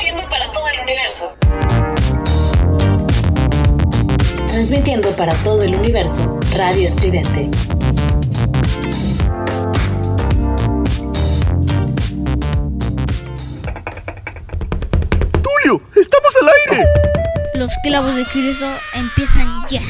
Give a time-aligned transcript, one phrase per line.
[0.00, 1.36] Transmitiendo para todo el universo.
[4.48, 7.50] Transmitiendo para todo el universo, Radio Estridente.
[15.42, 15.82] ¡Tulio!
[15.94, 16.88] ¡Estamos al aire!
[17.56, 19.82] Los clavos de Cristo empiezan ya.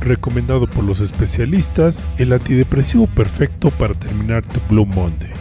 [0.00, 5.39] Recomendado por los especialistas, el antidepresivo perfecto para terminar tu Blue Monday.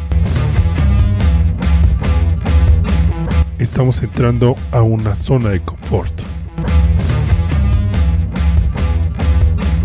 [3.59, 6.21] Estamos entrando a una zona de confort.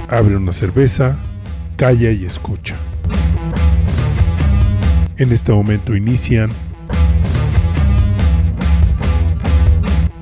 [0.08, 1.18] Abre una cerveza,
[1.74, 2.76] calla y escucha.
[5.16, 6.50] En este momento inician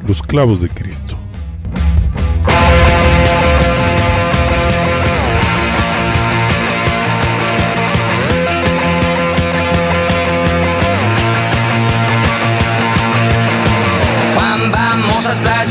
[0.08, 1.18] los clavos de Cristo.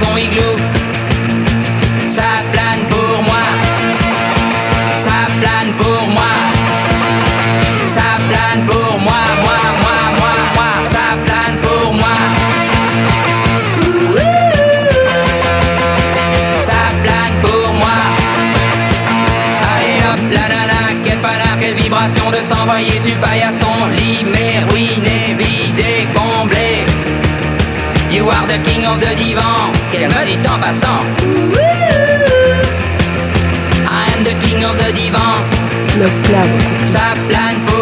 [0.00, 0.56] Son igloo.
[2.16, 3.44] Ça plane pour moi,
[4.94, 6.32] ça plane pour moi,
[7.84, 12.16] ça plane pour moi, moi, moi, moi, moi, ça plane pour moi.
[16.68, 17.98] Ça plane pour moi.
[19.72, 23.74] Allez hop, la nana, quelle panard, quelle vibration de s'envoyer sur paillasson,
[24.32, 26.84] mais ruiné, vidé, comblé.
[28.10, 29.45] You are the king of the divan,
[29.90, 31.00] qu'elle me dit en passant.
[33.88, 35.44] I am the king of the divan,
[35.98, 37.75] Los clavos ça plane pour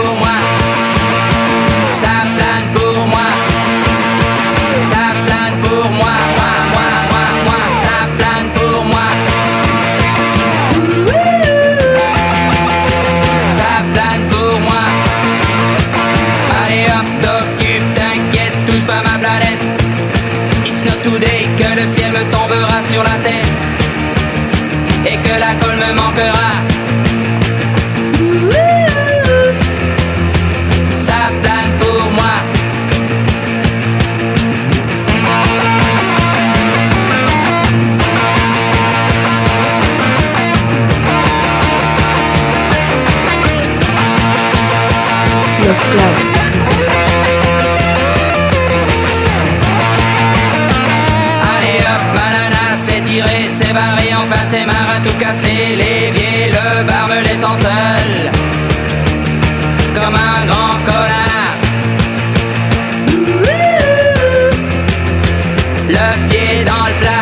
[26.14, 26.52] colle me manquera.
[28.20, 29.52] Ouhou.
[30.98, 32.34] Ça plane pour moi.
[45.66, 46.23] Los clavos
[65.94, 67.13] Le pied dans le plat,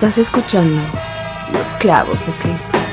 [0.00, 0.80] Estás escuchando
[1.52, 2.89] Los clavos de Cristo.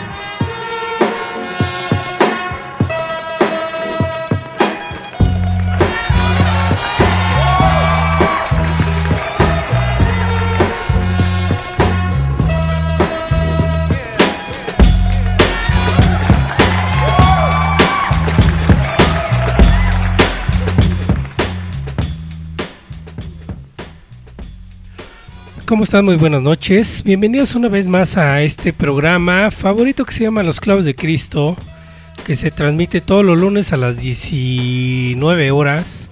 [25.68, 26.06] ¿Cómo están?
[26.06, 27.04] Muy buenas noches.
[27.04, 31.58] Bienvenidos una vez más a este programa favorito que se llama Los Clavos de Cristo,
[32.26, 36.08] que se transmite todos los lunes a las 19 horas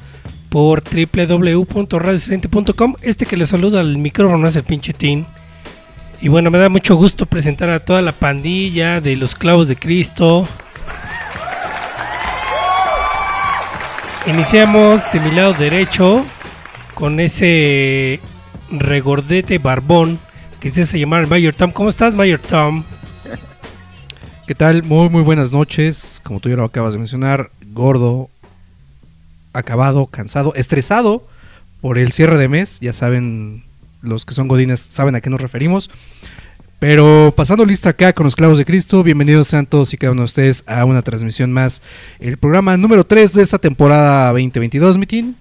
[0.49, 2.95] por www.radioestridente.com.
[3.01, 5.25] Este que le saluda al micrófono es el pinche Tin.
[6.19, 9.77] Y bueno, me da mucho gusto presentar a toda la pandilla de Los Clavos de
[9.77, 10.45] Cristo.
[14.27, 16.25] Iniciamos de mi lado derecho
[16.93, 18.19] con ese
[18.71, 20.19] regordete barbón
[20.59, 21.71] que se hace llamar Mayor Tom.
[21.71, 22.83] ¿Cómo estás, Mayor Tom?
[24.47, 24.83] ¿Qué tal?
[24.83, 26.21] Muy, muy buenas noches.
[26.23, 28.29] Como tú ya lo acabas de mencionar, gordo,
[29.53, 31.27] acabado, cansado, estresado
[31.81, 32.79] por el cierre de mes.
[32.79, 33.63] Ya saben,
[34.01, 35.89] los que son godines saben a qué nos referimos.
[36.79, 40.21] Pero pasando lista acá con los clavos de Cristo, bienvenidos sean todos y cada uno
[40.21, 41.81] de ustedes a una transmisión más.
[42.19, 45.35] El programa número 3 de esta temporada 2022, mitin,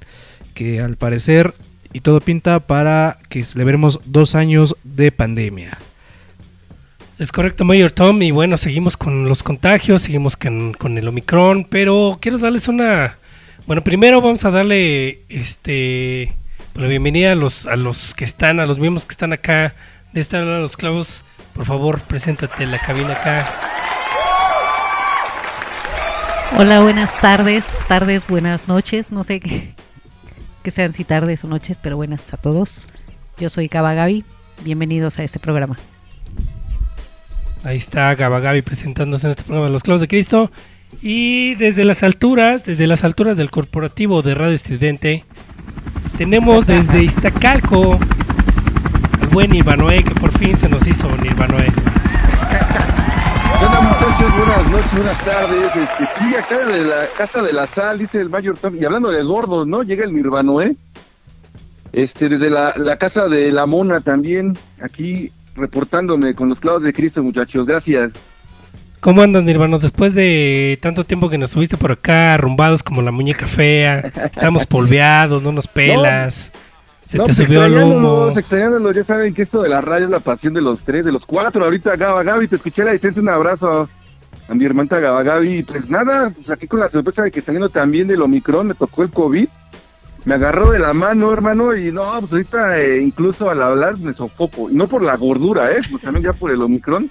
[0.54, 1.54] que al parecer
[1.94, 5.79] y todo pinta para que celebremos dos años de pandemia.
[7.19, 11.64] Es correcto, Mayor Tom, y bueno, seguimos con los contagios, seguimos con, con el Omicron,
[11.64, 13.17] pero quiero darles una...
[13.67, 16.35] Bueno, primero vamos a darle este
[16.75, 19.75] la bienvenida a los, a los que están, a los miembros que están acá
[20.12, 21.23] de esta hora de los clavos.
[21.55, 23.46] Por favor, preséntate en la cabina acá.
[26.58, 29.75] Hola, buenas tardes, tardes, buenas noches, no sé qué,
[30.64, 32.88] que sean si tardes o noches, pero buenas a todos.
[33.37, 34.25] Yo soy Cava Gaby,
[34.64, 35.76] bienvenidos a este programa.
[37.64, 40.50] Ahí está Gaba Gaby presentándose en este programa de Los Clavos de Cristo.
[41.02, 45.25] Y desde las alturas, desde las alturas del corporativo de Radio Estridente,
[46.16, 47.99] tenemos desde Iztacalco
[49.20, 51.67] al buen Nirvanoe, que por fin se nos hizo Nirvanoe.
[54.24, 55.76] Buenas noches, buenas tardes.
[55.76, 58.74] Este, sí, acá de la Casa de la Sal, dice el Mayor Tom.
[58.74, 59.82] Y hablando de gordos, ¿no?
[59.82, 60.76] Llega el Nirvanoe.
[61.92, 66.94] Este, desde la, la Casa de la Mona también, aquí reportándome con los clavos de
[66.94, 67.66] Cristo, muchachos.
[67.66, 68.12] Gracias.
[69.00, 69.78] ¿Cómo andan, Nirvano?
[69.78, 74.64] Después de tanto tiempo que nos estuviste por acá, arrumbados como la muñeca fea, estamos
[74.66, 76.50] polveados, no nos pelas,
[77.04, 78.28] se No, te pues, subió el humo.
[78.28, 81.04] extrañándolos, extrañándolos, ya saben que esto de la radio es la pasión de los tres,
[81.04, 81.62] de los cuatro.
[81.62, 83.86] Ahorita, Gaba Gaby, te escuché a la distancia, un abrazo
[84.48, 85.62] a mi hermana Gaby.
[85.64, 89.02] Pues nada, pues aquí con la sorpresa de que saliendo también del Omicron, me tocó
[89.02, 89.48] el COVID.
[90.25, 94.14] Me agarró de la mano, hermano, y no, pues ahorita eh, incluso al hablar me
[94.14, 94.70] sofoco.
[94.70, 95.81] Y no por la gordura, ¿eh?
[95.90, 97.10] Pues también ya por el Omicron.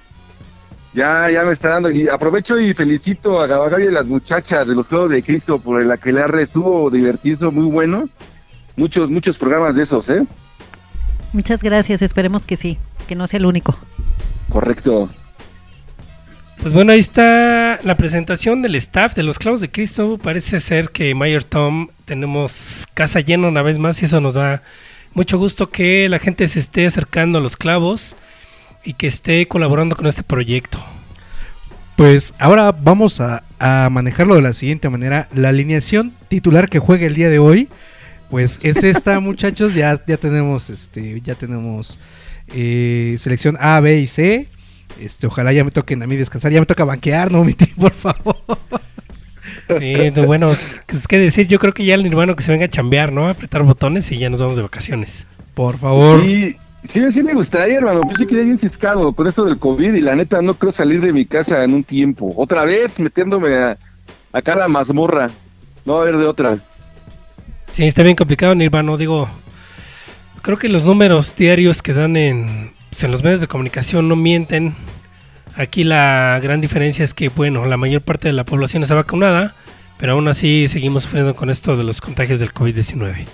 [0.94, 1.92] Ya, ya me está dando.
[1.92, 5.60] Y aprovecho y felicito a Gaby y a las muchachas de los Clavos de Cristo
[5.60, 6.44] por el aquelarre.
[6.44, 8.10] Estuvo divertido, muy bueno.
[8.76, 10.26] Muchos, muchos programas de esos, ¿eh?
[11.34, 12.78] Muchas gracias, esperemos que sí,
[13.08, 13.76] que no sea el único.
[14.50, 15.10] Correcto.
[16.64, 20.18] Pues bueno, ahí está la presentación del staff de los Clavos de Cristo.
[20.18, 24.64] Parece ser que Mayor Tom tenemos casa llena una vez más y eso nos da
[25.14, 28.16] mucho gusto que la gente se esté acercando a los clavos
[28.86, 30.82] y que esté colaborando con este proyecto.
[31.98, 35.28] Pues ahora vamos a, a manejarlo de la siguiente manera.
[35.36, 37.68] La alineación titular que juega el día de hoy,
[38.30, 39.74] pues es esta, muchachos.
[39.74, 42.00] Ya, ya tenemos, este, ya tenemos
[42.54, 44.48] eh, selección A, B y C.
[45.00, 46.52] Este, ojalá ya me toquen a mí descansar.
[46.52, 48.38] Ya me toca banquear, no, mi tío, por favor.
[49.80, 50.52] Sí, bueno,
[50.88, 53.28] es que decir, yo creo que ya el Nirvano que se venga a chambear, ¿no?
[53.28, 55.26] A apretar botones y ya nos vamos de vacaciones.
[55.54, 56.22] Por favor.
[56.22, 56.58] Sí,
[56.90, 58.02] sí, sí me gustaría, hermano.
[58.10, 61.02] Yo sí quedé bien ciscado con esto del COVID y la neta no creo salir
[61.02, 62.34] de mi casa en un tiempo.
[62.36, 63.78] Otra vez metiéndome a,
[64.32, 65.30] acá a la mazmorra.
[65.86, 66.58] No va a haber de otra.
[67.72, 68.98] Sí, está bien complicado, Nirvano.
[68.98, 69.30] Digo,
[70.42, 74.16] creo que los números diarios que dan en, pues, en los medios de comunicación no
[74.16, 74.76] mienten.
[75.56, 79.56] Aquí la gran diferencia es que, bueno, la mayor parte de la población está vacunada,
[79.98, 83.26] pero aún así seguimos sufriendo con esto de los contagios del COVID-19.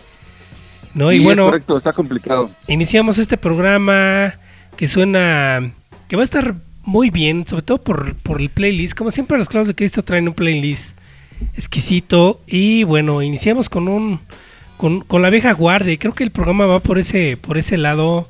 [0.94, 1.10] ¿No?
[1.10, 2.50] Sí, y es bueno, correcto, está complicado.
[2.68, 4.34] iniciamos este programa
[4.78, 5.74] que suena,
[6.08, 8.98] que va a estar muy bien, sobre todo por, por el playlist.
[8.98, 10.98] Como siempre, los clavos de Cristo traen un playlist
[11.56, 12.40] exquisito.
[12.48, 14.22] Y bueno, iniciamos con un
[14.78, 15.94] con, con la vieja guardia.
[15.94, 18.30] Y creo que el programa va por ese, por ese lado.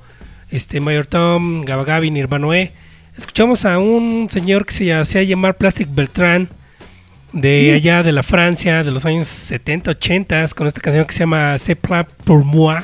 [0.51, 2.71] Este Mayor Tom, Gabagabi, Nirvanoe.
[3.15, 6.49] Escuchamos a un señor que se hacía llamar Plastic Beltrán.
[7.31, 11.19] De allá de la Francia, de los años 70, 80, con esta canción que se
[11.19, 12.79] llama C'est pas pour moi.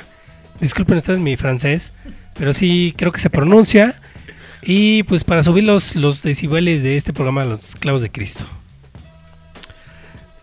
[0.60, 1.92] Disculpen ustedes mi francés,
[2.38, 4.00] pero sí creo que se pronuncia.
[4.62, 8.46] Y pues para subir los, los decibeles de este programa, Los Clavos de Cristo.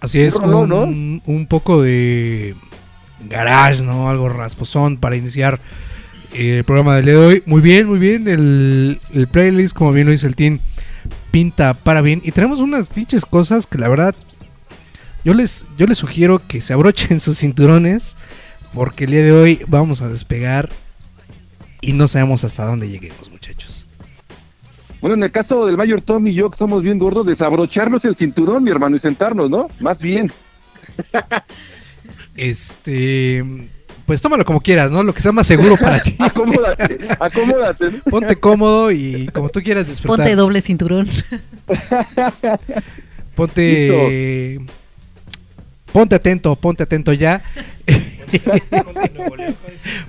[0.01, 2.57] Así es, un, un poco de
[3.29, 4.11] garage, ¿no?
[4.11, 5.61] Algo rasposón para iniciar
[6.35, 7.43] el programa del día de hoy.
[7.47, 8.29] Muy bien, muy bien.
[8.29, 10.61] El, el playlist, como bien lo dice el team,
[11.31, 12.21] pinta para bien.
[12.25, 14.15] Y tenemos unas pinches cosas que la verdad
[15.25, 18.17] yo les, yo les sugiero que se abrochen sus cinturones
[18.75, 20.69] porque el día de hoy vamos a despegar
[21.81, 23.87] y no sabemos hasta dónde lleguemos, muchachos.
[25.01, 28.15] Bueno, en el caso del Mayor Tom y yo, que somos bien gordos, desabrocharnos el
[28.15, 29.69] cinturón, mi hermano, y sentarnos, ¿no?
[29.81, 30.31] Más bien.
[32.35, 33.45] Este,
[34.13, 35.03] pues tómalo como quieras, ¿no?
[35.03, 36.15] Lo que sea más seguro para ti.
[36.19, 37.91] Acomódate, acomódate.
[38.11, 40.19] Ponte cómodo y como tú quieras disfrutar.
[40.19, 41.09] Ponte doble cinturón.
[43.35, 44.61] Ponte.
[45.95, 47.41] Ponte atento, ponte atento ya.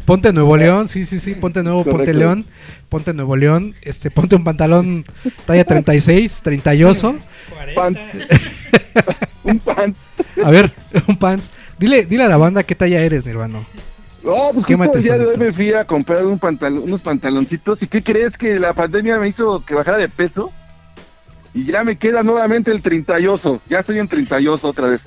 [0.06, 2.14] ponte Nuevo León, sí, sí, sí, ponte nuevo, ponte.
[2.14, 2.44] León,
[2.90, 5.06] ponte Nuevo León, este, ponte un pantalón
[5.46, 7.16] talla 36, 38.
[7.74, 7.98] Pan.
[9.46, 9.96] Un pan.
[10.44, 10.74] A ver,
[11.08, 11.52] un pants.
[11.80, 13.66] Dile, dile a la banda qué talla eres, hermano.
[14.24, 16.40] No, pues justo el día de hoy me fui a comprar un
[16.82, 17.82] unos pantaloncitos.
[17.82, 20.52] ¿Y qué crees que la pandemia me hizo que bajara de peso?
[21.54, 23.62] Y ya me queda nuevamente el 38.
[23.70, 25.06] Ya estoy en 38 otra vez.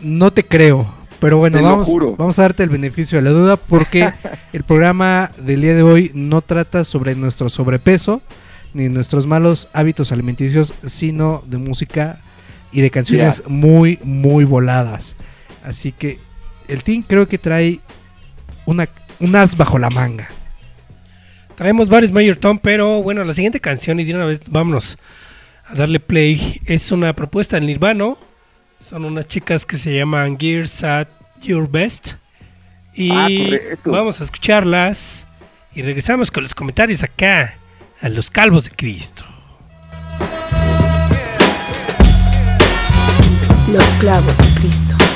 [0.00, 0.86] No te creo.
[1.18, 4.12] Pero bueno, Te vamos, vamos a darte el beneficio de la duda porque
[4.52, 8.22] el programa del día de hoy no trata sobre nuestro sobrepeso
[8.72, 12.20] ni nuestros malos hábitos alimenticios, sino de música
[12.70, 15.16] y de canciones muy, muy voladas.
[15.64, 16.20] Así que
[16.68, 17.80] el team creo que trae
[18.68, 18.86] una,
[19.18, 20.28] un as bajo la manga.
[21.56, 24.98] Traemos varios Mayor Tom, pero bueno, la siguiente canción, y de una vez vámonos
[25.66, 28.18] a darle play, es una propuesta del Nirvano.
[28.82, 31.08] Son unas chicas que se llaman Gears at
[31.42, 32.12] Your Best.
[32.94, 33.28] Y Ah,
[33.86, 35.26] vamos a escucharlas.
[35.74, 37.54] Y regresamos con los comentarios acá
[38.02, 39.24] a los calvos de Cristo.
[43.72, 45.07] Los clavos de Cristo.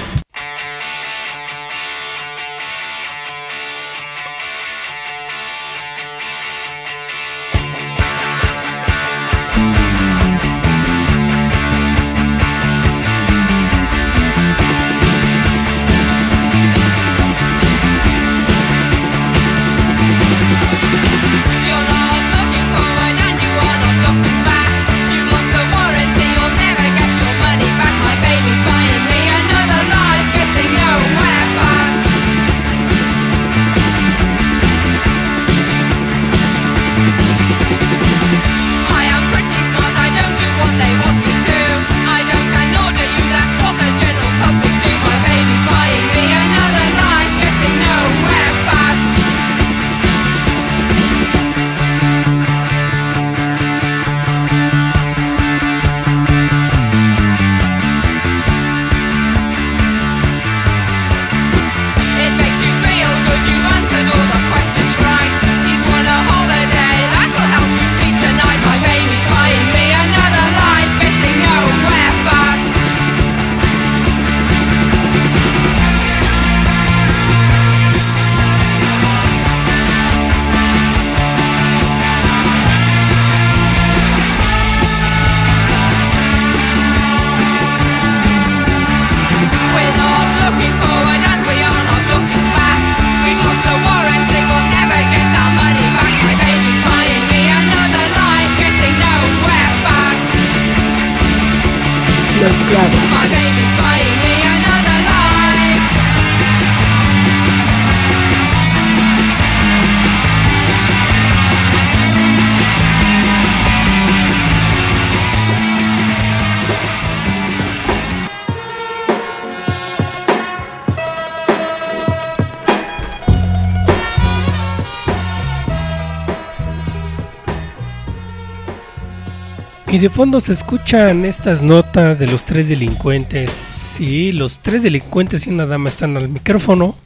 [129.92, 133.50] Y de fondo se escuchan estas notas de los tres delincuentes.
[133.50, 136.96] Sí, los tres delincuentes y una dama están al micrófono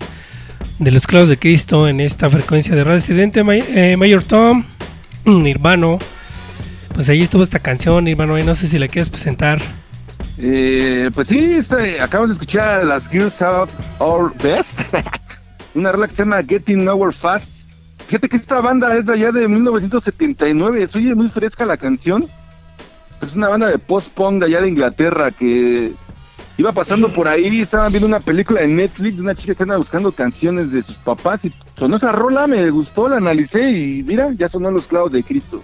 [0.79, 3.45] de los clavos de Cristo en esta frecuencia de Radio.
[3.45, 4.65] May- eh, Mayor Tom,
[5.25, 5.99] Nirvano.
[6.95, 8.39] Pues ahí estuvo esta canción, Nirvano.
[8.39, 9.61] y No sé si la quieres presentar.
[10.39, 14.71] Eh, pues sí, este, acabamos de escuchar las Gears Out Our Best.
[15.75, 17.49] Una rola que se llama Getting Nowhere Fast.
[18.07, 20.89] Fíjate que esta banda es de allá de 1979.
[20.91, 22.25] Se oye muy fresca la canción.
[23.23, 25.93] Es una banda de post-punk de allá de Inglaterra que
[26.59, 27.61] iba pasando por ahí.
[27.61, 30.97] Estaban viendo una película en Netflix de una chica que anda buscando canciones de sus
[30.97, 31.45] papás.
[31.45, 35.23] Y sonó esa rola, me gustó, la analicé y mira, ya sonó los clavos de
[35.23, 35.63] Cristo.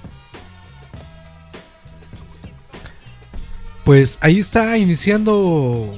[3.84, 5.92] Pues ahí está iniciando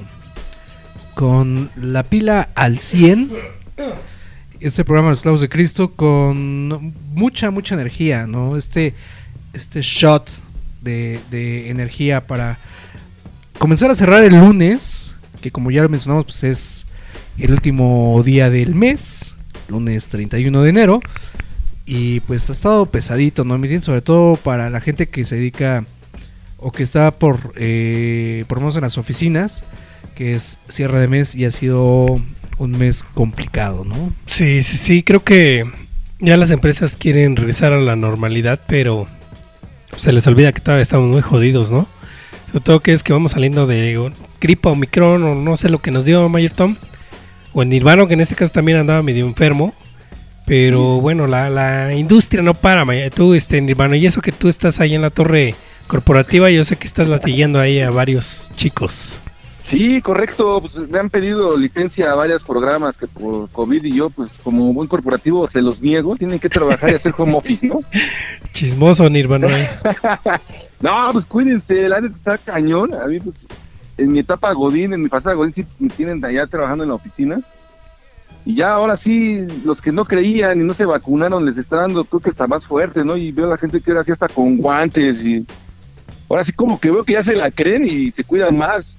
[1.13, 3.31] con la pila al 100.
[4.59, 8.57] Este programa Los Clavos de Cristo con mucha, mucha energía, ¿no?
[8.57, 8.95] Este,
[9.53, 10.29] este shot
[10.85, 12.57] de, energía para
[13.57, 16.85] comenzar a cerrar el lunes, que como ya lo mencionamos, pues es
[17.37, 19.35] el último día del mes,
[19.67, 21.01] lunes 31 de enero.
[21.87, 23.57] Y pues ha estado pesadito, ¿no?
[23.59, 25.85] Miren, sobre todo para la gente que se dedica
[26.57, 29.65] o que está por, eh, por menos en las oficinas,
[30.15, 32.19] que es cierre de mes y ha sido
[32.57, 34.13] un mes complicado, ¿no?
[34.25, 35.69] Sí, sí, sí, creo que
[36.19, 39.07] ya las empresas quieren regresar a la normalidad, pero
[39.97, 41.87] se les olvida que todavía estamos muy jodidos, ¿no?
[42.47, 45.79] Sobre todo que es que vamos saliendo de gripa o micrón o no sé lo
[45.79, 46.75] que nos dio Mayor Tom.
[47.53, 49.73] O en Nirvano, que en este caso también andaba medio enfermo.
[50.45, 53.95] Pero bueno, la, la industria no para, May- tú, este Nirvano.
[53.95, 55.55] Y eso que tú estás ahí en la torre
[55.87, 59.19] corporativa, yo sé que estás latillando ahí a varios chicos.
[59.65, 60.61] Sí, correcto.
[60.61, 64.71] Pues me han pedido licencia a varios programas que por COVID y yo, pues como
[64.73, 66.15] buen corporativo, se los niego.
[66.15, 67.81] Tienen que trabajar y hacer home office, ¿no?
[68.53, 69.47] Chismoso, Nirvana.
[70.79, 72.93] no, pues cuídense, la neta está cañón.
[72.93, 73.47] A mí, pues,
[73.97, 76.95] en mi etapa Godín, en mi pasada Godín, sí me tienen allá trabajando en la
[76.95, 77.41] oficina.
[78.45, 82.05] Y ya ahora sí, los que no creían y no se vacunaron, les está dando,
[82.05, 83.17] creo que está más fuerte, ¿no?
[83.17, 85.43] Y veo a la gente que ahora sí está con guantes y...
[86.29, 88.94] Ahora sí como que veo que ya se la creen y se cuidan más.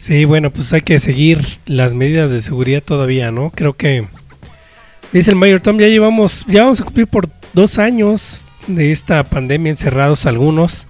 [0.00, 3.50] Sí, bueno, pues hay que seguir las medidas de seguridad todavía, ¿no?
[3.50, 4.08] Creo que,
[5.12, 9.22] dice el Mayor Tom, ya llevamos, ya vamos a cumplir por dos años de esta
[9.24, 10.86] pandemia encerrados algunos.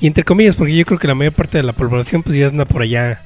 [0.00, 2.46] Y entre comillas, porque yo creo que la mayor parte de la población pues ya
[2.46, 3.20] anda por allá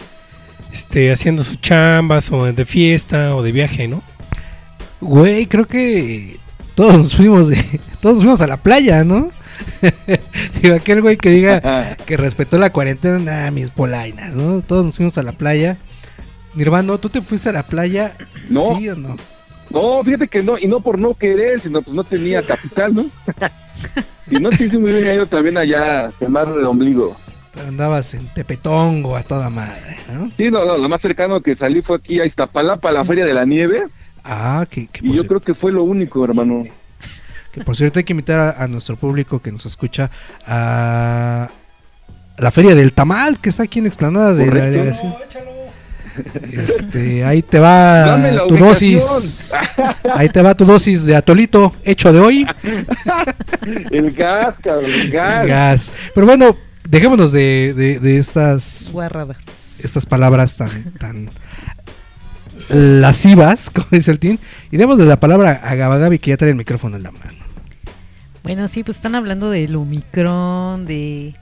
[0.73, 4.03] este, haciendo sus chambas o de fiesta o de viaje, ¿no?
[5.01, 6.41] Güey, creo que
[6.75, 7.49] todos fuimos
[8.01, 9.31] todos fuimos a la playa, ¿no?
[10.63, 14.61] Digo, aquel güey que diga que respetó la cuarentena, ah, mis polainas, ¿no?
[14.63, 15.79] Todos nos fuimos a la playa.
[16.55, 18.17] Nirvano, ¿tú te fuiste a la playa?
[18.49, 18.79] No.
[18.79, 19.17] ¿Sí o no?
[19.71, 23.11] No, fíjate que no, y no por no querer, sino pues no tenía capital, ¿no?
[24.29, 27.15] si no, sí, sí me hubiera ido también allá a quemar el ombligo.
[27.53, 30.31] Pero andabas en Tepetongo a toda madre, ¿no?
[30.37, 33.27] Sí, no, no, lo más cercano que salí fue aquí a Iztapalapa, a la Feria
[33.27, 33.85] de la Nieve.
[34.25, 36.67] Ah, que, que Y yo creo que fue lo único, hermano.
[37.59, 40.11] Que por cierto hay que invitar a, a nuestro público que nos escucha
[40.47, 41.49] a
[42.37, 45.15] la feria del tamal que está aquí en explanada de la delegación.
[46.53, 48.17] Este, ahí te va
[48.49, 48.69] tu ubicación.
[48.69, 49.53] dosis.
[50.15, 52.47] Ahí te va tu dosis de atolito hecho de hoy.
[53.91, 55.47] El gas, cabrón, el gas.
[55.47, 55.93] Gas.
[56.15, 56.57] Pero bueno,
[56.89, 59.37] dejémonos de, de, de estas Guarradas.
[59.79, 61.31] estas palabras tan tan
[62.69, 64.39] lascivas, como dice el team,
[64.71, 67.38] y demos de la palabra a Gabagabi que ya trae el micrófono en la mano.
[68.49, 71.35] Bueno, sí, pues están hablando del Omicron, de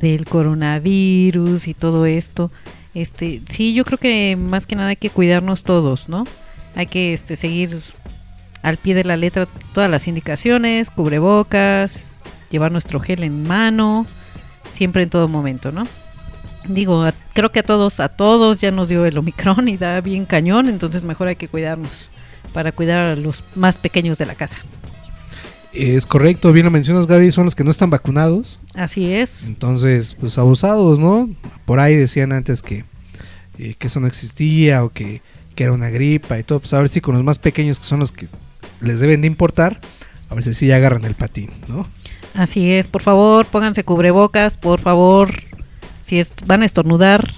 [0.00, 2.50] del coronavirus y todo esto.
[2.94, 6.24] Este, sí, yo creo que más que nada hay que cuidarnos todos, ¿no?
[6.74, 7.82] Hay que este seguir
[8.62, 12.16] al pie de la letra todas las indicaciones, cubrebocas,
[12.50, 14.06] llevar nuestro gel en mano,
[14.72, 15.82] siempre en todo momento, ¿no?
[16.68, 20.24] Digo, creo que a todos, a todos ya nos dio el Omicron y da bien
[20.24, 22.10] cañón, entonces mejor hay que cuidarnos
[22.54, 24.56] para cuidar a los más pequeños de la casa.
[25.78, 28.58] Es correcto, bien lo mencionas Gaby, son los que no están vacunados.
[28.74, 29.44] Así es.
[29.46, 31.28] Entonces, pues abusados, ¿no?
[31.64, 32.84] Por ahí decían antes que,
[33.58, 35.22] eh, que eso no existía o que,
[35.54, 36.58] que era una gripa y todo.
[36.60, 38.26] Pues a ver si con los más pequeños, que son los que
[38.80, 39.80] les deben de importar,
[40.28, 41.86] a ver si sí agarran el patín, ¿no?
[42.34, 45.32] Así es, por favor, pónganse cubrebocas, por favor,
[46.04, 47.32] si es- van a estornudar,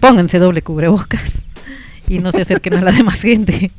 [0.00, 1.42] pónganse doble cubrebocas
[2.08, 3.70] y no se acerquen a la demás gente,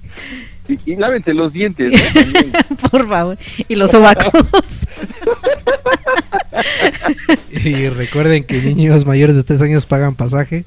[0.68, 2.78] Y, y lávense los dientes, ¿no?
[2.90, 4.32] Por favor, y los sobacos.
[7.52, 10.64] Y recuerden que niños mayores de 3 años pagan pasaje,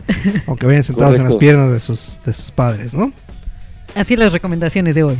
[0.47, 3.13] aunque vayan sentados en las piernas de sus, de sus padres, ¿no?
[3.95, 5.19] Así las recomendaciones de hoy.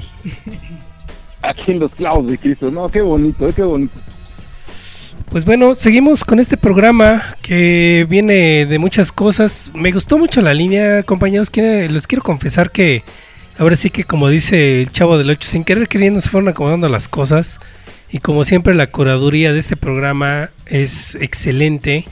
[1.43, 2.71] Aquí en los clavos de Cristo.
[2.71, 3.99] No, qué bonito, qué bonito.
[5.31, 9.71] Pues bueno, seguimos con este programa que viene de muchas cosas.
[9.75, 11.51] Me gustó mucho la línea, compañeros.
[11.51, 13.03] Quiero- les quiero confesar que
[13.59, 16.89] ahora sí que como dice el chavo del 8, sin querer queriendo se fueron acomodando
[16.89, 17.59] las cosas.
[18.11, 22.05] Y como siempre la curaduría de este programa es excelente.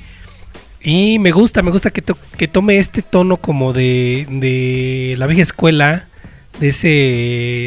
[0.82, 5.26] Y me gusta, me gusta que, to- que tome este tono como de, de la
[5.26, 6.08] vieja escuela,
[6.60, 6.88] de, ese,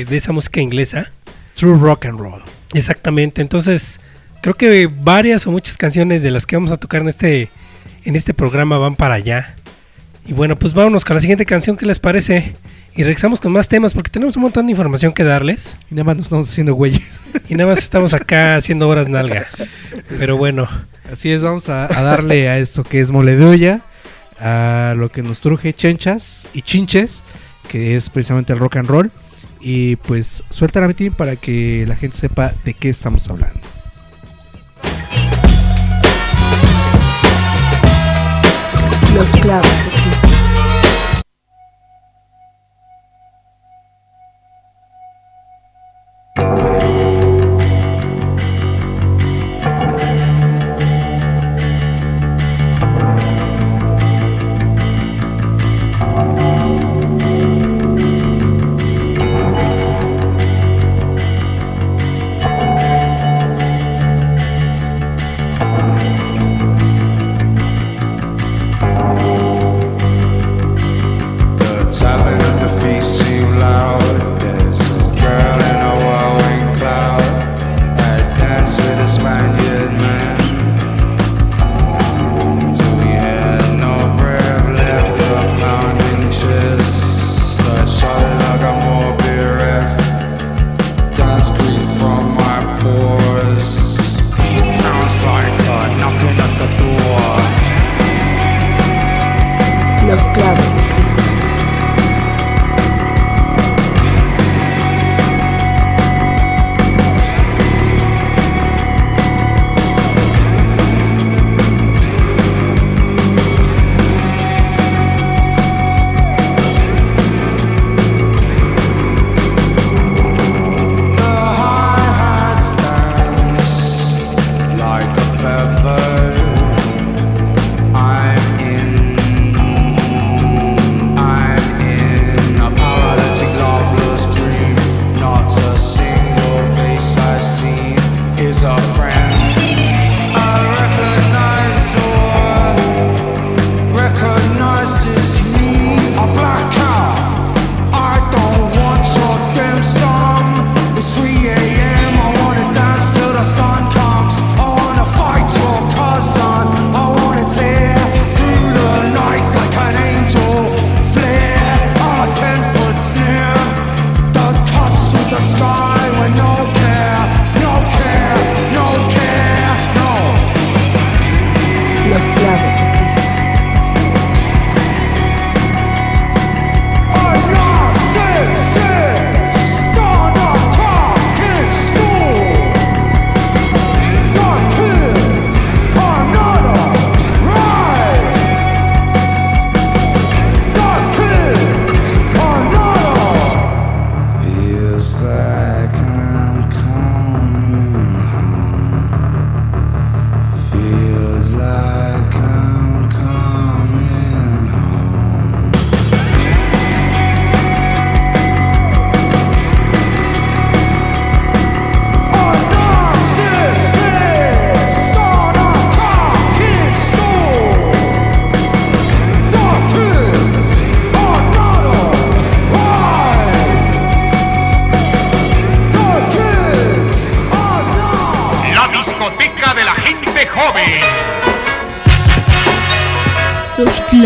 [0.10, 1.12] de esa música inglesa.
[1.56, 2.42] True rock and roll.
[2.74, 4.00] Exactamente, entonces
[4.42, 7.50] creo que varias o muchas canciones de las que vamos a tocar en este,
[8.04, 9.56] en este programa van para allá.
[10.28, 12.56] Y bueno, pues vámonos con la siguiente canción, ¿qué les parece?
[12.98, 15.78] Y regresamos con más temas porque tenemos un montón de información que darles.
[15.90, 17.02] Y nada más nos estamos haciendo güey.
[17.48, 19.48] Y nada más estamos acá haciendo horas nalga.
[20.18, 20.68] Pero bueno,
[21.12, 23.82] Así es, vamos a, a darle a esto que es mole de olla,
[24.42, 27.24] a lo que nos truje chenchas y chinches,
[27.70, 29.12] que es precisamente el rock and roll.
[29.62, 33.60] Y pues suelta la mitin para que la gente sepa de qué estamos hablando.
[39.16, 40.37] Los clavos de Cristo.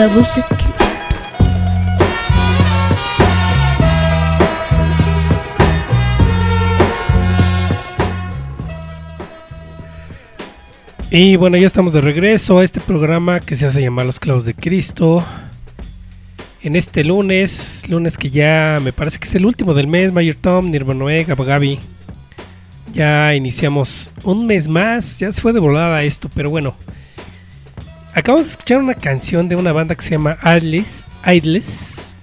[0.02, 0.74] Clavos de Cristo.
[11.12, 14.46] Y bueno, ya estamos de regreso a este programa que se hace llamar Los Clavos
[14.46, 15.24] de Cristo.
[16.64, 20.36] En este lunes, lunes que ya me parece que es el último del mes, Mayor
[20.42, 21.78] Tom, Nirvanoe, Gabi.
[22.92, 26.74] Ya iniciamos un mes más, ya se fue de volada esto, pero bueno.
[28.14, 32.14] Acabamos de escuchar una canción de una banda que se llama Idles, Idles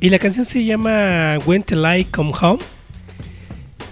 [0.00, 2.58] y la canción se llama When Till I Come Home.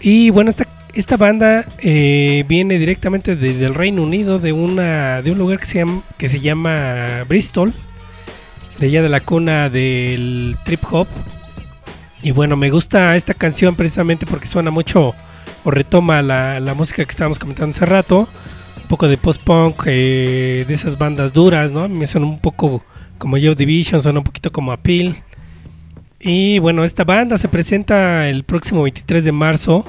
[0.00, 5.30] Y bueno, esta, esta banda eh, viene directamente desde el Reino Unido, de, una, de
[5.30, 7.72] un lugar que se, llama, que se llama Bristol,
[8.80, 11.06] de allá de la cuna del trip hop.
[12.20, 15.14] Y bueno, me gusta esta canción precisamente porque suena mucho
[15.62, 18.28] o retoma la, la música que estábamos comentando hace rato.
[18.92, 21.88] Poco de post-punk, eh, de esas bandas duras, ¿no?
[21.88, 22.84] Me suena un poco
[23.16, 25.16] como Joe Division, suena un poquito como Appeal.
[26.20, 29.86] Y bueno, esta banda se presenta el próximo 23 de marzo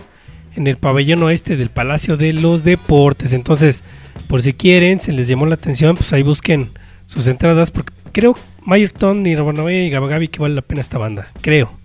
[0.55, 3.33] en el pabellón oeste del Palacio de los Deportes.
[3.33, 3.83] Entonces,
[4.29, 6.69] por si quieren, se les llamó la atención, pues ahí busquen
[7.05, 11.77] sus entradas, porque creo Mayerton, Nirvanoe y Gabagabi que vale la pena esta banda, creo.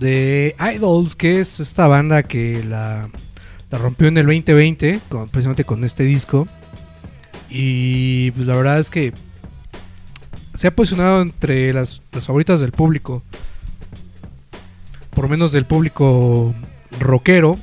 [0.00, 3.08] de Idols, que es esta banda que la,
[3.72, 6.46] la rompió en el 2020, con- precisamente con este disco.
[7.48, 9.12] Y pues la verdad es que
[10.54, 13.22] se ha posicionado entre las, favoritas del público.
[15.10, 16.54] Por lo menos del público
[17.00, 17.56] rockero.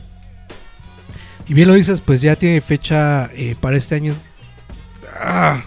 [1.48, 4.14] Y bien lo dices, pues ya tiene fecha eh, para este año.
[5.20, 5.62] Ah,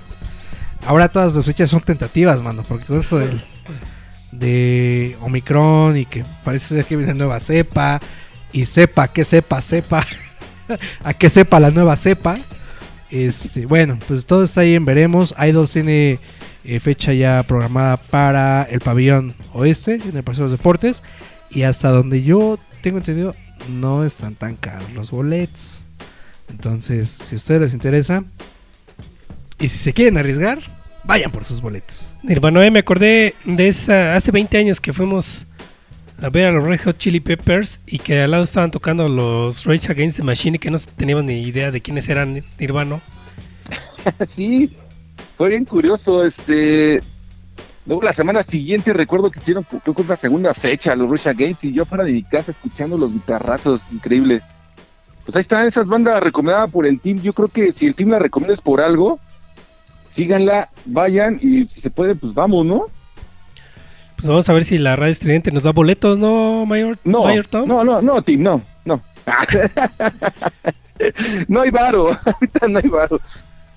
[0.87, 3.41] ahora todas las fechas son tentativas, mano, porque con esto del,
[4.33, 8.01] de Omicron y que parece ser que viene nueva cepa
[8.53, 10.07] y sepa que sepa, sepa
[11.05, 12.39] a que sepa la nueva cepa.
[13.11, 15.35] Este, bueno, pues todo está ahí en veremos.
[15.39, 16.19] Idols tiene
[16.65, 21.03] eh, fecha ya programada para el pabellón oeste en el Palacio de los Deportes
[21.51, 23.35] y hasta donde yo tengo entendido
[23.69, 25.85] no están tan caros los boletos.
[26.49, 28.25] Entonces, si a ustedes les interesa
[29.59, 30.61] y si se quieren arriesgar,
[31.05, 32.13] vayan por sus boletos.
[32.23, 35.47] Nirvanoe, me acordé de esa, hace 20 años que fuimos
[36.21, 39.65] a ver a los Red Hot Chili Peppers y que al lado estaban tocando los
[39.65, 43.01] Rage Against the Machine que no teníamos ni idea de quiénes eran Nirvano.
[44.29, 44.77] sí,
[45.37, 47.01] fue bien curioso, este...
[47.85, 51.65] Luego la semana siguiente recuerdo que hicieron creo que una segunda fecha los Rush Against
[51.65, 54.41] y yo fuera de mi casa escuchando los guitarrazos, increíble.
[55.25, 57.21] Pues ahí están esas bandas recomendadas por el team.
[57.21, 59.19] Yo creo que si el team la recomienda es por algo,
[60.13, 62.87] síganla, vayan y si se puede, pues vamos, ¿no?
[64.23, 67.49] Pues vamos a ver si la radio estridente nos da boletos, ¿no, Mayor, No, Mayor
[67.49, 67.67] Tom?
[67.67, 69.03] no, no, no, team, no, no.
[71.49, 73.21] no hay varo, ahorita no hay varo.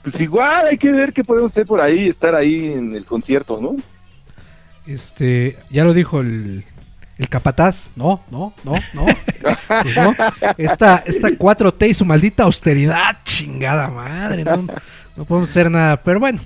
[0.03, 3.59] Pues igual hay que ver qué podemos hacer por ahí, estar ahí en el concierto,
[3.59, 3.75] ¿no?
[4.85, 6.63] Este, ya lo dijo el,
[7.17, 7.89] el capataz.
[7.95, 9.05] No, no, no, no.
[9.81, 10.13] Pues no.
[10.59, 14.43] Esta, esta 4T y su maldita austeridad, chingada madre.
[14.43, 14.67] No,
[15.15, 16.03] no podemos hacer nada.
[16.03, 16.39] Pero bueno,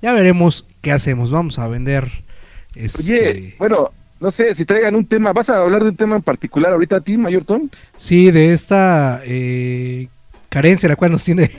[0.00, 1.32] ya veremos qué hacemos.
[1.32, 2.29] Vamos a vender.
[2.74, 5.32] Este, Oye, bueno, no sé si traigan un tema.
[5.32, 7.70] ¿Vas a hablar de un tema en particular ahorita a ti, Mayorton?
[7.96, 10.08] Sí, de esta eh,
[10.48, 11.50] carencia la cual nos tiene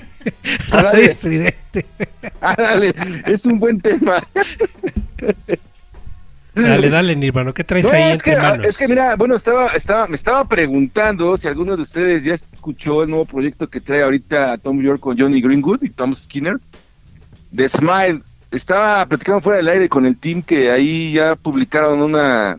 [0.72, 1.04] Ah, Radio.
[1.10, 1.86] Estridente.
[2.44, 2.94] Ah, dale,
[3.28, 4.22] es un buen tema.
[6.54, 8.66] Dale, dale, Nirvano, ¿qué traes No, ahí es, entre que, ah, manos?
[8.68, 13.04] es que mira, bueno, estaba, estaba, me estaba preguntando si alguno de ustedes ya escuchó
[13.04, 16.58] el nuevo proyecto que trae ahorita Tom York con Johnny Greenwood y Tom Skinner.
[17.56, 18.22] The Smile.
[18.52, 22.58] Estaba platicando fuera del aire con el team que ahí ya publicaron una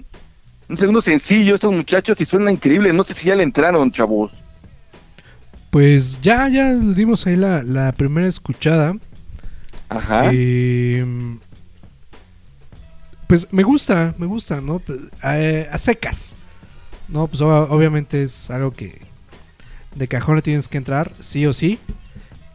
[0.68, 2.92] un segundo sencillo estos muchachos y suena increíble.
[2.92, 4.32] No sé si ya le entraron, chavos.
[5.70, 8.96] Pues ya, ya le dimos ahí la, la primera escuchada.
[9.90, 10.30] Ajá.
[10.32, 11.04] Eh,
[13.26, 14.78] pues me gusta, me gusta, ¿no?
[14.78, 16.36] Pues, eh, a secas.
[17.08, 19.02] No, pues ob- obviamente es algo que
[19.94, 21.78] de cajón le tienes que entrar, sí o sí.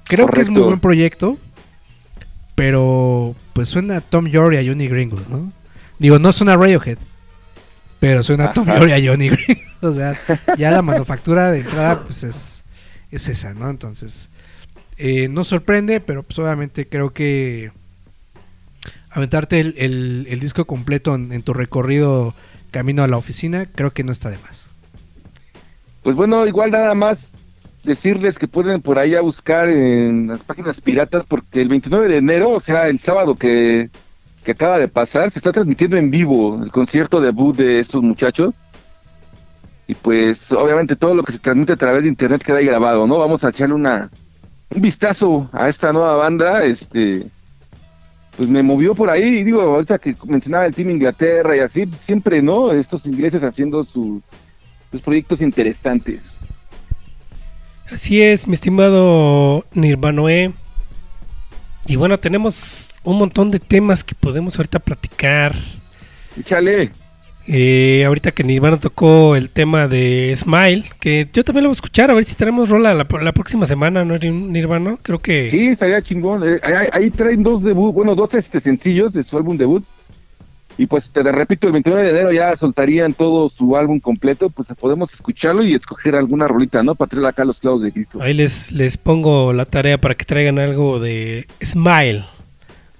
[0.05, 1.37] Creo que es muy buen proyecto,
[2.57, 5.51] pero pues suena a Tom York y a Johnny Greenwood, ¿no?
[5.99, 6.97] Digo, no suena a Radiohead,
[7.99, 8.65] pero suena a Tom.
[8.65, 9.63] York y a Johnny Greenwood.
[9.79, 10.19] O sea,
[10.57, 12.63] ya la manufactura de entrada pues es,
[13.11, 13.69] es esa, ¿no?
[13.69, 14.27] Entonces,
[14.97, 17.69] eh, no sorprende, pero pues obviamente creo que
[19.11, 22.33] aventarte el, el- el disco completo en, en tu recorrido
[22.71, 24.67] camino a la oficina, creo que no está de más.
[26.01, 27.19] Pues bueno, igual nada más
[27.87, 32.51] decirles que pueden por ahí buscar en las páginas piratas porque el 29 de enero,
[32.51, 33.89] o sea, el sábado que,
[34.43, 38.53] que acaba de pasar, se está transmitiendo en vivo el concierto debut de estos muchachos.
[39.87, 43.07] Y pues obviamente todo lo que se transmite a través de internet queda ahí grabado,
[43.07, 43.17] ¿no?
[43.17, 44.11] Vamos a echarle una
[44.69, 47.25] un vistazo a esta nueva banda, este
[48.35, 49.39] pues me movió por ahí.
[49.39, 52.71] Y digo, ahorita que mencionaba el Team Inglaterra y así, siempre, ¿no?
[52.71, 54.23] Estos ingleses haciendo sus,
[54.91, 56.21] sus proyectos interesantes.
[57.91, 60.51] Así es, mi estimado Nirvanoe.
[61.85, 65.55] Y bueno, tenemos un montón de temas que podemos ahorita platicar.
[66.37, 66.91] Échale.
[67.47, 71.79] Eh, ahorita que Nirvana tocó el tema de Smile, que yo también lo voy a
[71.79, 74.97] escuchar, a ver si tenemos rola la, la próxima semana, ¿no, Nirvana?
[75.01, 75.49] Creo que...
[75.49, 76.43] Sí, estaría chingón.
[76.45, 79.85] Eh, ahí, ahí traen dos debut, bueno, dos este, sencillos de su álbum debut.
[80.77, 84.67] Y pues te repito, el 29 de enero ya soltarían todo su álbum completo, pues
[84.79, 86.93] podemos escucharlo y escoger alguna rolita, ¿no?
[86.93, 88.21] Para traer acá los clavos de Cristo.
[88.21, 92.25] Ahí les, les pongo la tarea para que traigan algo de Smile.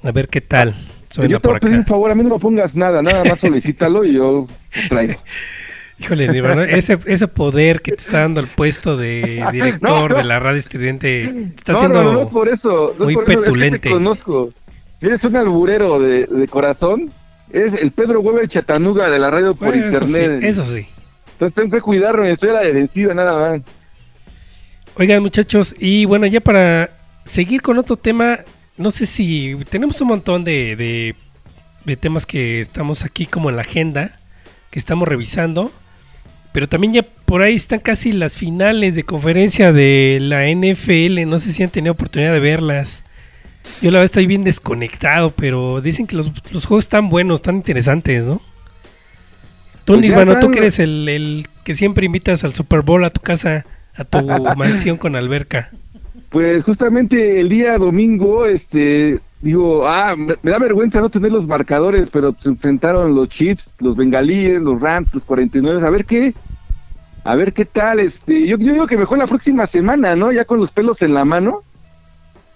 [0.04, 0.76] A ver qué tal.
[1.10, 3.24] Suena yo te voy a pedir un favor, a mí no me pongas nada, nada
[3.24, 4.48] más solicítalo y yo
[4.90, 5.20] traigo.
[6.00, 10.16] Híjole, Nirvana, ese, ese poder que te está dando el puesto de director No, no.
[10.18, 13.16] de la radio estridente te está no, haciendo no, no, no, por eso, no muy
[13.16, 13.80] por eso, es que petulente.
[13.80, 14.50] te conozco.
[15.02, 17.12] Eres un alburero de, de corazón.
[17.52, 20.40] Es el Pedro Weber Chatanuga de la radio por Bueno, eso internet.
[20.42, 20.88] sí, eso sí.
[21.34, 23.62] Entonces tengo que cuidarme, estoy a la defensiva nada más.
[24.96, 26.90] Oigan, muchachos, y bueno, ya para
[27.24, 28.40] seguir con otro tema,
[28.78, 31.16] no sé si tenemos un montón de, de,
[31.86, 34.20] de temas que estamos aquí como en la agenda,
[34.72, 35.72] que estamos revisando,
[36.52, 41.38] pero también ya por ahí están casi las finales de conferencia de la NFL, no
[41.38, 43.04] sé si han tenido oportunidad de verlas.
[43.82, 47.56] Yo la verdad estoy bien desconectado, pero dicen que los, los juegos están buenos, están
[47.58, 48.42] interesantes, ¿no?
[49.86, 52.82] Tú, Pues ya Nirvana, tú están- que eres el, el que siempre invitas al Super
[52.82, 54.20] Bowl a tu casa, a tu
[54.58, 55.72] mansión con alberca.
[56.30, 61.48] Pues justamente el día domingo, este, digo, ah, me, me da vergüenza no tener los
[61.48, 66.34] marcadores, pero se enfrentaron los Chiefs, los Bengalíes, los Rams, los 49, a ver qué,
[67.24, 70.34] a ver qué tal, este, yo, yo digo que mejor la próxima semana, ¿no?
[70.34, 71.62] Ya con los pelos en la mano,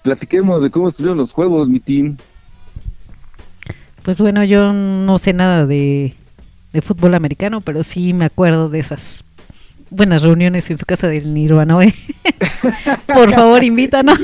[0.02, 2.18] platiquemos de cómo estuvieron los juegos, mi team.
[4.04, 6.16] Pues bueno, yo no sé nada de,
[6.74, 9.24] de fútbol americano, pero sí me acuerdo de esas
[9.92, 11.84] buenas reuniones en su casa del Nirvana.
[11.84, 11.94] ¿eh?
[13.14, 14.20] Por favor, invítanos.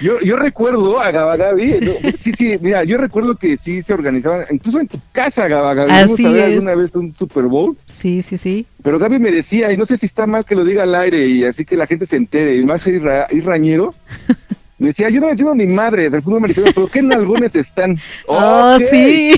[0.00, 4.46] Yo, yo recuerdo a Gabagabi, no, sí, sí, mira, yo recuerdo que sí se organizaban,
[4.50, 7.76] incluso en tu casa, Gabagabi, Así a ver alguna vez un Super Bowl.
[7.86, 8.66] Sí, sí, sí.
[8.82, 11.26] Pero Gaby me decía, y no sé si está mal que lo diga al aire
[11.26, 13.94] y así que la gente se entere, y más irra, irrañero,
[14.84, 17.98] me decía, yo no entiendo ni madres del fútbol americano, pero ¿qué nalgones están?
[18.26, 19.32] Oh, sí.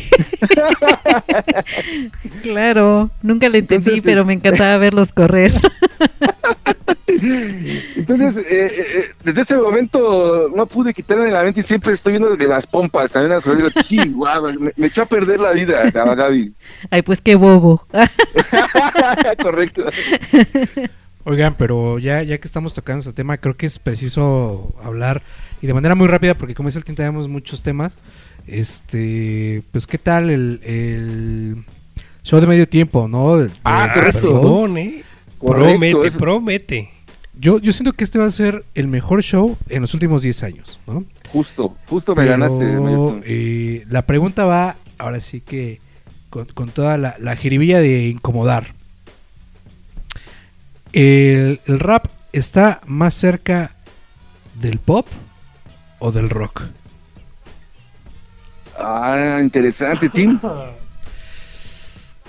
[2.42, 5.52] claro, nunca le entendí, Entonces, pero me encantaba verlos correr.
[7.06, 11.94] Entonces, eh, eh, eh, desde ese momento no pude quitarme de la mente y siempre
[11.94, 15.52] estoy viendo desde las pompas, también digo, sí, guau, me, me echó a perder la
[15.52, 16.52] vida, Gaby.
[16.90, 17.86] Ay, pues qué bobo.
[19.42, 19.86] Correcto.
[21.28, 25.22] Oigan, pero ya, ya que estamos tocando este tema, creo que es preciso hablar
[25.60, 27.98] y de manera muy rápida, porque como es el tiempo, tenemos muchos temas.
[28.46, 31.64] Este, pues, ¿qué tal el, el
[32.22, 33.38] show de medio tiempo, no?
[33.64, 33.92] Ah?
[34.12, 35.02] Simón, ¿eh?
[35.38, 36.90] Correcto, promete, eso- promete.
[37.38, 40.44] Yo, yo siento que este va a ser el mejor show en los últimos 10
[40.44, 41.04] años, ¿no?
[41.32, 43.22] Justo, justo me Pero, ganaste.
[43.26, 45.80] Eh, la pregunta va, ahora sí que
[46.30, 48.75] con, con toda la, la jiribilla de incomodar.
[50.92, 53.76] El, el rap está más cerca
[54.54, 55.06] del pop
[55.98, 56.62] o del rock?
[58.78, 60.38] Ah, interesante, Tim.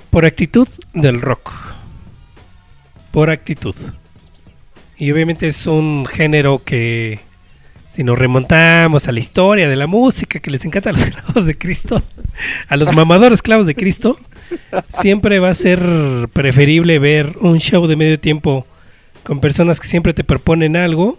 [0.10, 1.52] Por actitud del rock.
[3.12, 3.76] Por actitud.
[4.98, 7.20] Y obviamente es un género que,
[7.98, 11.48] si nos remontamos a la historia de la música que les encanta a los clavos
[11.48, 12.04] de Cristo,
[12.68, 14.20] a los mamadores clavos de Cristo,
[15.02, 15.82] siempre va a ser
[16.32, 18.68] preferible ver un show de medio tiempo
[19.24, 21.18] con personas que siempre te proponen algo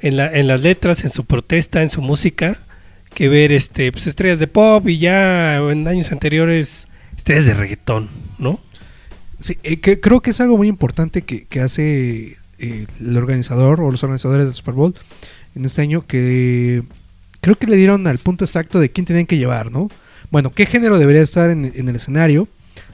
[0.00, 2.58] en, la, en las letras, en su protesta, en su música,
[3.14, 8.10] que ver este pues, estrellas de pop y ya en años anteriores estrellas de reggaetón,
[8.40, 8.58] ¿no?
[9.38, 13.80] Sí, eh, que creo que es algo muy importante que, que hace eh, el organizador
[13.80, 14.96] o los organizadores del Super Bowl
[15.54, 16.82] en este año que
[17.40, 19.88] creo que le dieron al punto exacto de quién tenían que llevar, ¿no?
[20.30, 22.48] Bueno, qué género debería estar en, en el escenario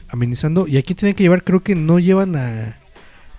[0.09, 2.77] amenizando y a quién tienen que llevar creo que no llevan a,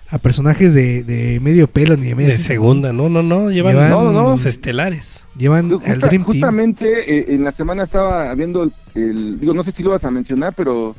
[0.08, 3.76] a personajes de, de medio pelo ni de medio De segunda, no, no, no, llevan,
[3.76, 5.22] Llevan- No, los estelares.
[5.36, 9.52] llevan Justa- al Dream Team justamente eh, en la semana estaba viendo el, el- digo
[9.54, 10.96] no sé si lo vas a mencionar pero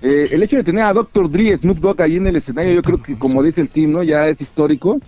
[0.00, 1.28] eh, el hecho de tener a Dr.
[1.28, 4.02] Dre Snoop Dogg ahí en el escenario yo creo que como dice el team no
[4.04, 5.00] ya es histórico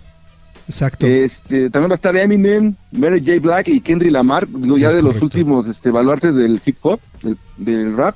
[0.71, 1.05] exacto.
[1.05, 3.39] Este también va a estar Eminem Mary J.
[3.39, 7.37] Black y Kendrick Lamar ya Es de los últimos este baluartes del hip hop del,
[7.57, 8.15] del rap.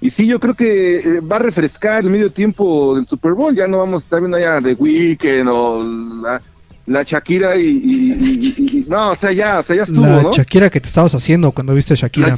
[0.00, 3.54] Y sí yo creo que eh, va a refrescar el medio tiempo del Super Bowl.
[3.54, 5.84] Ya no vamos a estar viendo allá The Weeknd o
[6.22, 6.40] la-
[6.86, 10.06] la Shakira y, y- y- y- y- no, o sea, ya, o sea, ya estuvo,
[10.06, 10.32] La ¿no?
[10.32, 12.28] Shakira que te estabas haciendo cuando viste a Shakira.
[12.28, 12.36] La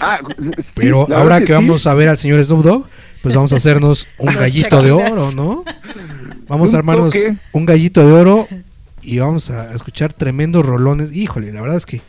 [0.00, 0.20] ah,
[0.58, 1.52] sí, Pero ahora que, sí.
[1.52, 2.86] vamos a ver al señor Snoop Dogg,
[3.22, 5.64] pues vamos a hacernos un gallito de oro, ¿no?
[6.48, 7.36] Vamos a armarnos toque.
[7.52, 8.48] un gallito de oro
[9.02, 11.12] y vamos a escuchar tremendos rolones.
[11.12, 12.00] Híjole, la verdad es que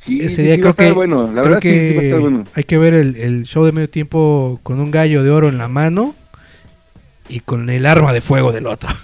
[0.00, 2.00] Sí, ese día creo a estar que, bueno, la creo verdad sí, sí va a
[2.00, 2.44] que estar bueno.
[2.54, 5.58] hay que ver el, el show de medio tiempo con un gallo de oro en
[5.58, 6.14] la mano
[7.28, 8.90] y con el arma de fuego del otro.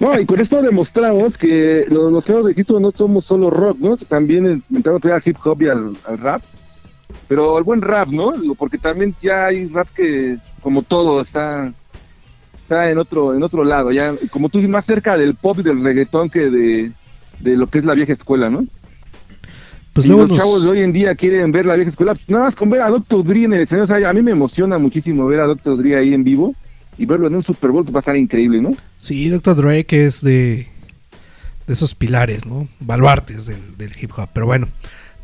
[0.00, 3.96] No, y con esto demostramos que los, los de Quito no somos solo rock, ¿no?
[3.96, 6.42] También entramos al hip hop y al, al rap.
[7.28, 8.32] Pero el buen rap, ¿no?
[8.32, 11.72] Digo, Porque también ya hay rap que, como todo, está
[12.62, 13.92] está en otro en otro lado.
[13.92, 16.92] Ya, como tú dices, más cerca del pop y del reggaetón que de,
[17.40, 18.66] de lo que es la vieja escuela, ¿no?
[19.92, 22.14] Pues y luego los nos- chavos de hoy en día quieren ver la vieja escuela.
[22.14, 23.24] pues nada más con ver a Dr.
[23.24, 23.84] Dre en el escenario.
[23.84, 25.76] O sea, a mí me emociona muchísimo ver a Dr.
[25.78, 26.54] Dre ahí en vivo
[26.96, 28.70] y verlo en un Super Bowl que va a estar increíble, ¿no?
[28.98, 29.56] Sí, Dr.
[29.56, 30.68] Dre que es de,
[31.66, 32.68] de esos pilares, ¿no?
[32.80, 34.28] Baluartes del, del hip hop.
[34.32, 34.68] Pero bueno,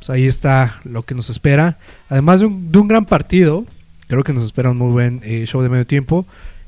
[0.05, 1.79] pues ahí está lo que nos espera.
[2.11, 3.65] Además de un, de un gran partido,
[4.07, 6.27] creo que nos espera un muy buen eh, show de medio tiempo.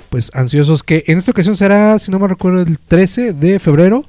[0.09, 4.07] Pues ansiosos que en esta ocasión será, si no me recuerdo, el 13 de febrero.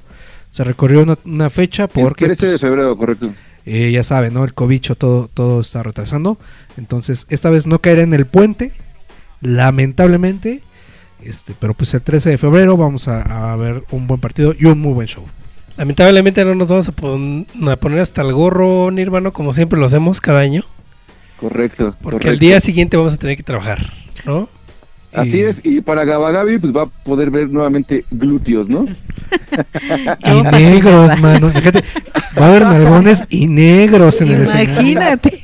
[0.49, 2.23] Se recorrió una, una fecha porque...
[2.23, 3.33] el 13 de pues, febrero, correcto.
[3.65, 4.45] eh, ya saben, ¿no?
[4.45, 6.37] El cobicho todo, todo está retrasando.
[6.77, 8.71] Entonces, esta vez no caerá en el puente,
[9.41, 10.61] lamentablemente.
[11.21, 14.67] Este, pero pues el 13 de febrero vamos a, a ver un buen partido y
[14.67, 15.25] un muy buen show.
[15.77, 19.85] Lamentablemente no nos vamos a, pon- a poner hasta el gorro, Nirvano, como siempre lo
[19.85, 20.63] hacemos cada año.
[21.39, 21.95] Correcto.
[22.01, 22.29] Porque correcto.
[22.29, 23.93] el día siguiente vamos a tener que trabajar,
[24.25, 24.49] ¿no?
[25.13, 28.85] Así Y- es, y para Gabagabi pues va a poder ver nuevamente glúteos, ¿no?
[30.25, 31.51] Y negros, mano.
[31.51, 31.83] Fíjate,
[32.39, 34.71] va a haber nalgones y negros en el escenario.
[34.73, 35.39] Imagínate.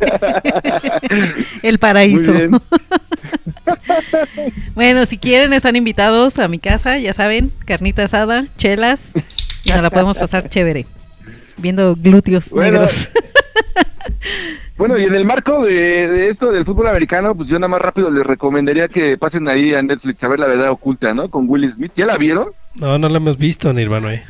[1.62, 2.32] el paraíso.
[4.74, 9.12] Bueno, si quieren están invitados a mi casa, ya saben, carnita asada, chelas,
[9.74, 10.86] nos la podemos pasar chévere,
[11.56, 12.80] viendo glúteos Bueno.
[12.80, 13.08] negros.
[14.76, 17.80] Bueno, y en el marco de, de esto del fútbol americano, pues yo nada más
[17.80, 21.28] rápido les recomendaría que pasen ahí a Netflix a ver la verdad oculta, ¿no?
[21.28, 21.90] Con Will Smith.
[21.96, 22.50] ¿Ya la vieron?
[22.76, 24.22] No, no lo hemos visto, Nirvano, eh.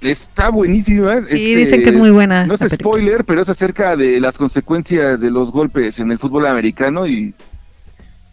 [0.00, 1.14] Está buenísima.
[1.14, 1.22] ¿eh?
[1.28, 2.46] Sí, Este, dicen que es muy buena.
[2.46, 6.18] No es la spoiler, pero es acerca de las consecuencias de los golpes en el
[6.20, 7.34] fútbol americano y,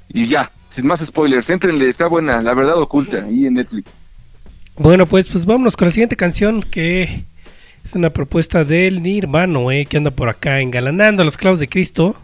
[0.10, 3.90] y ya, sin más spoilers, entrenle, está buena, la verdad oculta, ahí en Netflix.
[4.78, 7.24] Bueno, pues, pues vámonos con la siguiente canción que
[7.84, 11.68] es una propuesta del Nirvano, eh, que anda por acá engalanando a los clavos de
[11.68, 12.16] Cristo.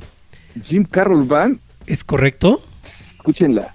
[0.64, 2.64] Jim Carroll Band, ¿Es correcto?
[3.16, 3.74] escúchenla,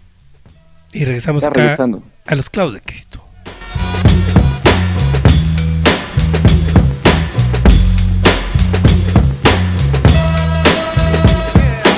[0.93, 2.03] Y regresamos está acá regresando.
[2.26, 3.22] a los clavos de Cristo.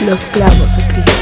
[0.07, 1.20] Los clavos de Cristo.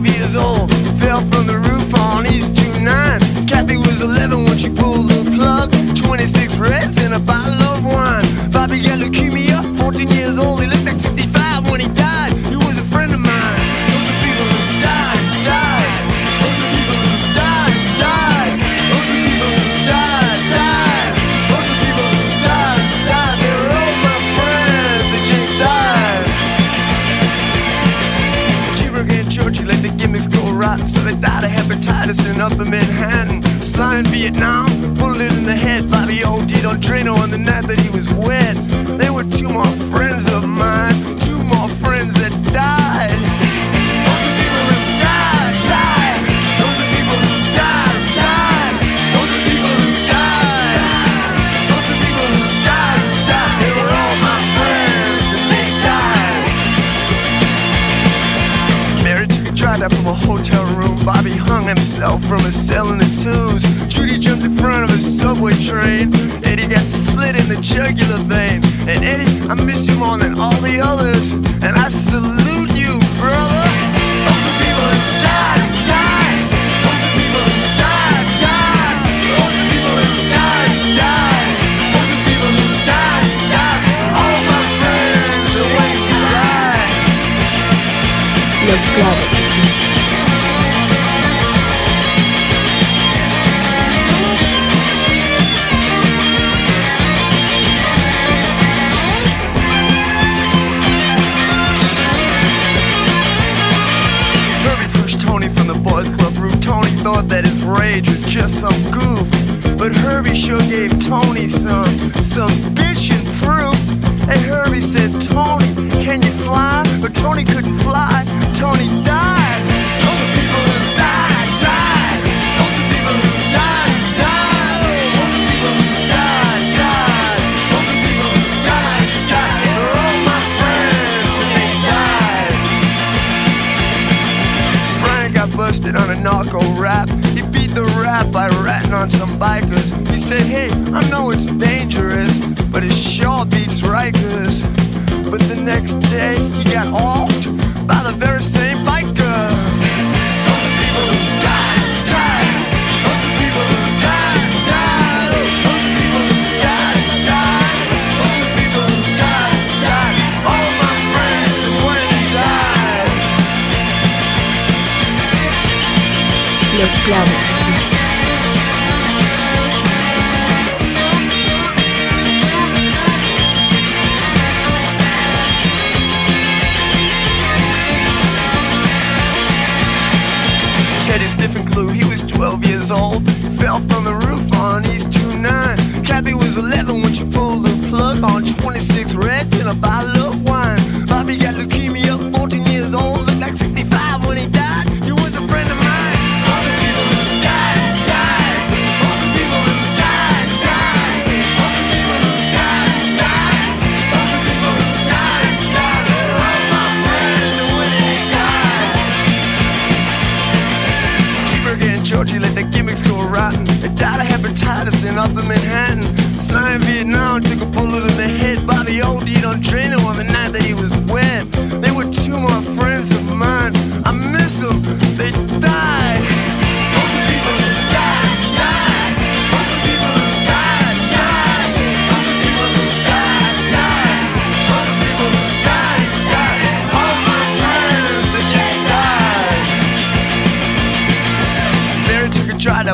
[0.00, 0.74] 12 years old.
[0.98, 3.46] Fell from the roof on East 29.
[3.46, 5.70] Kathy was 11 when she pulled the plug.
[5.94, 8.24] 26 reds and a bottle of wine.
[8.50, 10.60] Bobby got leukemia, 14 years old.
[10.62, 11.43] He looked like 65
[32.34, 33.42] in upper Manhattan.
[33.62, 35.90] Sly in Vietnam, bullet in the head.
[35.90, 38.56] Bobby OD'd on Drano on the night that he was wet.
[38.98, 39.66] They were two more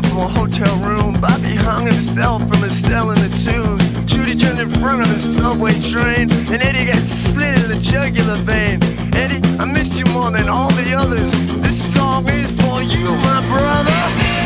[0.05, 1.21] a from a hotel room.
[1.21, 4.07] Bobby hung himself from his cell in the tube.
[4.07, 6.31] Judy turned in front of the subway train.
[6.53, 8.83] And Eddie got slit in the jugular vein.
[9.15, 11.31] Eddie, I miss you more than all the others.
[11.61, 13.99] This song is for you, my brother.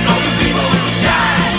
[0.09, 1.54] All the people who died.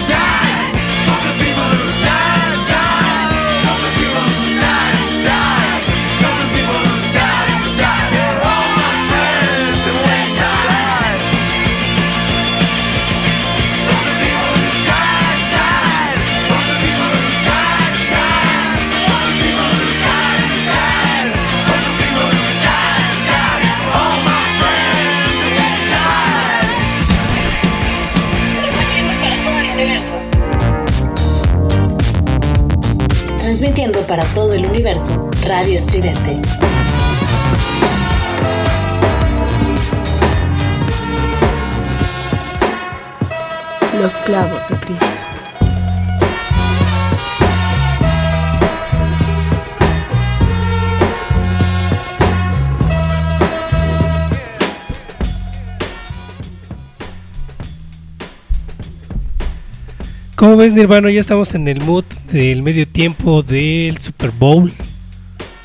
[34.08, 36.40] Para todo el universo, Radio Estridente.
[44.02, 45.06] Los clavos de Cristo.
[60.36, 61.10] ¿Cómo ves, Nirvana?
[61.10, 62.04] Ya estamos en el mood
[62.36, 64.74] del medio tiempo del Super Bowl.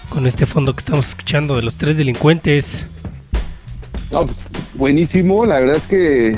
[0.09, 2.87] Con este fondo que estamos escuchando de los tres delincuentes.
[4.13, 4.39] No, pues,
[4.75, 6.37] buenísimo, la verdad es que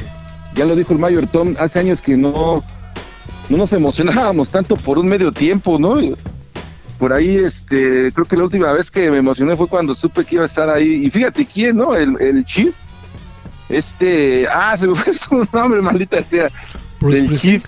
[0.55, 2.65] ya lo dijo el Mayor Tom, hace años que no,
[3.51, 5.97] no nos emocionábamos tanto por un medio tiempo, ¿no?
[6.99, 10.37] Por ahí, este, creo que la última vez que me emocioné fue cuando supe que
[10.37, 11.05] iba a estar ahí.
[11.05, 11.95] Y fíjate quién, ¿no?
[11.95, 12.75] El, el Chief.
[13.69, 16.51] Este, ah, se me fue su nombre, maldita sea.
[17.01, 17.37] Bruce.
[17.37, 17.63] Chief.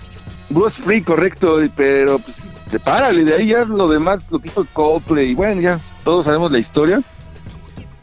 [0.49, 2.37] Bruce Free, correcto, pero pues
[2.69, 6.51] sepárale, de ahí ya lo demás, lo que hizo Coldplay, y bueno, ya todos sabemos
[6.51, 7.01] la historia.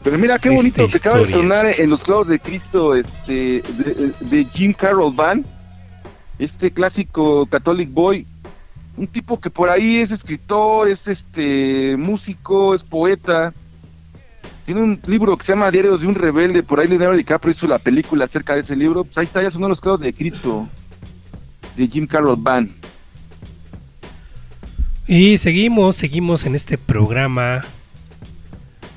[0.03, 4.13] Pero mira qué bonito que acaba de sonar en los clavos de Cristo, este, de,
[4.19, 5.45] de Jim Carroll Band,
[6.39, 8.27] este clásico Catholic Boy,
[8.97, 13.53] un tipo que por ahí es escritor, es este músico, es poeta,
[14.65, 17.67] tiene un libro que se llama Diarios de un Rebelde, por ahí Leonardo DiCaprio hizo
[17.67, 20.67] la película acerca de ese libro, pues ahí está, ya sonó los clavos de Cristo,
[21.75, 22.71] de Jim Carroll Band.
[25.07, 27.61] Y seguimos, seguimos en este programa.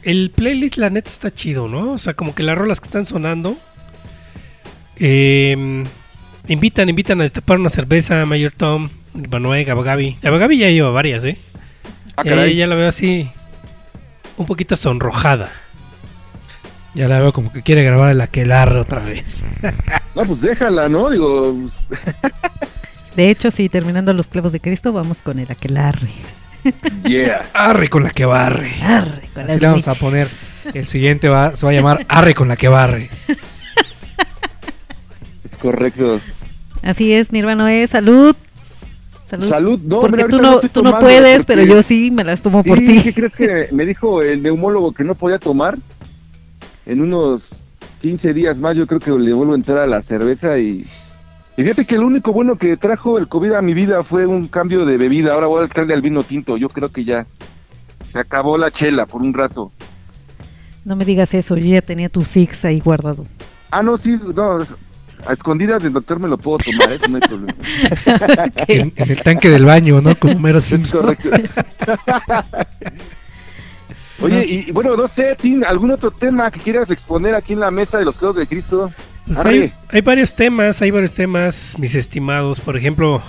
[0.02, 1.92] El playlist, la neta, está chido, ¿no?
[1.92, 3.56] O sea, como que las rolas que están sonando.
[4.98, 5.82] eh,
[6.48, 8.88] invitan, invitan a destapar una cerveza, Mayor Tom,
[9.30, 10.16] Manuel, Gabagabi.
[10.22, 11.36] Gabagabi ya lleva varias, ¿eh?
[12.16, 12.54] Ah, Ya- caray.
[12.56, 13.28] ya la veo así,
[14.36, 15.50] un poquito sonrojada.
[16.94, 19.44] Ya la veo como que quiere grabar el aquelarre otra vez.
[20.14, 21.10] No, pues déjala, ¿no?
[21.10, 21.54] Digo,
[23.16, 26.08] De hecho, sí, terminando los clavos de Cristo, vamos con el aquelarre.
[27.04, 27.42] yeah.
[27.54, 28.72] Arre con la que barre.
[28.82, 30.28] Arre, con Así las le vamos a poner.
[30.74, 33.08] El siguiente va, se va a llamar Arre con la que barre.
[35.44, 36.20] Es correcto.
[36.82, 38.34] Así es, Nirvana es salud.
[39.26, 39.48] Salud.
[39.48, 42.42] Salud, no, Porque mira, tú no, tú no puedes, porque- pero yo sí me las
[42.42, 43.02] tomo por Sí, ti.
[43.02, 45.76] ¿qué crees que me dijo el neumólogo que no podía tomar?
[46.84, 47.48] En unos
[48.02, 50.86] 15 días más yo creo que le vuelvo a entrar a la cerveza y...
[51.56, 54.46] y fíjate que el único bueno que trajo el COVID a mi vida fue un
[54.48, 55.32] cambio de bebida.
[55.34, 56.56] Ahora voy a entrarle al vino tinto.
[56.56, 57.26] Yo creo que ya
[58.12, 59.72] se acabó la chela por un rato.
[60.84, 63.26] No me digas eso, yo ya tenía tu Six ahí guardado.
[63.70, 64.58] Ah, no, sí, no,
[65.26, 67.54] a escondidas del doctor me lo puedo tomar, eso no hay problema.
[68.68, 70.14] En, en el tanque del baño, ¿no?
[70.16, 71.00] Como Mero Es Simpson.
[71.00, 71.30] correcto.
[74.26, 77.60] Oye, y, y bueno, no sé, Tim, ¿algún otro tema que quieras exponer aquí en
[77.60, 78.92] la mesa de los clavos de Cristo?
[79.26, 82.60] Pues hay varios temas, hay varios temas, mis estimados.
[82.60, 83.22] Por ejemplo,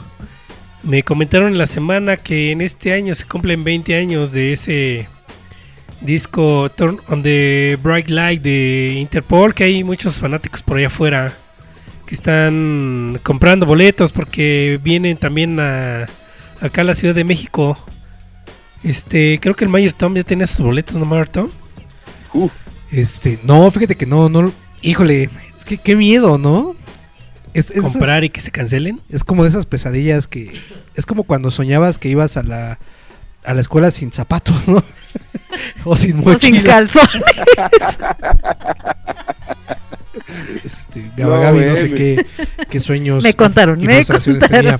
[0.83, 5.07] me comentaron en la semana que en este año se cumplen 20 años de ese
[6.01, 11.33] disco Turn on the Bright Light de Interpol, que hay muchos fanáticos por allá afuera
[12.05, 16.05] que están comprando boletos porque vienen también a,
[16.61, 17.77] acá a la Ciudad de México.
[18.87, 21.49] Este, creo que el Mayor Tom ya tenía sus boletos, ¿no, Mayor Tom?
[22.33, 22.49] Uh,
[22.91, 24.51] Este, no, fíjate que no, no.
[24.81, 26.75] Híjole, es que qué miedo, ¿no?
[27.53, 29.01] Es, es- Comprar y que se cancelen.
[29.09, 30.59] Es como de esas pesadillas que.
[30.95, 32.79] Es como cuando soñabas que ibas a la,
[33.43, 34.83] a la escuela sin zapatos, ¿no?
[35.85, 36.57] o sin O mochila.
[36.59, 37.07] sin calzón.
[40.63, 42.25] Este, No, Gaba Gaby, no, sé qué,
[42.69, 43.23] qué sueños.
[43.23, 44.39] Me contaron, me contaron.
[44.39, 44.79] tenía.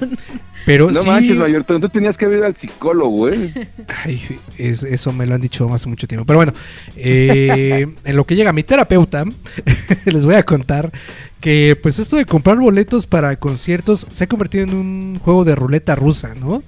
[0.66, 1.08] Pero no sí.
[1.08, 3.70] manches, Mayor, tú tú tenías que ir al psicólogo, ¿eh?
[4.04, 4.22] Ay,
[4.58, 6.26] es- eso me lo han dicho hace mucho tiempo.
[6.26, 6.54] Pero bueno,
[6.98, 9.24] eh, en lo que llega mi terapeuta,
[10.06, 10.91] les voy a contar
[11.39, 15.56] que pues esto de comprar boletos para conciertos se ha convertido en un juego de
[15.56, 16.64] ruleta rusa, ¿no?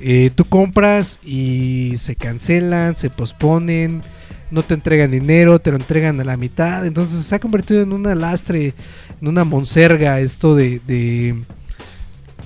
[0.00, 4.02] Eh, tú compras y se cancelan, se posponen,
[4.50, 6.86] no te entregan dinero, te lo entregan a la mitad.
[6.86, 8.74] Entonces se ha convertido en una lastre,
[9.20, 10.80] en una monserga esto de...
[10.86, 11.42] de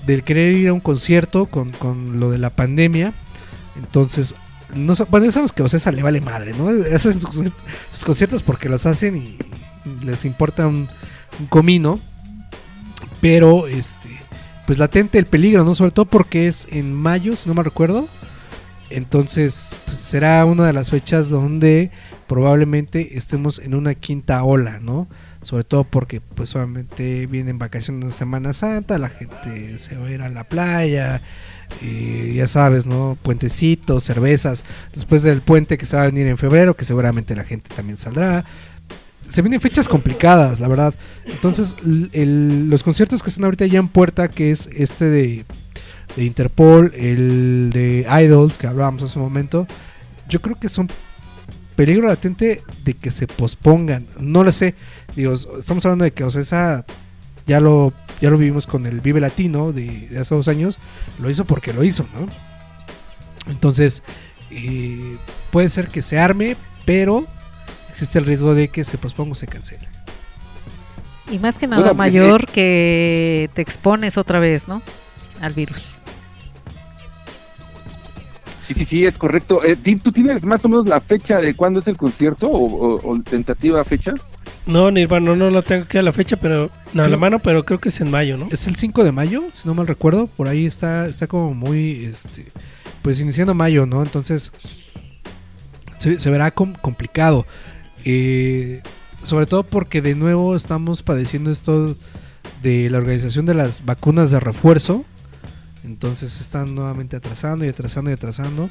[0.07, 3.15] del querer ir a un concierto con, con lo de la pandemia.
[3.75, 4.35] Entonces,
[4.77, 6.69] no, bueno, sabemos que a Ocesa le vale madre, ¿no?
[6.95, 7.41] Hacen sus,
[7.91, 9.39] sus conciertos porque los hacen y
[10.05, 10.89] les importa un,
[11.41, 11.99] un comino.
[13.23, 14.11] Pero, este,
[14.67, 15.75] pues latente el peligro, ¿no?
[15.75, 18.07] Sobre todo porque es en mayo, si no me recuerdo.
[18.91, 21.91] Entonces, pues, será una de las fechas donde
[22.27, 25.09] probablemente estemos en una quinta ola, ¿no?
[25.43, 30.11] Sobre todo porque, pues, obviamente vienen vacaciones de Semana Santa, la gente se va a
[30.11, 31.21] ir a la playa,
[31.83, 33.19] eh, ya sabes, ¿no?
[33.23, 34.65] Puentecitos, cervezas.
[34.95, 37.97] Después del puente que se va a venir en febrero, que seguramente la gente también
[37.99, 38.45] saldrá.
[39.29, 40.95] Se vienen fechas complicadas, la verdad.
[41.27, 41.75] Entonces,
[42.13, 45.45] el- los conciertos que están ahorita ya en puerta, que es este de,
[46.17, 49.67] de Interpol, el de Idols, que hablábamos hace un momento,
[50.29, 50.89] yo creo que son
[51.77, 54.07] peligro latente de que se pospongan.
[54.19, 54.75] No lo sé.
[55.17, 56.85] Digo, estamos hablando de que Ocesa
[57.47, 60.79] ya lo, ya lo vivimos con el Vive Latino de, de hace dos años.
[61.21, 62.29] Lo hizo porque lo hizo, ¿no?
[63.51, 64.03] Entonces,
[64.51, 65.17] eh,
[65.51, 67.27] puede ser que se arme, pero
[67.91, 69.89] existe el riesgo de que se posponga o se cancele.
[71.31, 74.83] Y más que nada Bueno, mayor que te expones otra vez, ¿no?
[75.41, 75.94] Al virus.
[78.67, 79.63] Sí, sí, sí, es correcto.
[79.65, 82.97] Eh, Tim, ¿tú tienes más o menos la fecha de cuándo es el concierto o,
[82.97, 84.15] o- o tentativa fecha?
[84.67, 87.65] No, Nirvana, no lo tengo aquí a la fecha, pero no, a la mano, pero
[87.65, 88.49] creo que es en mayo, ¿no?
[88.51, 90.27] Es el 5 de mayo, si no mal recuerdo.
[90.27, 92.47] Por ahí está, está como muy, este,
[93.03, 94.03] pues iniciando mayo, ¿no?
[94.03, 94.51] Entonces,
[95.99, 97.47] se, se verá com- complicado.
[98.05, 98.81] Eh,
[99.23, 101.97] sobre todo porque de nuevo estamos padeciendo esto
[102.63, 105.05] de la organización de las vacunas de refuerzo.
[105.85, 108.71] Entonces se están nuevamente atrasando y atrasando y atrasando.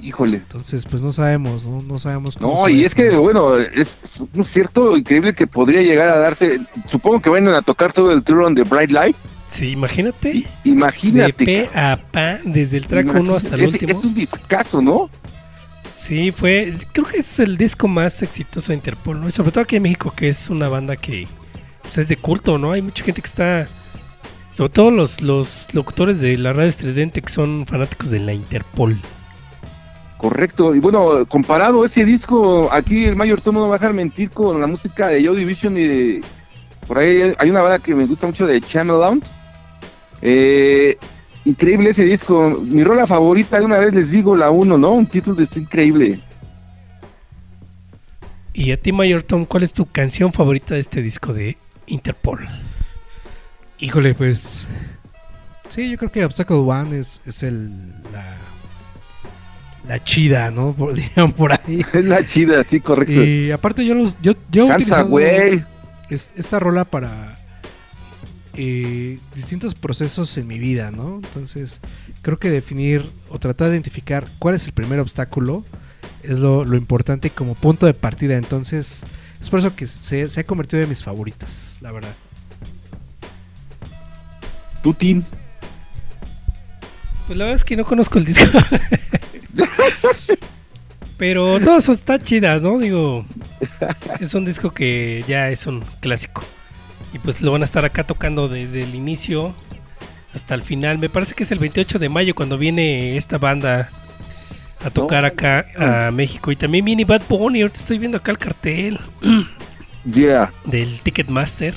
[0.00, 0.36] Híjole.
[0.36, 1.82] Entonces, pues no sabemos, ¿no?
[1.82, 2.62] No sabemos cómo.
[2.62, 3.96] No, y es que, bueno, es
[4.32, 6.60] un cierto increíble que podría llegar a darse.
[6.86, 9.16] Supongo que vayan a tocar todo el tour on the Bright Light.
[9.48, 10.32] Sí, imagínate.
[10.32, 11.44] De Imagínate.
[11.44, 13.98] P a pa, desde el track 1 imagínate, hasta el es, último.
[13.98, 15.10] Es un discazo, ¿no?
[15.94, 16.74] Sí, fue.
[16.92, 19.28] Creo que es el disco más exitoso de Interpol, ¿no?
[19.28, 21.26] Y sobre todo aquí en México, que es una banda que
[21.82, 22.72] pues, es de culto, ¿no?
[22.72, 23.68] Hay mucha gente que está.
[24.56, 28.98] Sobre todo los, los locutores de la radio estridente que son fanáticos de la Interpol.
[30.16, 30.74] Correcto.
[30.74, 34.58] Y bueno, comparado ese disco, aquí el Mayor Tomo no va a dejar mentir con
[34.58, 36.20] la música de Joy Division y de.
[36.86, 39.22] Por ahí hay una banda que me gusta mucho de Channel Down.
[40.22, 40.96] Eh,
[41.44, 42.48] increíble ese disco.
[42.48, 44.92] Mi rola favorita, de una vez les digo, la 1, ¿no?
[44.92, 46.18] Un título de esto increíble.
[48.54, 52.48] Y a ti, Mayor Tom, ¿cuál es tu canción favorita de este disco de Interpol?
[53.78, 54.66] Híjole, pues.
[55.68, 57.90] Sí, yo creo que Obstacle One es, es el.
[58.12, 58.36] La,
[59.88, 60.72] la chida, ¿no?
[60.78, 61.84] Por, dirían por ahí.
[61.92, 63.12] Es la chida, sí, correcto.
[63.24, 64.16] Y aparte, yo los.
[64.22, 65.64] Yo, yo Cansa, utilizado güey.
[66.10, 67.38] es- esta rola para.
[68.54, 71.16] eh, distintos procesos en mi vida, ¿no?
[71.16, 71.80] Entonces,
[72.22, 75.64] creo que definir o tratar de identificar cuál es el primer obstáculo
[76.22, 78.36] es lo, lo importante como punto de partida.
[78.36, 79.04] Entonces,
[79.40, 82.14] Es por eso que se, se ha convertido en mis favoritas, la verdad.
[84.86, 85.24] ¿Tu team?
[87.26, 88.46] Pues la verdad es que no conozco el disco.
[91.16, 92.78] Pero todas están chidas, ¿no?
[92.78, 93.24] Digo,
[94.20, 96.44] es un disco que ya es un clásico.
[97.12, 99.56] Y pues lo van a estar acá tocando desde el inicio
[100.32, 100.98] hasta el final.
[100.98, 103.88] Me parece que es el 28 de mayo cuando viene esta banda
[104.84, 106.52] a tocar acá a México.
[106.52, 107.62] Y también viene Bad Bunny.
[107.62, 109.00] Ahorita estoy viendo acá el cartel
[110.14, 110.52] Yeah.
[110.64, 111.74] del Ticketmaster.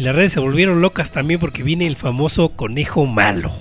[0.00, 3.52] Y las redes se volvieron locas también porque viene el famoso conejo malo.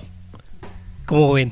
[1.06, 1.52] ¿Cómo ven?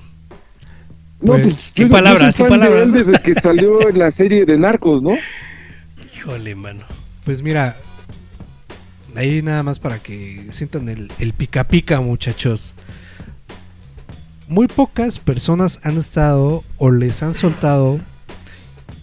[1.19, 2.93] No, Pues, pues, sin palabras, sin de palabras.
[2.93, 5.17] Desde que salió en la serie de Narcos, ¿no?
[6.15, 6.85] Híjole, mano.
[7.25, 7.75] Pues mira,
[9.13, 12.73] ahí nada más para que sientan el, el pica pica, muchachos.
[14.47, 17.99] Muy pocas personas han estado o les han soltado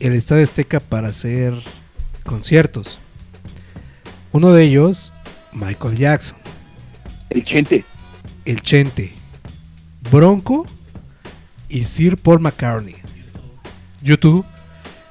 [0.01, 1.53] el Estadio Azteca para hacer
[2.25, 2.99] conciertos.
[4.33, 5.13] Uno de ellos,
[5.55, 6.39] Michael Jackson,
[7.31, 7.85] El Chente.
[8.45, 9.13] el Chente,
[10.11, 10.67] Bronco
[11.69, 12.97] y Sir Paul McCartney.
[14.03, 14.45] YouTube.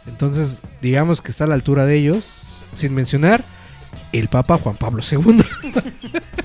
[0.06, 3.44] Entonces, digamos que está a la altura de ellos, sin mencionar
[4.12, 5.44] el Papa Juan Pablo II.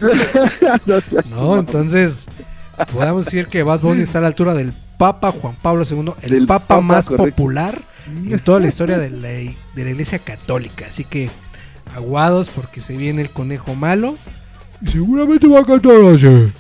[1.31, 2.27] no, entonces,
[2.93, 6.31] podemos decir que Bad Bunny está a la altura del Papa Juan Pablo II, el
[6.31, 7.37] Del Papa, Papa, más correcto.
[7.37, 10.87] popular en toda la historia de la, de la Iglesia Católica.
[10.89, 11.29] Así que,
[11.95, 14.17] aguados porque se viene el conejo malo.
[14.81, 16.53] Y seguramente va a cantar así.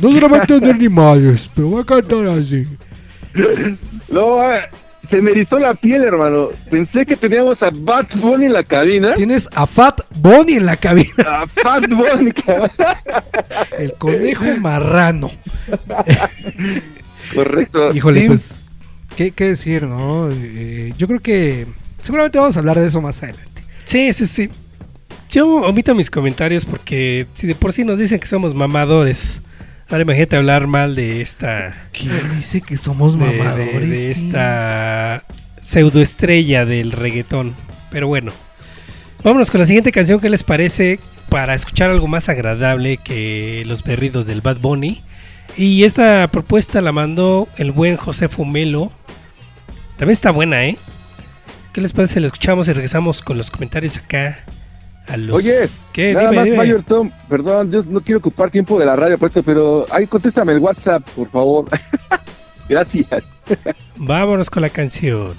[0.00, 2.66] No se la va a entender ni madres, pero va a cantar así.
[4.08, 4.60] No, eh,
[5.08, 6.50] se me erizó la piel, hermano.
[6.70, 9.14] Pensé que teníamos a Bad Bunny en la cabina.
[9.14, 12.70] Tienes a Fat Bunny en la cabina, A Fat Bunny, cabrón.
[13.78, 15.30] el conejo marrano.
[17.34, 17.94] Correcto.
[17.94, 18.70] Híjole, Sí, pues,
[19.16, 20.28] ¿qué, qué decir, no?
[20.30, 21.66] Eh, yo creo que
[22.00, 23.53] seguramente vamos a hablar de eso más adelante.
[23.84, 24.50] Sí, sí, sí.
[25.30, 29.40] Yo omito mis comentarios porque si de por sí nos dicen que somos mamadores,
[29.88, 33.88] ahora imagínate hablar mal de esta ¿Quién dice que somos de, mamadores?
[33.88, 35.24] de esta
[35.62, 37.54] pseudoestrella del reggaetón.
[37.90, 38.32] Pero bueno,
[39.22, 40.20] vámonos con la siguiente canción.
[40.20, 45.02] ¿Qué les parece para escuchar algo más agradable que los berridos del Bad Bunny?
[45.56, 48.92] Y esta propuesta la mandó el buen José Fumelo.
[49.96, 50.76] También está buena, ¿eh?
[51.74, 52.14] ¿Qué les parece?
[52.14, 54.38] si La escuchamos y regresamos con los comentarios acá.
[55.08, 55.38] A los...
[55.38, 55.56] Oye,
[55.92, 56.14] ¿qué?
[56.14, 56.56] nada Dime, más, dime.
[56.56, 60.52] Mayor Tom, perdón, yo no quiero ocupar tiempo de la radio, puesto, pero ahí contéstame
[60.52, 61.66] el WhatsApp, por favor.
[62.68, 63.24] Gracias.
[63.96, 65.34] Vámonos con la canción.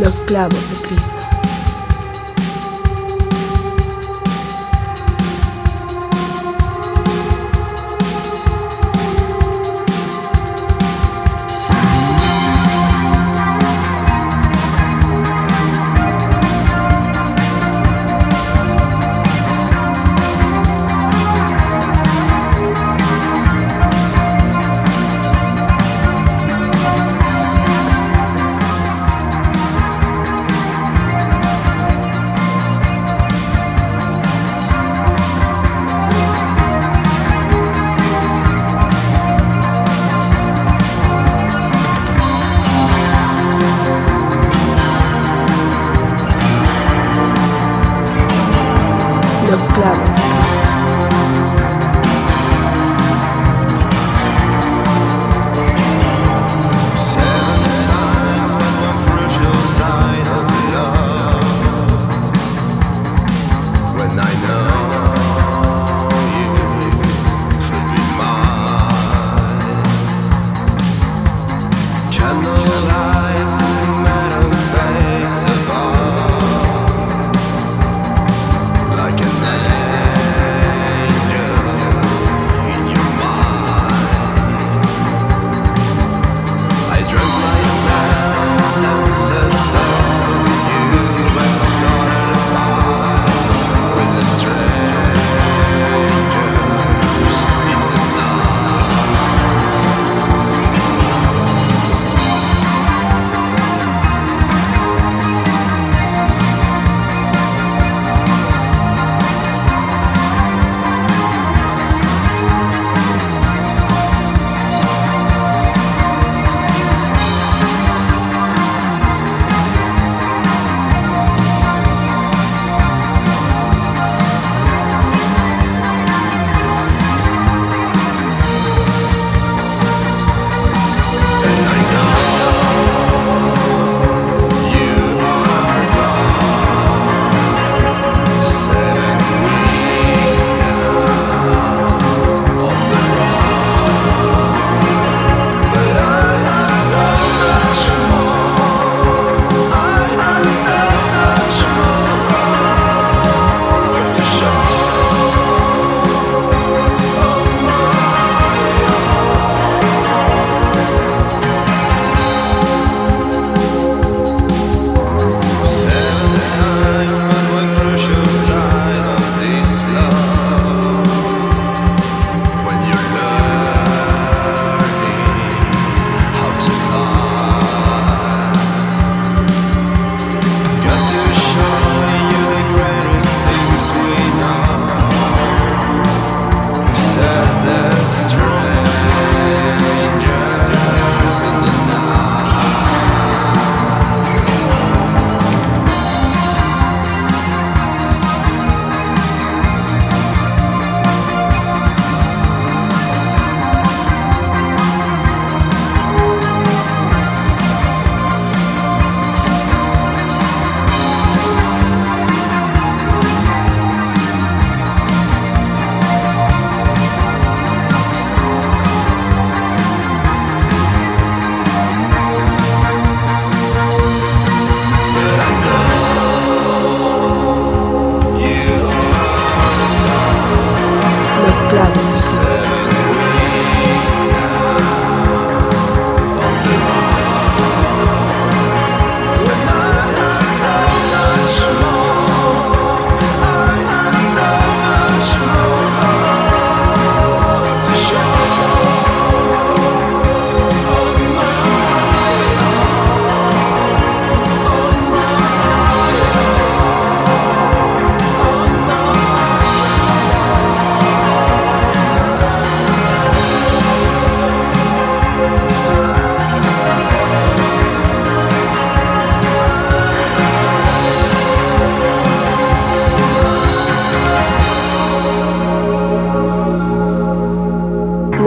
[0.00, 1.31] Los clavos de Cristo.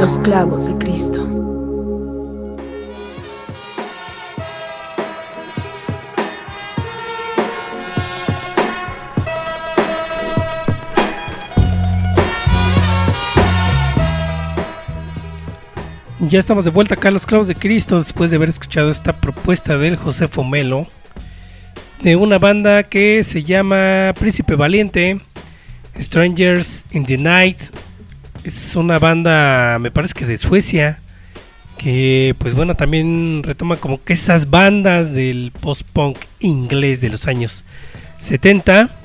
[0.05, 1.27] Los clavos de Cristo.
[16.19, 19.11] Ya estamos de vuelta acá a los clavos de Cristo después de haber escuchado esta
[19.11, 20.85] propuesta del Josefo Melo
[22.03, 25.19] de una banda que se llama Príncipe Valiente,
[25.99, 27.64] Strangers in the Night.
[28.45, 30.99] Es una banda, me parece que de Suecia,
[31.79, 37.65] que pues bueno, también retoma como que esas bandas del post-punk inglés de los años
[38.19, 38.95] 70.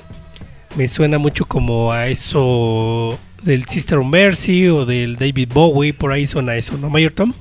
[0.75, 6.11] Me suena mucho como a eso del Sister of Mercy o del David Bowie, por
[6.11, 7.33] ahí suena eso, ¿no, Mayor Tom?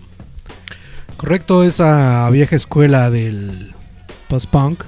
[1.18, 3.74] Correcto, esa vieja escuela del
[4.26, 4.84] post-punk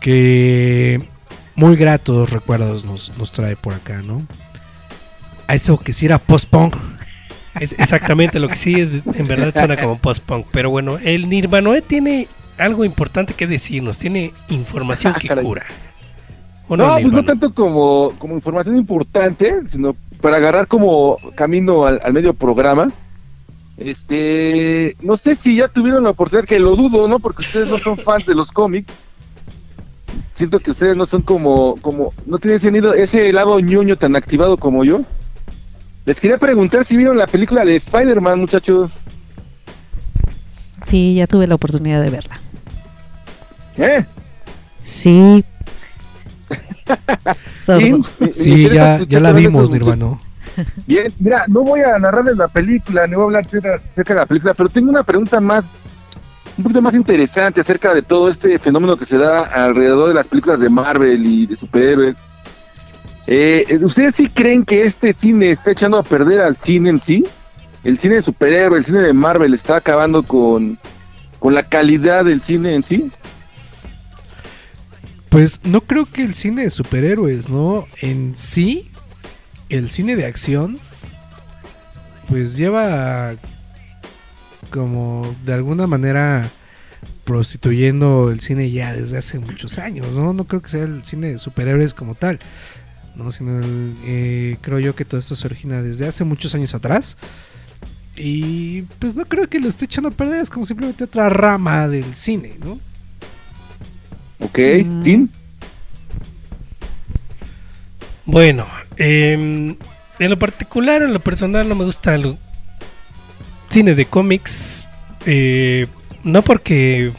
[0.00, 1.08] que
[1.54, 4.26] muy gratos recuerdos nos, nos trae por acá, ¿no?
[5.46, 6.76] A eso que sí era post-punk.
[7.60, 10.46] Es exactamente lo que sí, en verdad suena como post-punk.
[10.52, 12.28] Pero bueno, el Nirvanoe tiene
[12.58, 15.44] algo importante que decirnos, tiene información que Caray.
[15.44, 15.64] cura.
[16.68, 22.00] ¿O No, pues no tanto como, como información importante, sino para agarrar como camino al,
[22.02, 22.90] al medio programa.
[23.76, 27.18] Este, no sé si ya tuvieron la oportunidad, que lo dudo, ¿no?
[27.18, 28.92] Porque ustedes no son fans de los cómics.
[30.34, 34.56] Siento que ustedes no son como, como, no tienen ese, ese lado ñoño tan activado
[34.56, 35.02] como yo.
[36.04, 38.90] Les quería preguntar si vieron la película de Spider-Man, muchachos.
[40.86, 42.40] Sí, ya tuve la oportunidad de verla.
[43.76, 44.04] ¿Eh?
[44.82, 45.44] Sí.
[47.56, 50.20] Sí, Sí, ya, ya la vimos, esas Nirvano.
[50.86, 54.26] Bien, mira, no voy a narrarles la película, ni voy a hablar acerca de la
[54.26, 55.64] película, pero tengo una pregunta más,
[56.58, 60.26] un poquito más interesante acerca de todo este fenómeno que se da alrededor de las
[60.26, 62.16] películas de Marvel y de superhéroes.
[63.26, 67.24] Eh, ¿Ustedes sí creen que este cine está echando a perder al cine en sí?
[67.84, 70.78] El cine de superhéroes, el cine de Marvel está acabando con,
[71.38, 73.10] con la calidad del cine en sí.
[75.28, 77.86] Pues no creo que el cine de superhéroes, ¿no?
[78.00, 78.90] En sí,
[79.68, 80.78] el cine de acción,
[82.28, 83.34] pues lleva
[84.70, 86.48] como de alguna manera
[87.24, 90.32] prostituyendo el cine ya desde hace muchos años, ¿no?
[90.32, 92.40] No creo que sea el cine de superhéroes como tal,
[93.14, 93.30] ¿no?
[93.30, 97.16] Sino el, eh, creo yo que todo esto se origina desde hace muchos años atrás.
[98.16, 101.88] Y pues no creo que lo esté echando a perder, es como simplemente otra rama
[101.88, 102.78] del cine, ¿no?
[104.40, 104.58] ¿Ok?
[104.84, 105.02] Mm.
[105.02, 105.28] ¿Tim?
[108.24, 109.76] Bueno, em,
[110.18, 112.36] en lo particular, en lo personal, no me gusta el
[113.70, 114.86] cine de cómics.
[115.26, 115.86] eh,
[116.24, 117.12] no porque.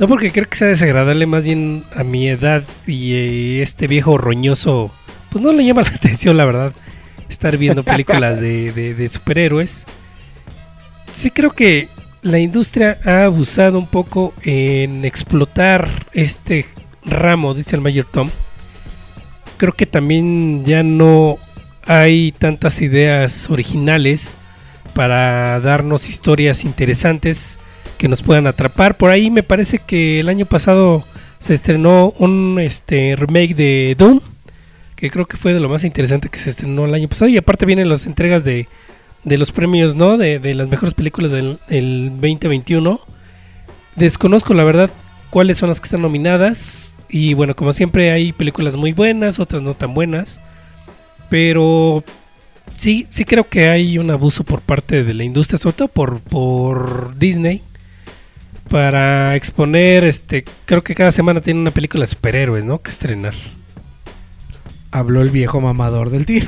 [0.00, 4.16] No porque creo que sea desagradable, más bien a mi edad y eh, este viejo
[4.18, 4.90] roñoso,
[5.30, 6.72] pues no le llama la atención, la verdad,
[7.28, 9.84] estar viendo películas de, de- de superhéroes.
[11.12, 11.88] Sí creo que
[12.22, 16.66] la industria ha abusado un poco en explotar este
[17.04, 18.28] ramo, dice el Mayor Tom
[19.56, 21.36] creo que también ya no
[21.86, 24.34] hay tantas ideas originales
[24.94, 27.58] para darnos historias interesantes
[28.00, 28.96] que nos puedan atrapar.
[28.96, 31.04] Por ahí me parece que el año pasado
[31.38, 34.20] se estrenó un este remake de Doom,
[34.96, 37.28] que creo que fue de lo más interesante que se estrenó el año pasado.
[37.28, 38.68] Y aparte vienen las entregas de,
[39.24, 40.16] de los premios, ¿no?
[40.16, 43.00] De, de las mejores películas del, del 2021.
[43.96, 44.88] Desconozco la verdad
[45.28, 46.94] cuáles son las que están nominadas.
[47.10, 50.40] Y bueno, como siempre hay películas muy buenas, otras no tan buenas.
[51.28, 52.02] Pero
[52.76, 56.20] sí, sí creo que hay un abuso por parte de la industria, sobre todo por,
[56.20, 57.60] por Disney.
[58.70, 62.80] Para exponer, este, creo que cada semana tiene una película de superhéroes, ¿no?
[62.80, 63.34] Que estrenar.
[64.92, 66.44] Habló el viejo mamador del tío.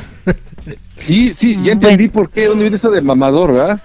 [0.98, 3.80] Sí, sí, Mm, ya entendí por qué, dónde viene eso de mamador, ¿verdad?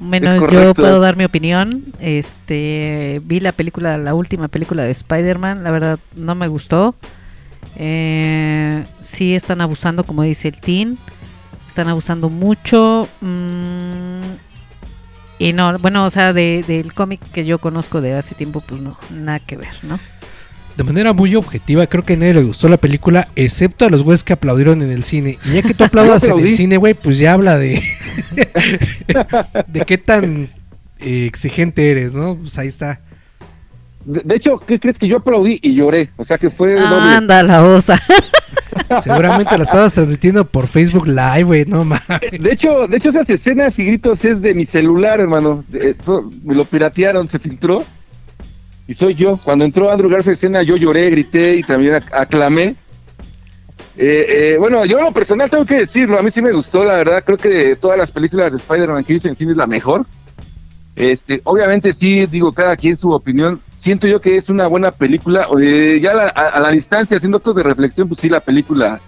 [0.00, 1.84] Bueno, Es yo puedo dar mi opinión.
[2.00, 6.94] Este, vi la película, la última película de Spider-Man, la verdad no me gustó.
[7.76, 10.98] Eh, sí están abusando, como dice el Teen,
[11.66, 13.06] están abusando mucho.
[13.20, 14.20] mm,
[15.38, 18.80] y no, bueno, o sea, de- del cómic que yo conozco de hace tiempo, pues
[18.80, 19.98] no, nada que ver, ¿no?
[20.76, 24.04] De manera muy objetiva, creo que a nadie le gustó la película, excepto a los
[24.04, 25.38] güeyes que aplaudieron en el cine.
[25.44, 27.82] Y ya que tú aplaudas en el cine, güey, pues ya habla de.
[29.66, 30.50] de qué tan
[31.00, 32.36] eh, exigente eres, ¿no?
[32.36, 33.00] Pues ahí está.
[34.08, 36.10] De, de hecho, ¿qué crees que yo aplaudí y lloré?
[36.16, 37.14] O sea que fue doble.
[37.14, 38.00] Anda, la osa.
[39.02, 42.02] Seguramente la estabas transmitiendo por Facebook Live, güey, no mames.
[42.40, 45.62] De hecho, de hecho esas escenas y gritos es de mi celular, hermano.
[45.72, 47.84] Eso, me lo piratearon, se filtró.
[48.86, 49.38] Y soy yo.
[49.44, 52.76] Cuando entró Andrew Garfield escena, yo lloré, grité y también ac- aclamé.
[53.98, 56.84] Eh, eh, bueno, yo en lo personal tengo que decirlo, a mí sí me gustó,
[56.84, 59.50] la verdad, creo que de todas las películas de Spider-Man que he visto en cine
[59.52, 60.06] es la mejor.
[60.96, 63.60] Este, obviamente sí, digo, cada quien su opinión.
[63.88, 65.48] Siento yo que es una buena película.
[65.58, 69.00] eh, ya a, la distancia, haciendo actos de reflexión, pues sí, la película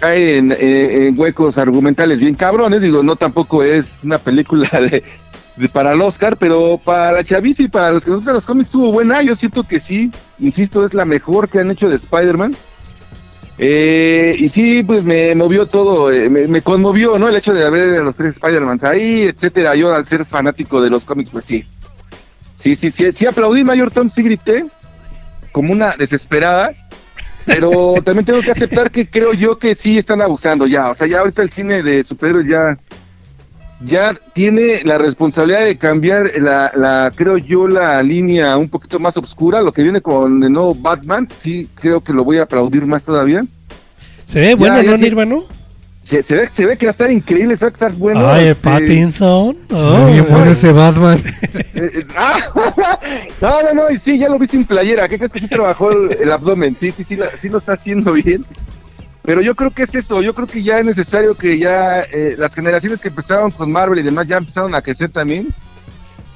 [0.00, 2.80] cae en, eh, en huecos argumentales bien cabrones.
[2.80, 7.68] Digo, no tampoco es una película de, para el Oscar, pero para la chaviza y
[7.68, 9.20] para los que nos gustan los cómics estuvo buena.
[9.20, 12.56] Yo siento que sí, insisto, es la mejor que han hecho de Spider-Man.
[13.58, 17.28] Eh, y sí, pues me movió todo, me, conmovió, ¿no?
[17.28, 19.74] El hecho de ver a los tres Spider-Mans ahí, etcétera.
[19.74, 21.66] Yo, al ser fanático de los cómics, pues sí.
[22.64, 24.64] Sí, sí, sí, sí aplaudí Mayor Tom, sí grité,
[25.52, 26.72] como una desesperada.
[27.44, 30.88] Pero también tengo que aceptar que creo yo que sí están abusando ya.
[30.88, 32.78] O sea, ya ahorita el cine de superhéroes ya,
[33.84, 39.14] ya tiene la responsabilidad de cambiar la, la, creo yo, la línea un poquito más
[39.18, 39.60] oscura.
[39.60, 43.02] Lo que viene con el nuevo Batman, sí creo que lo voy a aplaudir más
[43.02, 43.44] todavía.
[44.24, 45.36] Se ve bueno, Ya, ya ¿no, Nirvana?
[46.04, 48.28] Se, se ve, se ve que va a estar increíble, se va a estar bueno.
[48.28, 49.56] Ay, este, Pattinson.
[49.68, 51.22] Se ve bien Oh, bueno ese Batman.
[51.54, 52.38] eh, eh, ah,
[53.40, 55.08] no, no, no, y sí, ya lo vi sin playera.
[55.08, 56.76] ¿Qué crees que sí trabajó el, el abdomen?
[56.78, 58.44] Sí, sí, sí, la- sí lo está haciendo bien.
[59.22, 62.34] Pero yo creo que es eso, yo creo que ya es necesario que ya eh,
[62.38, 65.48] las generaciones que empezaron con Marvel y demás ya empezaron a crecer también.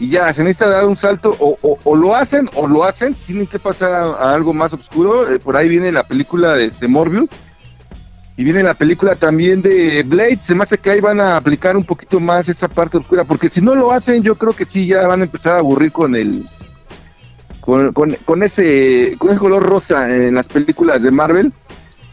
[0.00, 3.14] Y ya se necesita dar un salto, o, o- o lo hacen o lo hacen,
[3.26, 5.30] tienen que pasar a, a algo más oscuro.
[5.30, 7.28] Eh, por ahí viene la película de este Morbius.
[8.38, 10.38] Y viene la película también de Blade.
[10.42, 13.24] Se me hace que ahí van a aplicar un poquito más esa parte oscura.
[13.24, 15.90] Porque si no lo hacen, yo creo que sí ya van a empezar a aburrir
[15.90, 16.46] con el.
[17.58, 21.52] Con, con, con ese, con ese color rosa en las películas de Marvel.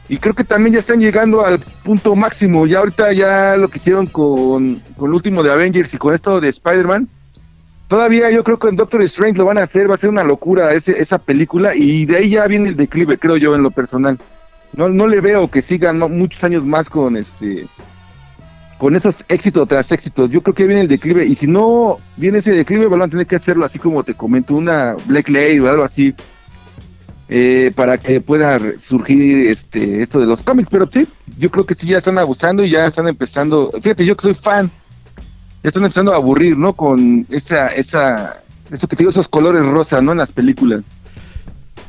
[0.10, 2.66] Y creo que también ya están llegando al punto máximo.
[2.66, 6.42] Ya ahorita ya lo que hicieron con, con el último de Avengers y con esto
[6.42, 7.08] de Spider-Man.
[7.88, 10.24] Todavía yo creo que en Doctor Strange lo van a hacer, va a ser una
[10.24, 11.76] locura ese, esa película.
[11.76, 14.18] Y de ahí ya viene el declive, creo yo, en lo personal.
[14.78, 16.10] No, no le veo que sigan ¿no?
[16.10, 17.68] muchos años más con este
[18.78, 20.30] con esos éxitos tras éxitos.
[20.30, 21.26] Yo creo que viene el declive.
[21.26, 24.56] Y si no viene ese declive, van a tener que hacerlo así como te comento,
[24.56, 26.14] una Black Lady o algo así.
[27.28, 30.70] eh, para que pueda surgir este esto de los cómics.
[30.70, 31.08] Pero sí,
[31.38, 33.72] yo creo que sí ya están abusando y ya están empezando.
[33.82, 34.72] Fíjate, yo que soy fan,
[35.64, 36.74] ya están empezando a aburrir, ¿no?
[36.74, 40.12] Con esa, esa, eso que te digo, esos colores rosa, ¿no?
[40.12, 40.84] En las películas.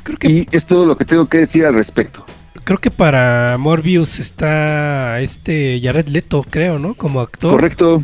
[0.05, 2.25] Creo que Y es todo lo que tengo que decir al respecto.
[2.67, 6.95] Creo que para Morbius está este Jared Leto, creo, ¿no?
[6.95, 7.53] Como actor.
[7.53, 8.03] Correcto.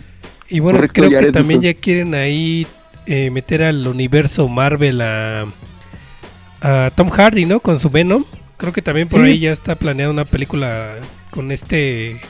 [0.49, 1.75] Y bueno, correcto, creo que también Leto.
[1.77, 2.65] ya quieren ahí
[3.07, 5.47] eh, meter al universo Marvel a,
[6.61, 7.59] a Tom Hardy, ¿no?
[7.59, 8.25] Con su Venom.
[8.57, 9.27] Creo que también por Sí.
[9.33, 10.95] ahí ya está planeada una película
[11.31, 12.21] con este...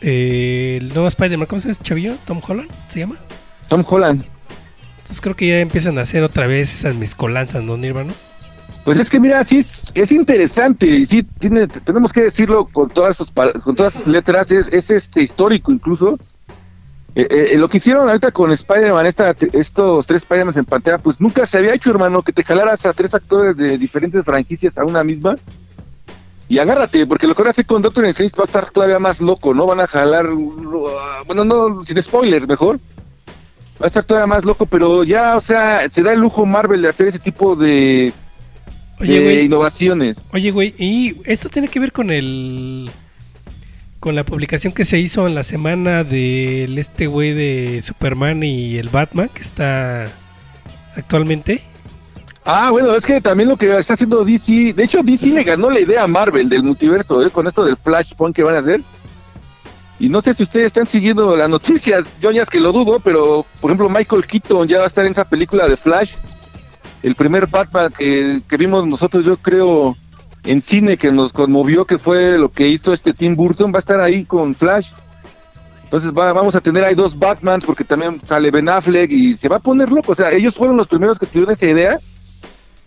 [0.00, 2.16] eh, el nuevo Spider-Man, ¿cómo se llama chavillo?
[2.26, 3.14] ¿Tom Holland se llama?
[3.68, 4.24] Tom Holland.
[4.98, 8.12] Entonces creo que ya empiezan a hacer otra vez esas mezcolanzas, ¿no, Nirvana?
[8.84, 12.88] Pues es que mira, sí es, es interesante y sí tiene, tenemos que decirlo con
[12.88, 16.18] todas sus con todas sus letras, es, es este histórico incluso.
[17.14, 21.44] Eh, eh, lo que hicieron ahorita con Spider-Man, estos tres Spider-Man en pantalla, pues nunca
[21.44, 25.02] se había hecho, hermano, que te jalaras a tres actores de diferentes franquicias a una
[25.02, 25.36] misma.
[26.48, 29.20] Y agárrate, porque lo que van a con Doctor Strange va a estar todavía más
[29.20, 29.66] loco, ¿no?
[29.66, 32.80] Van a jalar, uh, bueno, no, sin spoilers, mejor.
[33.80, 36.82] Va a estar todavía más loco, pero ya, o sea, se da el lujo Marvel
[36.82, 38.12] de hacer ese tipo de,
[39.00, 39.44] Oye, de güey.
[39.46, 40.16] innovaciones.
[40.32, 42.90] Oye, güey, y esto tiene que ver con el.
[43.98, 48.76] con la publicación que se hizo en la semana del este güey de Superman y
[48.76, 50.06] el Batman, que está
[50.96, 51.62] actualmente.
[52.44, 55.70] Ah, bueno, es que también lo que está haciendo DC, de hecho DC le ganó
[55.70, 57.30] la idea a Marvel del multiverso, ¿eh?
[57.30, 58.82] con esto del Flashpoint que van a hacer.
[59.98, 63.00] Y no sé si ustedes están siguiendo las noticias, yo ya es que lo dudo,
[63.00, 66.14] pero por ejemplo Michael Keaton ya va a estar en esa película de Flash,
[67.02, 69.96] el primer Batman que, que vimos nosotros, yo creo,
[70.44, 73.80] en cine que nos conmovió, que fue lo que hizo este Tim Burton, va a
[73.80, 74.90] estar ahí con Flash.
[75.84, 79.48] Entonces va- vamos a tener ahí dos Batmans porque también sale Ben Affleck y se
[79.48, 80.12] va a poner loco.
[80.12, 81.98] O sea, ellos fueron los primeros que tuvieron esa idea,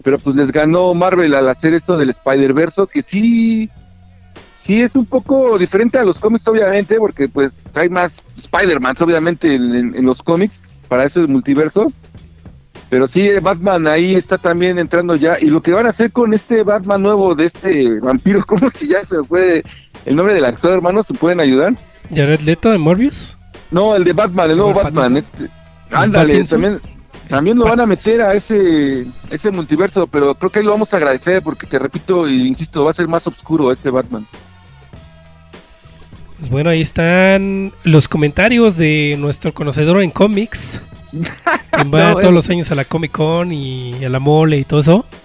[0.03, 3.70] pero pues les ganó Marvel al hacer esto del Spider-Verse, que sí,
[4.64, 9.53] sí es un poco diferente a los cómics, obviamente, porque pues hay más Spider-Man, obviamente,
[9.53, 11.91] en, en- los cómics, para eso el multiverso.
[12.94, 15.39] Pero sí, Batman ahí está también entrando ya.
[15.41, 18.86] Y lo que van a hacer con este Batman nuevo de este vampiro, ¿cómo se
[18.86, 19.06] llama?
[19.06, 19.64] Se fue
[20.06, 21.74] el nombre del actor, hermano, ¿se pueden ayudar?
[22.14, 23.36] Jared Leto de Morbius.
[23.72, 25.18] No, el de Batman, el nuevo Batman.
[25.18, 25.50] Este-
[25.89, 26.62] ándale, Pattinson.
[26.62, 26.82] también,
[27.30, 30.94] también lo van a meter a ese, ese multiverso, pero creo que ahí lo vamos
[30.94, 34.28] a agradecer porque te repito y insisto, va a ser más oscuro este Batman.
[36.38, 40.80] Pues bueno, ahí están los comentarios de nuestro conocedor en cómics.
[41.72, 42.32] Quien va No, todos eh.
[42.32, 45.05] los años a la Comic Con y a la mole y todo eso.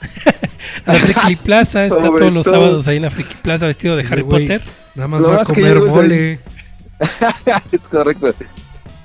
[0.86, 2.54] La Friki Plaza está Sobre todos los todo.
[2.54, 4.22] sábados ahí en la Friki Plaza vestido de Harry.
[4.24, 4.62] Potter.
[4.94, 6.40] Nada más Lo va a más comer mole.
[7.72, 8.34] es correcto.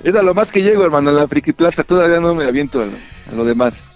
[0.02, 1.82] Es a lo más que llego, hermano, en la Friki Plaza.
[1.84, 2.92] Todavía no me aviento a lo,
[3.32, 3.92] a lo demás.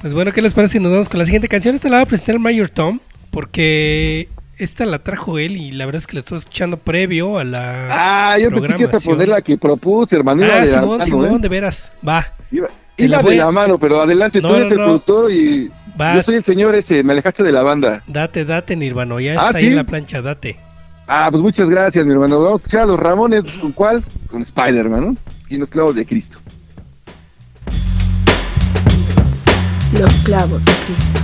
[0.00, 1.74] Pues bueno, ¿qué les parece si nos vamos con la siguiente canción?
[1.74, 3.00] Esta la va a presentar el Mayor Tom,
[3.30, 4.28] porque
[4.58, 8.32] esta la trajo él y la verdad es que la estoy escuchando previo a la
[8.32, 10.44] Ah, yo pensé que ibas a poner la que propuse, hermano.
[10.50, 11.38] Ah, Simón, Simón, ¿eh?
[11.40, 11.92] de veras.
[12.06, 15.70] Va, Iba, la de la mano, pero adelante, No, tú eres no, el productor y
[15.96, 16.16] vas.
[16.16, 18.02] yo soy el señor ese, me alejaste de la banda.
[18.08, 19.20] Date, date, Nirvano.
[19.20, 19.70] Ya Ah, está ahí ¿sí?
[19.70, 20.56] en la plancha, date.
[21.06, 22.40] Ah, pues muchas gracias, mi hermano.
[22.40, 24.02] Vamos a escuchar a los Ramones, ¿con cuál?
[24.30, 25.16] Con Spider-Man, ¿no?
[25.48, 26.38] Y los clavos de Cristo.
[29.92, 31.20] Los clavos de Cristo.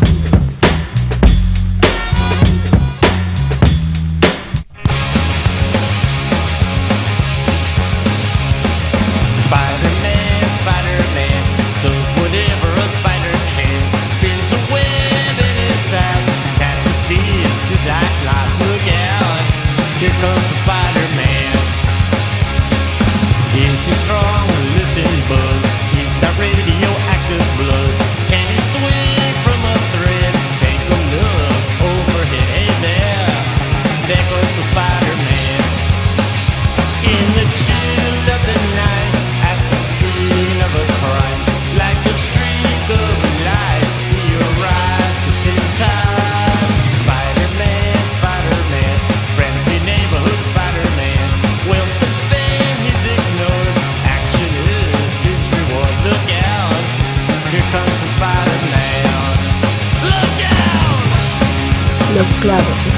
[62.15, 62.94] Los clavos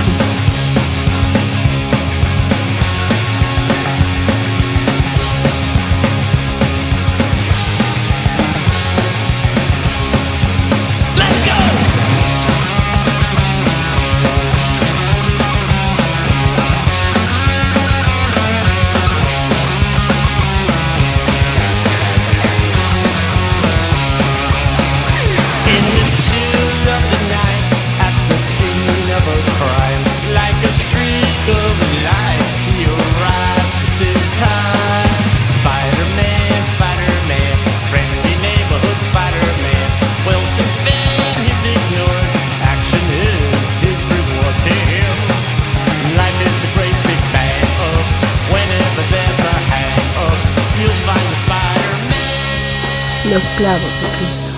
[53.56, 53.80] Spider-Man.
[53.86, 54.50] Los clavos de Cristo.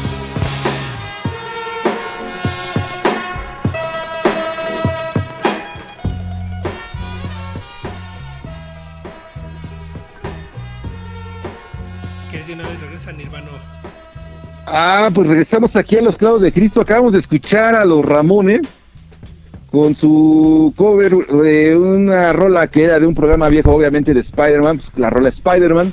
[12.17, 13.13] Si quieres de una vez regresa.
[14.67, 16.81] Ah, pues regresamos aquí a los clavos de Cristo.
[16.81, 18.63] Acabamos de escuchar a los Ramones
[19.71, 24.79] con su cover de una rola que era de un programa viejo, obviamente de Spider-Man,
[24.79, 25.93] pues, la rola Spider-Man.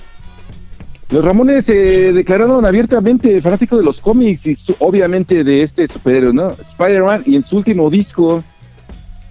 [1.15, 6.33] Los Ramones se declararon abiertamente fanáticos de los cómics y su- obviamente de este superhéroe,
[6.33, 6.49] ¿no?
[6.51, 8.43] Spider-Man, y en su último disco,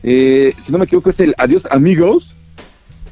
[0.02, 2.36] eh, si no me equivoco, es el Adiós Amigos,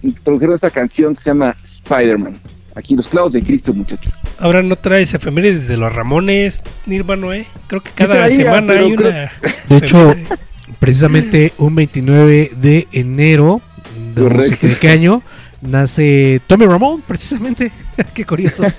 [0.03, 2.39] introdujeron esta canción que se llama Spider-Man.
[2.74, 4.11] Aquí los clavos de Cristo, muchachos.
[4.39, 7.44] Ahora no traes efemérides de los Ramones, Nirvano, ¿eh?
[7.66, 9.32] Creo que cada traía, semana hay creo- una.
[9.69, 10.15] De hecho,
[10.78, 13.61] precisamente un 29 de enero,
[14.15, 15.23] de no sé qué año,
[15.62, 17.72] nace Tommy Ramón, precisamente.
[18.14, 18.64] qué curioso.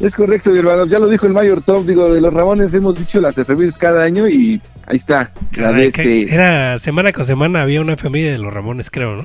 [0.00, 0.86] Es correcto, mi hermano.
[0.86, 1.86] Ya lo dijo el Mayor Top.
[1.86, 5.32] Digo, de los Ramones hemos dicho las efemérides cada año y ahí está.
[5.52, 6.34] La Caray, de este.
[6.34, 9.22] Era semana con semana había una efeméride de los Ramones, creo, ¿no?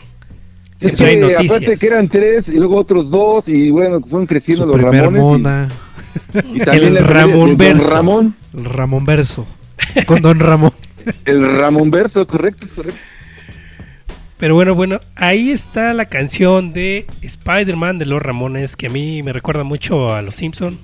[0.80, 1.52] Es Siempre hay noticias.
[1.58, 5.06] aparte que eran tres y luego otros dos y bueno, fueron creciendo Su los primer
[5.06, 5.20] Ramones.
[5.20, 5.68] y- mona,
[6.54, 7.90] Y, también El Ramón Verso.
[7.94, 8.36] Ramón.
[8.56, 9.48] el Ramón Verso,
[10.06, 10.72] con Don Ramón.
[11.26, 13.00] El Ramón Verso, correcto, es correcto.
[14.40, 19.22] Pero bueno, bueno, ahí está la canción de Spider-Man de los Ramones, que a mí
[19.22, 20.80] me recuerda mucho a Los Simpson.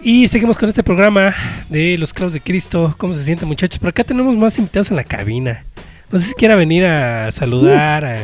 [0.00, 1.34] Y seguimos con este programa
[1.68, 2.94] de Los Clavos de Cristo.
[2.96, 3.78] ¿Cómo se sienten, muchachos?
[3.78, 5.64] Por acá tenemos más invitados en la cabina.
[6.10, 8.16] No sé si quiera venir a saludar, a,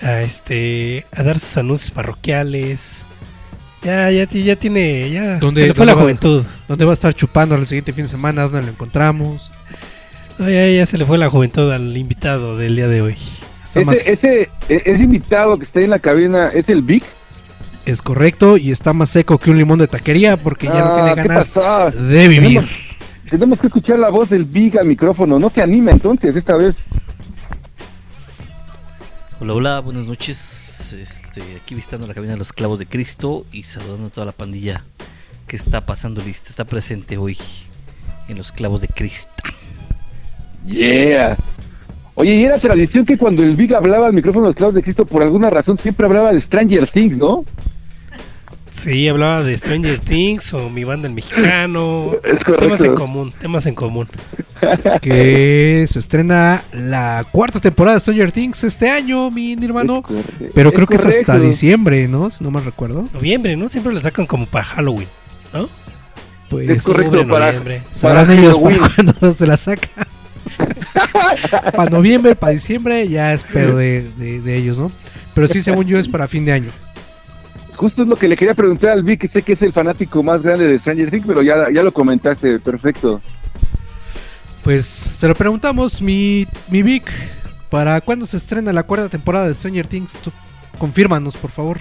[0.00, 2.98] a, este, a dar sus anuncios parroquiales.
[3.82, 6.02] Ya, ya, ya tiene, ya ¿Dónde- se le fue la va?
[6.02, 6.44] juventud.
[6.68, 8.42] ¿Dónde va a estar chupando el siguiente fin de semana?
[8.42, 9.50] ¿Dónde lo encontramos?
[10.38, 13.16] No, ya, ya se le fue la juventud al invitado del día de hoy.
[13.62, 17.04] Está más- Ese, ese, e- invitado que está ahí en la cabina es el Vic.
[17.86, 20.94] Es correcto y está más seco que un limón de taquería porque ya no Ah,
[20.94, 21.52] tiene ¿qué ganas
[22.08, 22.48] de vivir.
[22.60, 22.70] Tenemos,
[23.30, 25.38] tenemos que escuchar la voz del Vic al micrófono.
[25.38, 26.74] No se anima entonces esta vez.
[29.40, 30.94] Hola, hola, buenas noches.
[30.94, 34.32] Este, aquí visitando la cabina de los clavos de Cristo y saludando a toda la
[34.32, 34.84] pandilla
[35.46, 37.36] que está pasando lista, está presente hoy
[38.28, 39.30] en los clavos de Cristo.
[40.64, 41.36] Yeah.
[42.14, 44.82] Oye, y era tradición que cuando el Big hablaba al micrófono de los clavos de
[44.82, 47.44] Cristo, por alguna razón siempre hablaba de Stranger Things, ¿no?
[48.70, 52.10] Sí, hablaba de Stranger Things o mi banda el mexicano.
[52.24, 52.64] Es correcto.
[52.64, 54.08] Temas en común, temas en común.
[55.00, 60.02] que se estrena la cuarta temporada de Stranger Things este año, mi hermano.
[60.54, 62.30] Pero es creo que es hasta diciembre, ¿no?
[62.30, 63.08] Si no mal recuerdo.
[63.12, 63.68] Noviembre, ¿no?
[63.68, 65.08] Siempre la sacan como para Halloween,
[65.52, 65.68] ¿no?
[66.48, 67.82] Pues Es correcto, para, noviembre.
[67.92, 69.88] sabrán para ellos para cuándo se la saca.
[71.76, 74.90] para noviembre, para diciembre, ya es pedo de, de- de ellos, ¿no?
[75.34, 76.70] Pero sí, según yo, es para fin de año.
[77.76, 80.22] Justo es lo que le quería preguntar al Vic, que sé que es el fanático
[80.22, 83.20] más grande de Stranger Things, pero ya, ya lo comentaste, perfecto.
[84.62, 87.10] Pues se lo preguntamos, mi, mi Vic,
[87.70, 90.12] ¿para cuándo se estrena la cuarta temporada de Stranger Things?
[90.22, 90.30] Tú,
[90.78, 91.78] confírmanos, por favor.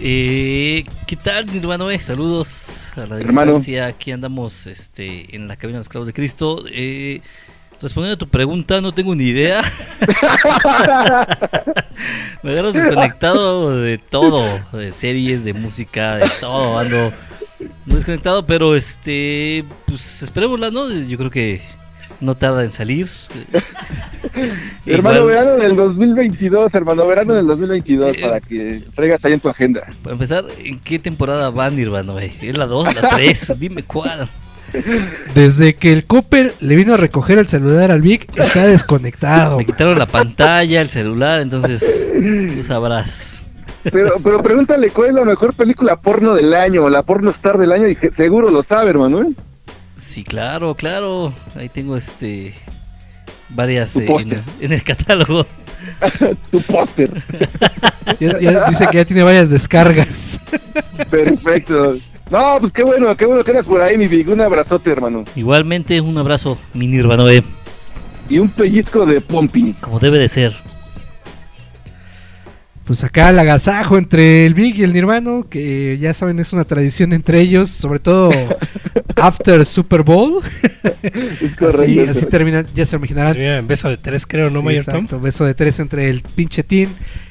[0.00, 1.90] Eh, ¿Qué tal, Nirvana?
[1.92, 3.52] Eh, Saludos a la Hermano.
[3.52, 3.86] distancia.
[3.86, 6.64] Aquí andamos este, en la cabina de los clavos de Cristo.
[6.70, 7.20] Eh,
[7.80, 9.62] respondiendo a tu pregunta, no tengo ni idea.
[12.42, 14.42] Me agarras desconectado de todo,
[14.72, 16.78] de series, de música, de todo.
[16.78, 17.12] Ando
[17.86, 20.88] muy desconectado, pero este, pues esperémosla, ¿no?
[20.90, 21.60] Yo creo que
[22.20, 23.08] no tarda en salir.
[24.86, 29.48] hermano, Igual- verano del 2022, hermano, verano del 2022, para que traigas ahí en tu
[29.48, 29.86] agenda.
[30.02, 32.14] Para empezar, ¿en qué temporada van Nirvana?
[32.22, 32.32] eh?
[32.40, 33.52] ¿Es la 2, la 3?
[33.58, 34.28] Dime cuál.
[35.34, 39.56] Desde que el Cooper le vino a recoger el celular al Vic, está desconectado.
[39.56, 41.82] Me quitaron la pantalla, el celular, entonces
[42.54, 43.42] tú sabrás.
[43.84, 47.56] Pero, pero pregúntale cuál es la mejor película porno del año, o la porno star
[47.56, 49.32] del año, y seguro lo sabe, hermano.
[49.98, 50.00] ¿Eh?
[50.00, 51.32] Sí, claro, claro.
[51.56, 52.54] Ahí tengo este
[53.50, 55.46] varias eh, en, en el catálogo.
[56.50, 57.10] tu póster.
[58.18, 60.40] Dice que ya tiene varias descargas.
[61.10, 61.96] Perfecto.
[62.30, 64.28] No, pues qué bueno, qué bueno que eras por ahí, mi Vic.
[64.28, 65.24] Un abrazote, hermano.
[65.34, 67.42] Igualmente, un abrazo, mi Nirvanoe,
[68.28, 69.74] Y un pellizco de Pompi.
[69.80, 70.54] como debe de ser.
[72.88, 76.64] Pues acá el agasajo entre el Big y el Nirvano, que ya saben es una
[76.64, 78.30] tradición entre ellos, sobre todo
[79.16, 80.40] after Super Bowl.
[81.40, 81.82] Es correcto.
[81.82, 82.28] Así, así correcto.
[82.28, 83.34] termina, ya se imaginarán.
[83.34, 84.94] Termina en beso de tres, creo, ¿no, Sí, Mayor Tom?
[84.96, 86.88] exacto, beso de tres entre el pinche Tin,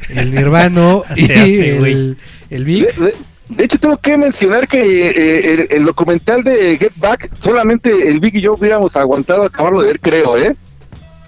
[0.09, 1.91] el Nirvano y güey.
[1.91, 2.17] el,
[2.49, 2.95] el Big.
[2.95, 3.13] De, de-
[3.49, 8.19] de hecho, tengo que mencionar que eh, el, el documental de Get Back, solamente el
[8.19, 10.53] Vic y yo hubiéramos aguantado acabarlo de ver, creo, ¿eh?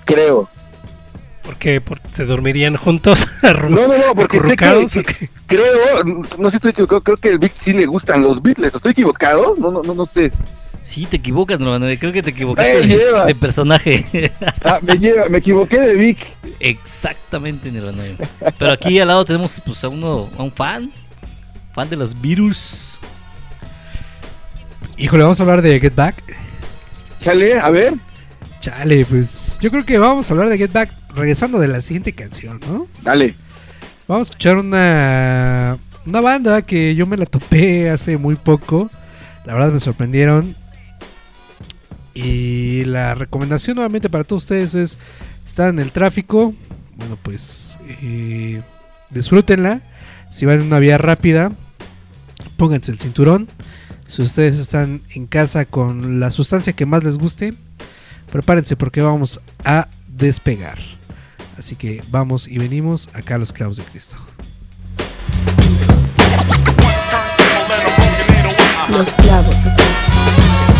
[0.05, 0.49] Creo.
[1.49, 3.25] Porque, porque se dormirían juntos.
[3.41, 6.03] No, no, no, porque sé que, que- creo,
[6.37, 8.75] no sé si estoy equivocado, creo que el Vic sí le gustan los Beatles.
[8.75, 9.55] ¿Estoy equivocado?
[9.57, 10.31] No, no, no, no sé.
[10.83, 11.97] Sí, te equivocas, Nirvanoe.
[11.97, 13.25] Creo que te equivocaste Eh, de, lleva.
[13.25, 14.31] de personaje.
[14.63, 16.27] Ah, me, lleva, me equivoqué de Vic.
[16.59, 18.15] Exactamente, Nirvanoe.
[18.59, 20.91] Pero aquí al lado tenemos pues, a uno, a un fan.
[21.73, 22.99] Fan de los virus.
[24.97, 26.15] Híjole, vamos a hablar de Get Back.
[27.21, 27.95] Chale, a ver,
[28.59, 32.13] Chale, pues yo creo que vamos a hablar de Get Back regresando de la siguiente
[32.13, 32.87] canción, ¿no?
[33.01, 33.35] dale.
[34.07, 38.89] Vamos a escuchar una, una banda que yo me la topé hace muy poco.
[39.45, 40.55] La verdad me sorprendieron.
[42.13, 44.97] Y la recomendación nuevamente para todos ustedes es
[45.45, 46.53] estar en el tráfico.
[46.97, 48.61] Bueno, pues eh,
[49.09, 49.81] disfrútenla.
[50.31, 51.51] Si van en una vía rápida,
[52.57, 53.47] pónganse el cinturón.
[54.07, 57.53] Si ustedes están en casa con la sustancia que más les guste,
[58.31, 60.79] prepárense porque vamos a despegar.
[61.57, 64.15] Así que vamos y venimos acá a los clavos de Cristo.
[68.89, 70.78] Los clavos de Cristo.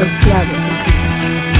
[0.00, 1.59] Los clavos de Cristo.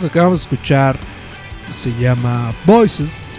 [0.00, 0.96] Que acabamos de escuchar
[1.68, 3.38] se llama Voices.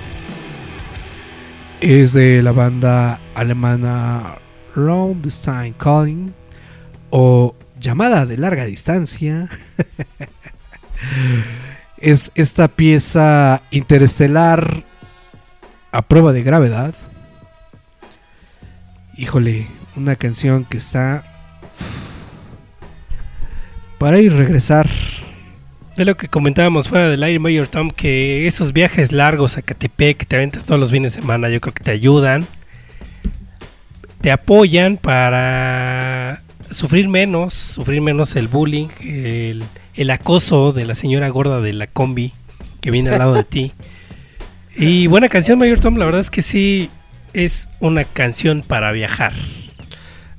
[1.79, 4.37] Es de la banda alemana
[4.75, 6.33] Round Stein Calling
[7.09, 9.49] o Llamada de larga distancia.
[11.97, 14.83] es esta pieza interestelar
[15.91, 16.93] a prueba de gravedad.
[19.17, 19.65] Híjole,
[19.95, 21.23] una canción que está
[23.97, 24.89] para ir regresar.
[25.95, 30.17] De lo que comentábamos fuera del aire, Mayor Tom, que esos viajes largos a Catepec
[30.17, 32.47] que te aventas todos los fines de semana, yo creo que te ayudan,
[34.21, 39.63] te apoyan para sufrir menos, sufrir menos el bullying, el,
[39.95, 42.31] el acoso de la señora gorda de la combi
[42.79, 43.73] que viene al lado de ti.
[44.75, 46.89] Y buena canción, Mayor Tom, la verdad es que sí
[47.33, 49.33] es una canción para viajar.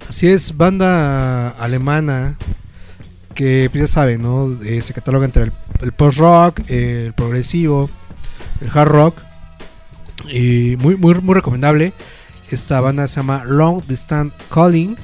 [0.08, 2.38] Así es, banda alemana
[3.32, 4.62] que pues, ya saben, ¿no?
[4.62, 5.44] Eh, se cataloga entre
[5.80, 7.90] el, post-rock, el progresivo,
[8.60, 9.18] el hard rock.
[10.28, 11.92] Y muy, muy, muy recomendable.
[12.50, 14.96] Esta banda se llama Long Distance Calling.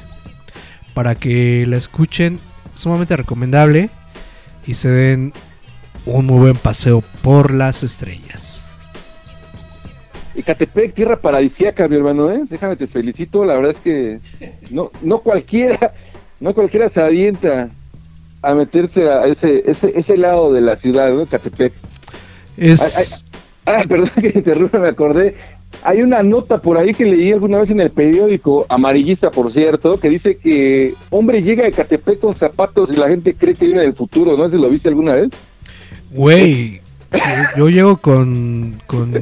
[0.94, 2.38] Para que la escuchen,
[2.74, 3.90] sumamente recomendable.
[4.66, 5.32] Y se den
[6.06, 8.62] un muy buen paseo por las estrellas.
[10.34, 12.42] Ecatepec, tierra paradisíaca, mi hermano, ¿eh?
[12.48, 14.20] Déjame te felicito, la verdad es que
[14.70, 15.92] no, no cualquiera,
[16.38, 17.70] no cualquiera se avienta
[18.42, 21.22] a meterse a ese, ese, ese lado de la ciudad, ¿no?
[21.22, 21.72] Ecatepec.
[22.56, 23.24] Es...
[23.64, 25.34] Ay, ay, perdón que te interrumpa, me acordé.
[25.82, 29.98] Hay una nota por ahí que leí alguna vez en el periódico, amarillista por cierto,
[29.98, 33.82] que dice que hombre llega a Ecatepec con zapatos y la gente cree que viene
[33.82, 34.48] del futuro, ¿no?
[34.48, 35.28] ¿Se lo viste alguna vez?
[36.10, 36.80] Güey,
[37.12, 37.18] yo,
[37.58, 39.12] yo llego con, con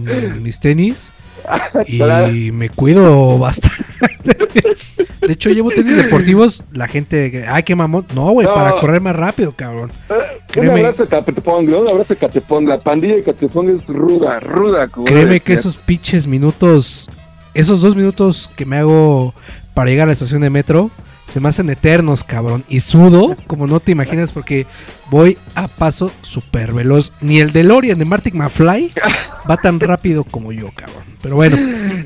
[0.42, 1.12] mis tenis
[1.86, 2.32] y Claro.
[2.32, 3.84] me cuido bastante.
[5.26, 6.62] De hecho, llevo tenis deportivos.
[6.72, 8.06] La gente, ay, qué mamón.
[8.14, 8.54] No, güey, No.
[8.54, 9.90] para correr más rápido, cabrón.
[10.08, 10.16] Un
[10.48, 11.80] Créeme, abrazo de Catepong, ¿no?
[11.80, 12.66] Un abrazo de Catepong.
[12.68, 14.88] La pandilla de Catepong es ruda, ruda.
[15.04, 17.08] créeme que esos pinches minutos,
[17.54, 19.34] esos dos minutos que me hago
[19.74, 20.90] para llegar a la estación de metro,
[21.26, 22.64] se me hacen eternos, cabrón.
[22.68, 24.66] Y sudo, como no te imaginas, porque
[25.10, 27.12] voy a paso súper veloz.
[27.20, 28.92] Ni el DeLorean de Martin McFly
[29.50, 31.04] va tan rápido como yo, cabrón.
[31.22, 31.56] Pero bueno,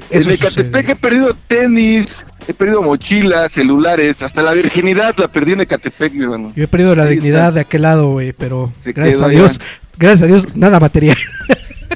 [0.08, 0.92] eso En Ecatepec sucede.
[0.92, 6.22] he perdido tenis, he perdido mochilas, celulares, hasta la virginidad la perdí en Ecatepec, mi
[6.24, 6.52] hermano.
[6.56, 7.52] Yo he perdido la Ahí dignidad está.
[7.52, 9.60] de aquel lado, güey, pero Se gracias quedó a Dios,
[9.98, 11.18] gracias a Dios, nada material.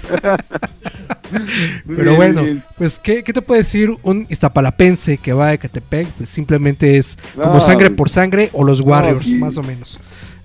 [1.87, 2.43] Pero bueno,
[2.77, 6.07] pues ¿qué, ¿qué te puede decir un iztapalapense que va a Ecatepec?
[6.09, 7.61] Pues simplemente es como No.
[7.61, 9.99] sangre por sangre o los Warriors, más o menos.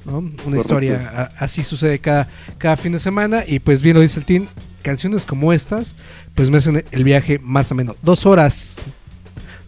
[0.06, 0.20] ¿no?
[0.20, 0.58] Una Correcto.
[0.58, 2.28] historia a- así sucede cada,
[2.58, 4.48] cada fin de semana y pues bien lo dice el team,
[4.82, 5.96] canciones como estas
[6.36, 7.98] pues me hacen el viaje más o menos.
[8.02, 8.82] Dos horas,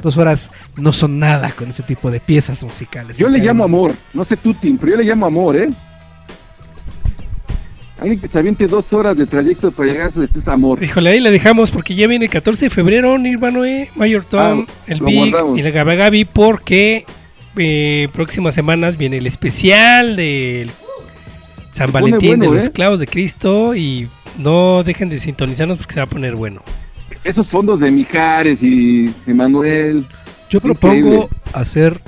[0.01, 3.17] dos horas no son nada con ese tipo de piezas musicales.
[3.17, 5.69] Yo le llamo amor, no sé tú, Tim, pero yo le llamo amor, ¿eh?
[8.01, 10.83] Alguien que se aviente dos horas de trayecto para llegar a su destino es amor.
[10.83, 14.65] Híjole, ahí la dejamos porque ya viene el 14 de febrero, Nirvano, eh, Mayor Tom,
[14.67, 15.57] Ah, el Big guardamos.
[15.59, 17.05] y el Gabagabi, porque
[17.57, 20.71] eh, próximas semanas viene el especial del
[21.73, 22.71] San Valentín bueno, de los ¿eh?
[22.71, 24.09] clavos de Cristo y
[24.39, 26.63] no dejen de sintonizarnos porque se va a poner bueno.
[27.23, 30.07] Esos fondos de Mijares y Emanuel.
[30.49, 31.27] Yo propongo increíble.
[31.53, 32.01] hacer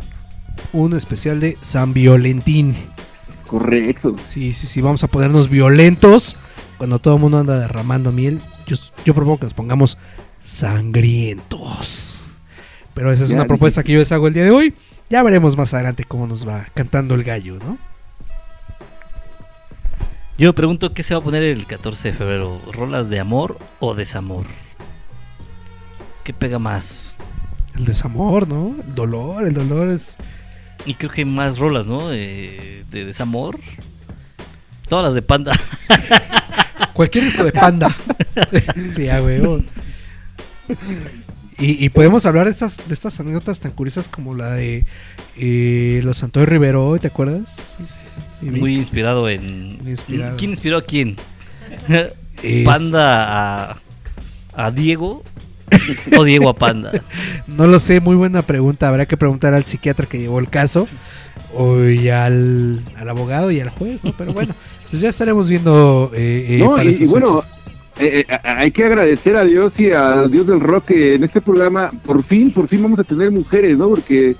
[0.72, 2.76] un especial de San Violentín.
[3.54, 4.16] Correcto.
[4.26, 6.36] Sí, sí, sí, vamos a ponernos violentos
[6.80, 8.42] cuando todo el mundo anda derramando miel.
[8.66, 8.76] Yo,
[9.06, 10.00] yo propongo que nos pongamos
[10.42, 12.24] sangrientos.
[12.96, 13.50] Pero esa es Ya una dije.
[13.50, 14.74] propuesta que yo les hago el día de hoy.
[15.08, 17.78] Ya veremos más adelante cómo nos va cantando el gallo, ¿no?
[20.40, 23.60] Yo me pregunto qué se va a poner el 14 de febrero, rolas de amor
[23.80, 24.48] o desamor.
[26.24, 27.16] ¿Qué pega más?
[27.76, 28.74] El desamor, ¿no?
[28.84, 30.18] El dolor, el dolor es...
[30.86, 32.12] Y creo que hay más rolas, ¿no?
[32.12, 33.60] Eh, de desamor.
[34.88, 35.54] Todas las de Panda.
[36.94, 37.96] Cualquier disco de panda.
[38.90, 39.62] sí, a huevo.
[41.58, 44.86] Y, y podemos hablar de estas, de estas anécdotas tan curiosas como la de
[45.38, 47.76] eh, los Santos Rivero, ¿te acuerdas?
[48.42, 49.82] Muy inspirado en.
[49.82, 50.36] Muy inspirado.
[50.38, 51.16] ¿Quién inspiró a quién?
[52.44, 53.82] Es- ¿Panda a,
[54.54, 55.24] a Diego?
[56.18, 56.92] ¿O Diego a Panda?
[57.48, 58.88] No lo sé, muy buena pregunta.
[58.90, 60.88] Habrá que preguntar al psiquiatra que llevó el caso
[61.56, 64.14] o y al, al abogado y al juez, ¿no?
[64.18, 64.54] Pero bueno,
[64.90, 66.12] pues ya estaremos viendo.
[66.16, 67.42] eh, eh, No, para y, esas y bueno,
[68.00, 71.42] eh, eh, hay que agradecer a Dios y al Dios del rock que en este
[71.42, 73.90] programa por fin, por fin vamos a tener mujeres, ¿no?
[73.90, 74.36] Porque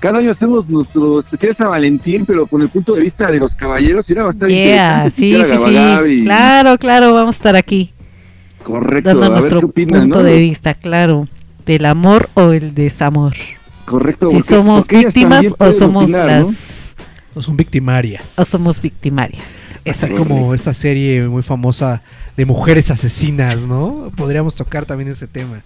[0.00, 3.54] cada año hacemos nuestro especial San Valentín, pero con el punto de vista de los
[3.56, 5.10] caballeros y era bastante Yeah, interesante.
[5.10, 6.22] sí, sí, a sí.
[6.24, 7.92] Claro, claro, vamos a estar aquí
[8.62, 10.24] Correcto, dando a ver nuestro qué opinan, punto ¿no?
[10.24, 11.28] de vista, claro,
[11.66, 13.34] del amor o el desamor.
[13.84, 14.28] Correcto.
[14.28, 16.54] Si porque- somos porque víctimas o somos opinar, las ¿no?
[17.34, 18.38] O son victimarias.
[18.38, 19.44] o somos victimarias.
[19.86, 22.02] Así como esta serie muy famosa
[22.36, 24.12] de mujeres asesinas, ¿no?
[24.16, 25.62] Podríamos tocar también ese tema.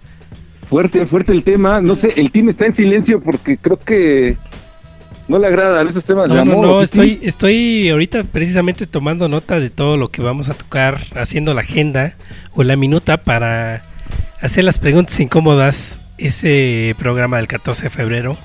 [0.68, 1.80] Fuerte, fuerte el tema.
[1.80, 4.36] No sé, el team está en silencio porque creo que
[5.28, 6.66] no le agradan esos temas de No, no, amor.
[6.66, 11.00] no, ¿sí, estoy, estoy ahorita precisamente tomando nota de todo lo que vamos a tocar,
[11.14, 12.14] haciendo la agenda
[12.54, 13.82] o la minuta para
[14.40, 18.36] hacer las preguntas incómodas ese programa del 14 de febrero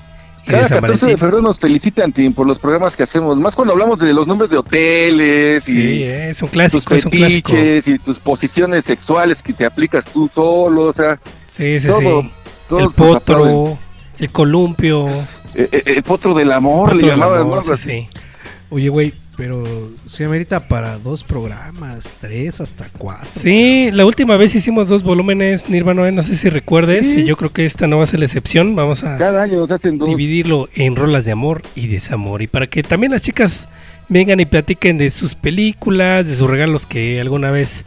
[0.46, 3.38] de Cada San 14 de febrero nos felicitan, Tim, por los programas que hacemos.
[3.38, 6.84] Más cuando hablamos de los nombres de hoteles y Sí, eh, es un tus clásico,
[7.10, 7.52] clásico.
[7.52, 12.22] fetiches y tus posiciones sexuales que te aplicas tú solo, o sea, Sí, sí, todo,
[12.22, 12.30] sí.
[12.68, 13.78] todos El potro,
[14.18, 15.06] el columpio.
[15.58, 17.62] Eh, eh, el potro del amor, potro le del llamaban, amor, ¿no?
[17.62, 17.90] Sí, así.
[17.90, 18.08] sí.
[18.70, 19.62] Oye, güey, pero
[20.06, 23.28] se amerita para dos programas, tres hasta cuatro.
[23.30, 27.20] Sí, la última vez hicimos dos volúmenes, Nirvana, no sé si recuerdes, Sí.
[27.20, 28.74] y yo creo que esta no va a ser la excepción.
[28.76, 30.08] Vamos a Cada año nos hacen dos.
[30.08, 32.42] dividirlo en rolas de amor y desamor.
[32.42, 33.68] Y para que también las chicas
[34.08, 37.84] vengan y platiquen de sus películas, de sus regalos que alguna vez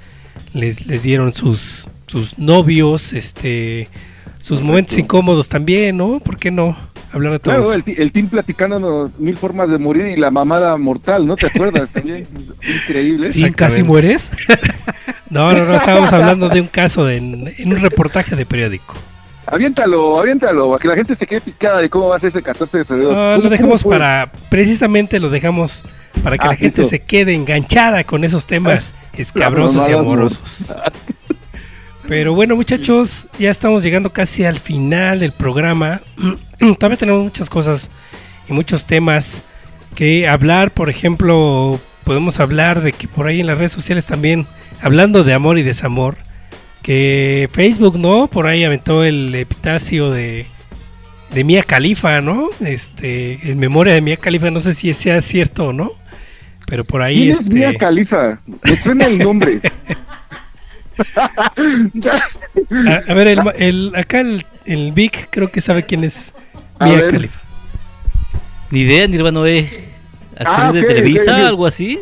[0.53, 3.87] les, les dieron sus, sus novios, este
[4.39, 6.19] sus momentos incómodos también, ¿no?
[6.19, 6.75] ¿Por qué no?
[7.13, 7.57] Hablar de todos.
[7.57, 11.35] Claro, el, ti- el team platicándonos mil formas de morir y la mamada mortal, ¿no
[11.35, 11.89] te acuerdas?
[11.93, 12.27] También
[12.83, 13.31] increíble.
[13.33, 14.31] ¿Y casi mueres?
[15.29, 18.95] No, no, no, estábamos hablando de un caso de- en, en un reportaje de periódico.
[19.45, 22.41] Aviéntalo, aviéntalo, para que la gente se quede picada de cómo va a ser ese
[22.43, 23.11] 14 de febrero.
[23.11, 25.83] No, ¿Cómo- Ah, lo dejamos para, precisamente lo dejamos
[26.21, 26.89] para que Ah, la gente listo.
[26.89, 30.73] se quede enganchada con esos temas escabrosos y amorosos.
[32.11, 36.01] Pero bueno, muchachos, ya estamos llegando casi al final del programa.
[36.77, 37.89] Todavía tenemos muchas cosas
[38.49, 39.43] y muchos temas
[39.95, 40.71] que hablar.
[40.71, 44.45] Por ejemplo, podemos hablar de que por ahí en las redes sociales también,
[44.81, 46.17] hablando de amor y desamor,
[46.81, 48.27] que Facebook, ¿no?
[48.27, 50.47] Por ahí aventó el epitacio de,
[51.33, 52.49] de Mia Khalifa, ¿no?
[52.59, 55.91] Este, en memoria de Mia Khalifa, no sé si sea cierto o no,
[56.67, 58.41] pero por ahí ¿Quién es este Mia Khalifa?
[58.63, 59.61] Me suena el nombre.
[62.87, 66.33] A, a ver, el, ma- el- acá el, el Vic creo que sabe quién es
[66.79, 67.09] Mia.
[67.09, 67.39] Khalifa.
[68.71, 69.59] Ni idea, Nirvana E.
[70.37, 71.45] Actriz Ah, de ok, Televisa, ok, ok.
[71.47, 71.99] algo así.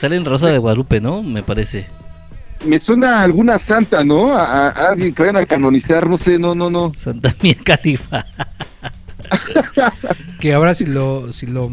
[0.00, 1.22] Sale en Rosa de Guadalupe, ¿no?
[1.22, 1.86] Me parece.
[2.66, 4.32] Me suena a alguna santa, ¿no?
[4.32, 6.92] A, a- a alguien que vayan a canonizar, no sé, no, no, no.
[6.96, 8.24] Santa Mia Khalifa.
[10.40, 11.70] Que ahora si lo, si lo,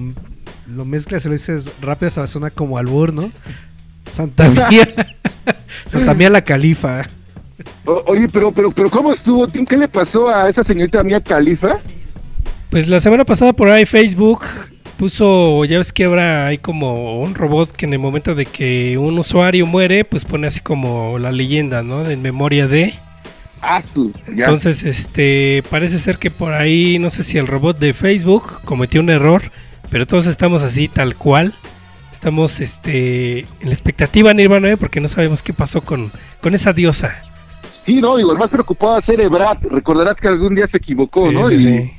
[0.67, 3.31] lo mezclas y lo dices rápido, se suena como albur, ¿no?
[4.09, 4.87] Santa Mía.
[5.85, 7.03] Santa Mía la Califa.
[7.85, 9.65] O- oye, pero, pero, pero, ¿cómo estuvo, Tim?
[9.65, 11.77] ¿Qué le pasó a esa señorita Mia Khalifa?
[12.69, 14.43] Pues la semana pasada por ahí Facebook
[14.97, 18.97] puso, ya ves que ahora hay como un robot que en el momento de que
[18.97, 22.03] un usuario muere, pues pone así como la leyenda, ¿no?
[22.03, 22.93] De en memoria de.
[23.61, 24.45] Ah, su, ya.
[24.45, 29.01] Entonces, este, parece ser que por ahí, no sé si el robot de Facebook cometió
[29.01, 29.43] un error,
[29.89, 31.53] pero todos estamos así tal cual.
[32.25, 34.77] Estamos, este, en la expectativa, Nirvana, ¿eh?
[34.77, 36.11] porque no sabemos qué pasó con,
[36.41, 37.21] con esa diosa.
[37.85, 39.61] Sí, no, digo, el más preocupado era Ebrat.
[39.65, 41.47] Recordarás que algún día se equivocó, Sí, ¿no?
[41.47, 41.91] sí, y, sí.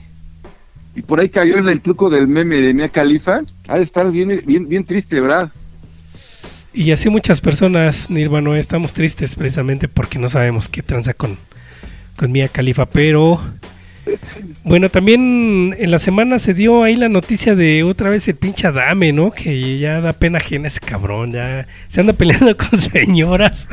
[0.96, 3.42] y por ahí cayó en el truco del meme de Mia Khalifa.
[3.68, 5.50] Ha de estar bien, bien, bien triste, Brad.
[6.74, 11.38] Y así muchas personas, Nirvana, estamos tristes precisamente porque no sabemos qué tranza con,
[12.16, 12.86] con Mia Khalifa.
[12.86, 13.40] Pero
[14.64, 18.66] bueno, también en la semana se dio ahí la noticia de otra vez el pinche
[18.66, 19.30] Adame, ¿no?
[19.30, 23.68] Que ya da pena ajena ese cabrón, ya se anda peleando con señoras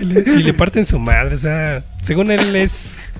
[0.00, 0.04] y,
[0.42, 1.34] le, parten su madre.
[1.34, 3.12] O sea, según él es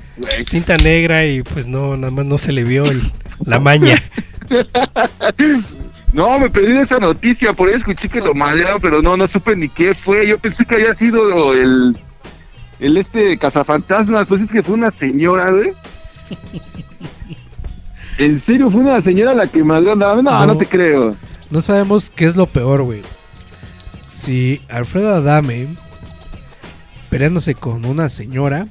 [0.47, 3.13] cinta negra y pues no, nada más no se le vio el-
[3.45, 4.03] la maña.
[6.13, 9.55] No, me perdí esa noticia, por ahí escuché que lo madrearon, pero no, no supe
[9.55, 10.27] ni qué fue.
[10.27, 11.97] Yo pensé que había sido el,
[12.81, 15.73] el este cazafantasmas, pues es que fue una señora, güey.
[18.19, 19.99] ¿En serio fue una señora la que madrearon?
[19.99, 21.17] No, no, no te creo.
[21.51, 23.03] No sabemos qué es lo peor, güey.
[24.07, 25.69] Si Alfredo Adame
[27.09, 28.67] peleándose con una señora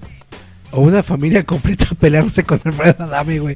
[0.72, 3.56] o una familia completa peleándose con Alfredo Adame, güey.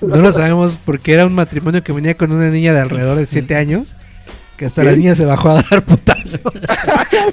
[0.00, 3.26] No lo sabemos porque era un matrimonio que venía con una niña de alrededor de
[3.26, 3.96] 7 años.
[4.56, 6.40] Que hasta la niña se bajó a dar putazos.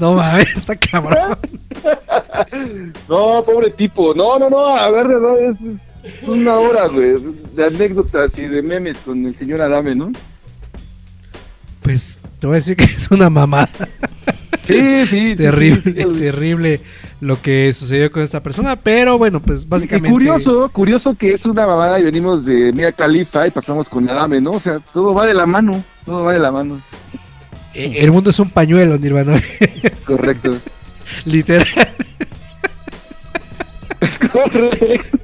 [0.02, 1.38] no mames, está cabrón.
[3.10, 4.14] No, pobre tipo.
[4.14, 5.56] No, no, no, a ver, no, es,
[6.04, 7.16] es una hora, güey,
[7.56, 10.12] de anécdotas y de memes con el señor Adame, ¿no?
[11.82, 13.70] Pues te voy a decir que es una mamada.
[14.64, 15.36] Sí, sí.
[15.36, 16.20] terrible, sí, sí, sí.
[16.20, 16.80] terrible
[17.20, 18.76] lo que sucedió con esta persona.
[18.78, 20.10] Pero bueno, pues Y básicamente.
[20.10, 24.40] curioso, curioso que es una mamada y venimos de Mia Khalifa y pasamos con Adame,
[24.40, 24.52] ¿no?
[24.52, 26.80] O sea, todo va de la mano, todo va de la mano.
[27.74, 29.42] eh, El mundo es un pañuelo, Nirvana.
[30.06, 30.56] Correcto.
[31.26, 31.68] Literal.
[34.32, 35.18] Correcto.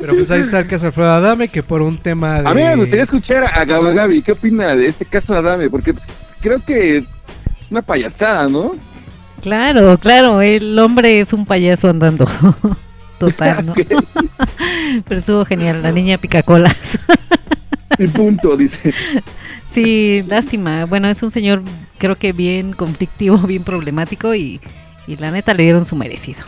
[0.00, 2.48] Pero pues ahí está el caso de Alfredo Adame, que por un tema de.
[2.48, 5.68] A mí me gustaría escuchar a Gabagabi, ¿qué opina de este caso Adame?
[5.68, 6.06] Porque pues,
[6.40, 7.04] creo que es
[7.70, 8.76] una payasada, ¿no?
[9.42, 12.26] Claro, claro, el hombre es un payaso andando.
[13.18, 13.74] Total, ¿no?
[15.06, 16.76] Pero estuvo genial, la niña picacolas.
[17.98, 18.94] Y punto, dice.
[19.72, 20.84] Sí, lástima.
[20.86, 21.62] Bueno, es un señor
[21.98, 24.60] creo que bien conflictivo, bien problemático y,
[25.06, 26.40] y la neta le dieron su merecido.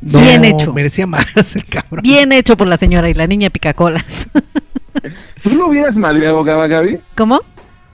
[0.00, 0.72] No, Bien hecho.
[0.72, 2.02] Merecía más el cabrón.
[2.02, 4.28] Bien hecho por la señora y la niña picacolas.
[5.42, 7.00] ¿Tú lo hubieras madreado, Gaby?
[7.16, 7.40] ¿Cómo?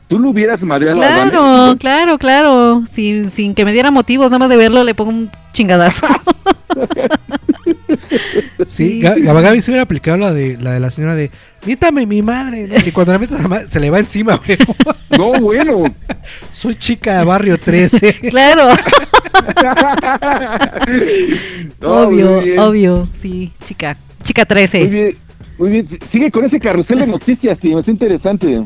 [0.08, 2.84] ¿Tú lo hubieras madreado a Claro, claro, claro.
[2.90, 6.06] Sin, sin que me diera motivos, nada más de verlo le pongo un chingadazo.
[8.68, 11.30] Sí, Gaby se hubiera aplicado la de la de la señora de
[11.66, 12.66] mítame mi madre.
[12.66, 12.76] ¿no?
[12.76, 14.58] Y cuando la metas a la madre, se le va encima, güey.
[15.16, 15.84] No, bueno.
[16.52, 18.14] Soy chica de barrio 13.
[18.30, 18.68] claro.
[21.80, 23.08] No, obvio, obvio.
[23.14, 23.96] Sí, chica.
[24.24, 24.78] Chica 13.
[24.78, 25.16] Muy bien,
[25.58, 25.88] muy bien.
[26.08, 27.78] Sigue con ese carrusel de noticias, tío.
[27.78, 28.64] Está interesante.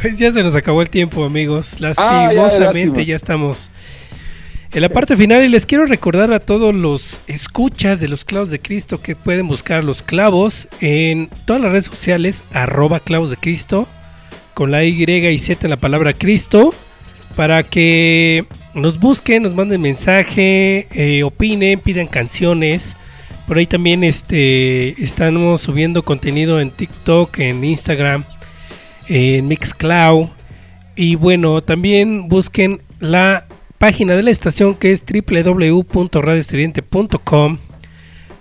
[0.00, 1.76] Pues ya se nos acabó el tiempo, amigos.
[1.96, 3.70] Ah, ya, Lastimosamente ya estamos
[4.72, 8.50] en la parte final y les quiero recordar a todos los escuchas de los clavos
[8.50, 13.36] de Cristo que pueden buscar los clavos en todas las redes sociales, arroba clavos de
[13.36, 13.88] Cristo,
[14.54, 16.74] con la Y y Z en la palabra Cristo,
[17.36, 18.44] para que
[18.74, 22.96] nos busquen, nos manden mensaje, eh, opinen, pidan canciones.
[23.46, 28.24] Por ahí también este, estamos subiendo contenido en TikTok, en Instagram,
[29.08, 30.28] en Mixcloud.
[30.96, 33.45] Y bueno, también busquen la
[33.78, 37.58] página de la estación que es www.radioestridente.com,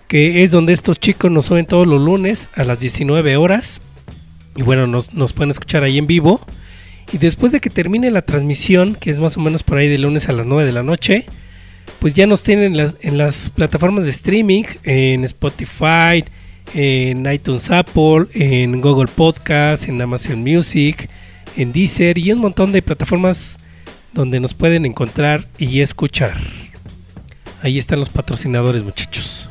[0.07, 3.82] que es donde estos chicos nos suben todos los lunes a las 19 horas.
[4.56, 6.40] Y bueno, nos, nos pueden escuchar ahí en vivo.
[7.12, 9.98] Y después de que termine la transmisión, que es más o menos por ahí de
[9.98, 11.26] lunes a las 9 de la noche,
[11.99, 16.24] pues ya nos tienen en las, en las plataformas de streaming, en Spotify,
[16.74, 21.10] en iTunes Apple, en Google Podcast, en Amazon Music,
[21.56, 23.60] en Deezer y un montón de plataformas
[24.16, 26.34] donde nos pueden encontrar y escuchar.
[27.62, 29.50] Ahí están los patrocinadores, muchachos.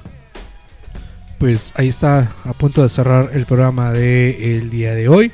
[1.39, 5.31] Pues ahí está a punto de cerrar el programa del el día de hoy.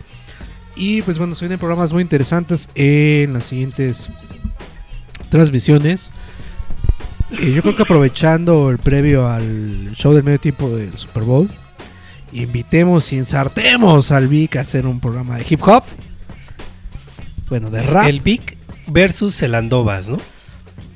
[0.75, 4.11] Y pues bueno, se vienen programas muy interesantes en las siguientes
[5.29, 6.11] transmisiones.
[7.31, 11.49] Eh, yo creo que aprovechando el previo al show del medio tiempo del Super Bowl,
[12.33, 15.85] invitemos y ensartemos al Vic a hacer un programa de hip hop.
[17.49, 18.09] Bueno, de rap.
[18.09, 18.57] El Vic
[18.91, 20.19] versus el Andovas, ¿no?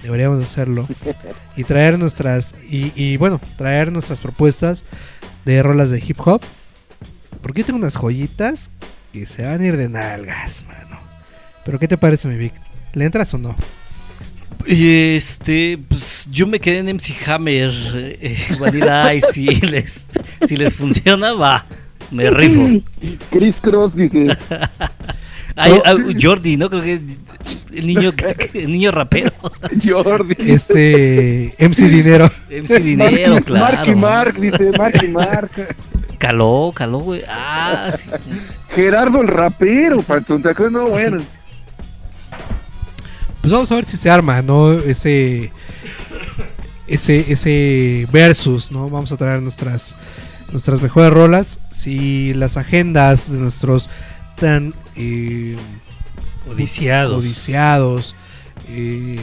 [0.03, 0.87] Deberíamos hacerlo.
[1.57, 2.55] Y traer nuestras.
[2.69, 4.85] Y, y, bueno, traer nuestras propuestas
[5.45, 6.43] de rolas de hip hop.
[7.41, 8.71] Porque yo tengo unas joyitas
[9.13, 10.99] que se van a ir de nalgas, mano.
[11.65, 12.55] Pero ¿qué te parece, mi Vic?
[12.95, 13.55] ¿Le entras o no?
[14.67, 17.71] Y este, pues yo me quedé en MC Hammer,
[18.21, 20.07] eh, Vanilla Ice, si les,
[20.47, 21.67] si les funciona, va,
[22.11, 22.83] me rifo.
[23.31, 24.37] Chris Cross dice.
[25.57, 26.69] Ay, ah, Jordi, ¿no?
[26.69, 27.01] Creo que
[27.73, 28.13] el niño,
[28.55, 29.33] el niño rapero.
[29.85, 30.37] Jordi.
[30.39, 31.55] Este.
[31.59, 32.31] MC Dinero.
[32.51, 33.77] MC Dinero, claro.
[33.77, 35.51] Marky Mark, dice Marky Mark.
[36.19, 37.23] Caló, caló, güey.
[37.29, 38.11] Ah, sí.
[38.71, 40.73] Gerardo el rapero, Pantón, ¿te acuerdas?
[40.73, 41.19] No, bueno.
[43.41, 44.73] Pues vamos a ver si se arma, ¿no?
[44.73, 45.53] Ese.
[46.87, 48.91] Ese, ese versus, ¿no?
[48.91, 49.97] Vamos a traer nuestras
[50.55, 51.61] nuestras mejores rolas.
[51.71, 53.91] Si las agendas de nuestros
[54.37, 55.57] tan eh,
[56.45, 57.15] Codiciados.
[57.15, 58.15] codiciados,
[58.69, 59.19] eh,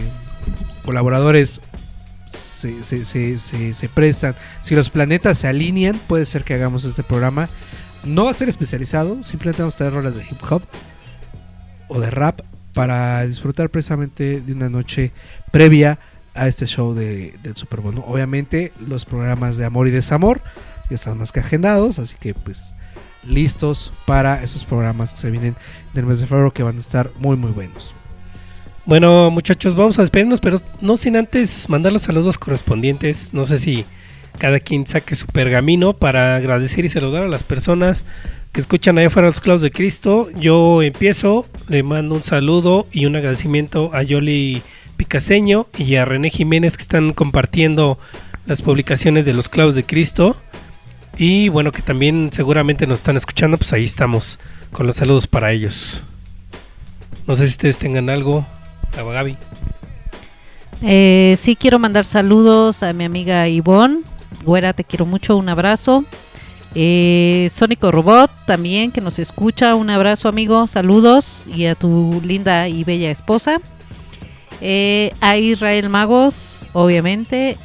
[0.86, 1.62] colaboradores
[2.28, 4.36] se, se- prestan.
[4.62, 7.50] Si los planetas se alinean, puede ser que hagamos este programa.
[8.04, 10.64] No va a ser especializado, simplemente vamos a traer rolas de hip hop
[11.88, 12.42] o de rap
[12.74, 15.12] para disfrutar precisamente de una noche
[15.52, 16.00] previa
[16.34, 18.02] a este show de, del Super Bowl.
[18.08, 20.42] Obviamente los programas de amor y desamor
[20.90, 22.74] ya están más que agendados, así que pues
[23.24, 25.56] listos para esos programas que se vienen
[25.94, 27.94] del mes de febrero que van a estar muy muy buenos.
[28.86, 33.32] Bueno, muchachos, vamos a despedirnos, pero no sin antes mandar los saludos correspondientes.
[33.34, 33.86] No sé si
[34.40, 38.06] cada quien saque su pergamino para agradecer y saludar a las personas
[38.52, 40.30] que escuchan allá afuera los clavos de Cristo.
[40.36, 44.62] Yo empiezo, le mando un saludo y un agradecimiento a Yoli
[44.98, 48.00] Picaseño y a René Jiménez que están compartiendo
[48.46, 50.36] las publicaciones de los clavos de Cristo.
[51.18, 54.40] Y bueno, que también seguramente nos están escuchando, pues ahí estamos
[54.72, 56.02] con los saludos para ellos.
[57.28, 58.46] No sé si ustedes tengan algo.
[58.98, 59.38] A Gaby.
[60.82, 64.02] Eh, sí quiero mandar saludos a mi amiga Ivonne.
[64.44, 66.04] Güera, te quiero mucho, un abrazo.
[66.74, 72.68] Eh, Sónico Robot también que nos escucha, un abrazo amigo, saludos y a tu linda
[72.68, 73.60] y bella esposa.
[74.62, 77.58] Eh, a Israel Magos, obviamente,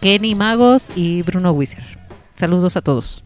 [0.00, 1.99] Kenny Magos y Bruno Wieser.
[2.40, 3.22] Saludos a todos.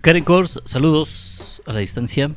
[0.00, 2.32] Karen Kors, saludos a la distancia.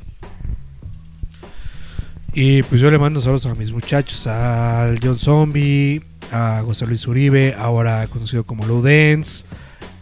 [2.33, 7.07] Y pues yo le mando saludos a mis muchachos, al John Zombie, a José Luis
[7.07, 9.43] Uribe, ahora conocido como Low Dance,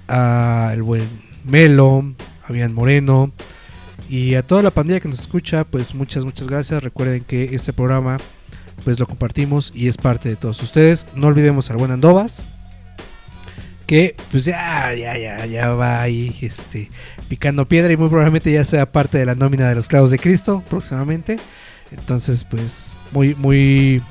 [0.09, 1.07] a el buen
[1.45, 2.13] Melo,
[2.45, 3.31] a Bian Moreno
[4.09, 6.83] y a toda la pandilla que nos escucha, pues muchas, muchas gracias.
[6.83, 8.17] Recuerden que este programa
[8.83, 11.07] pues lo compartimos y es parte de todos ustedes.
[11.15, 12.45] No olvidemos al buen Andovas,
[13.91, 16.89] que pues ya, ya, ya, ya va ahí este,
[17.27, 20.17] picando piedra y muy probablemente ya sea parte de la nómina de los clavos de
[20.17, 21.35] Cristo próximamente.
[21.91, 24.01] Entonces, pues muy, muy,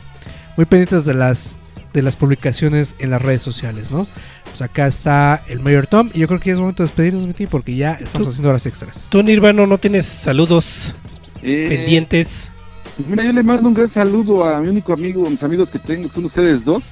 [0.59, 1.57] muy pendientes de las,
[1.95, 4.07] de las publicaciones en las redes sociales, ¿no?
[4.45, 7.27] Pues acá está el Mayor Tom y yo creo que ya es momento de despedirnos,
[7.27, 9.07] Miti, porque ya estamos haciendo horas extras.
[9.09, 10.95] Tú, Nirvano, no tienes saludos
[11.43, 12.51] Eh, pendientes.
[12.99, 15.71] Pues mira, yo le mando un gran saludo a mi único amigo, a mis amigos
[15.71, 16.83] que tengo, que son ustedes dos,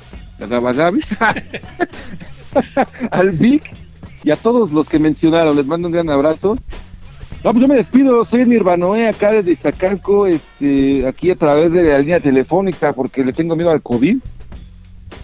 [0.40, 1.02] a Gabagabi,
[3.10, 3.72] al Vic
[4.24, 5.56] y a todos los que mencionaron.
[5.56, 6.56] Les mando un gran abrazo.
[7.44, 11.84] No, pues yo me despido, soy Nirvanoe acá desde Iztacalco, este, aquí a través de
[11.84, 14.18] la línea telefónica porque le tengo miedo al COVID.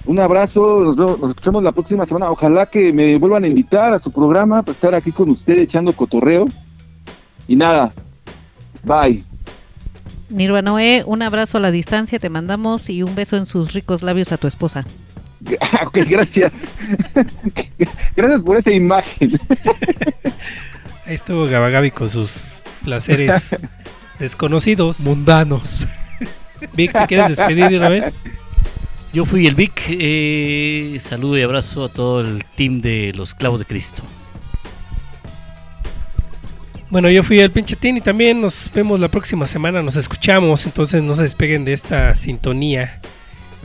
[0.07, 2.31] Un abrazo, nos, escuchamos la próxima semana.
[2.31, 5.93] Ojalá que me vuelvan a invitar a su programa para estar aquí con usted echando
[5.93, 6.47] cotorreo.
[7.49, 7.93] Y nada,
[8.85, 9.25] bye.
[10.29, 14.31] Nirvanoe, un abrazo a la distancia, te mandamos y un beso en sus ricos labios
[14.31, 14.85] a tu esposa.
[15.87, 16.53] Ok, gracias.
[18.17, 19.39] gracias por esa imagen.
[21.07, 23.59] Ahí estuvo Gabagabi con sus placeres
[24.19, 25.01] desconocidos.
[25.01, 25.87] Mundanos.
[26.75, 28.15] Vic, ¿te quieres despedir de una vez?
[29.13, 29.83] Yo fui el Vic.
[29.89, 34.03] eh, saludo y abrazo a todo el team de los Clavos de Cristo.
[36.91, 40.65] Bueno, yo fui el pinche Tin y también nos vemos la próxima semana, nos escuchamos,
[40.65, 43.01] entonces no se despeguen de esta sintonía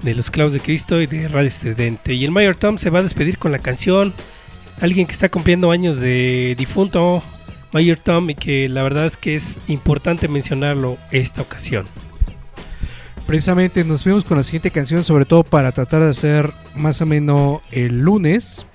[0.01, 2.13] de los clavos de Cristo y de Radio Estridente.
[2.13, 4.13] Y el Mayor Tom se va a despedir con la canción,
[4.81, 7.21] alguien que está cumpliendo años de difunto,
[7.71, 11.85] Mayor Tom, y que la verdad es que es importante mencionarlo esta ocasión.
[13.27, 17.05] Precisamente nos vemos con la siguiente canción, sobre todo para tratar de hacer más o
[17.05, 18.65] menos el lunes.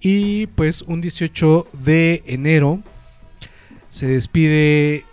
[0.00, 2.80] Y pues un 18 de enero
[3.88, 5.04] se despide,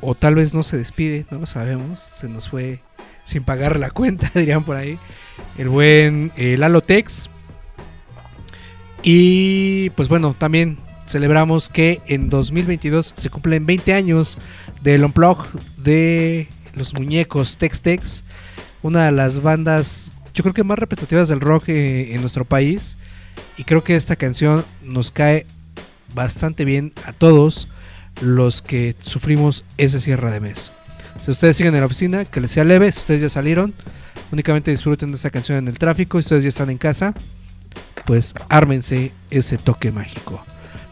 [0.00, 2.00] o tal vez no se despide, no lo sabemos.
[2.00, 2.80] Se nos fue
[3.28, 4.98] sin pagar la cuenta, dirían por ahí.
[5.58, 7.28] El buen eh, Lalo Tex.
[9.02, 14.38] Y pues bueno, también celebramos que en 2022 se cumplen 20 años
[14.82, 15.46] del Unplug
[15.76, 18.24] de los muñecos Tex Tex,
[18.82, 22.96] una de las bandas yo creo que más representativas del rock eh, en nuestro país
[23.56, 25.46] y creo que esta canción nos cae
[26.14, 27.68] bastante bien a todos
[28.20, 30.72] los que sufrimos ese cierre de mes.
[31.20, 33.74] Si ustedes siguen en la oficina, que les sea leve, si ustedes ya salieron,
[34.32, 37.12] únicamente disfruten de esta canción en el tráfico, si ustedes ya están en casa,
[38.06, 40.42] pues ármense ese toque mágico.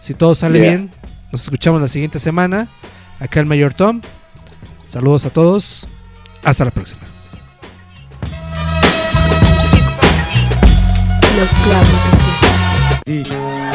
[0.01, 0.69] Si todo sale Yeah.
[0.71, 0.91] bien,
[1.33, 2.69] nos escuchamos la siguiente semana.
[3.19, 4.01] Acá el Mayor Tom.
[4.87, 5.89] Saludos a todos.
[6.45, 7.01] Hasta la próxima.
[11.39, 12.47] Los clavos de Cristo.
[13.07, 13.66] El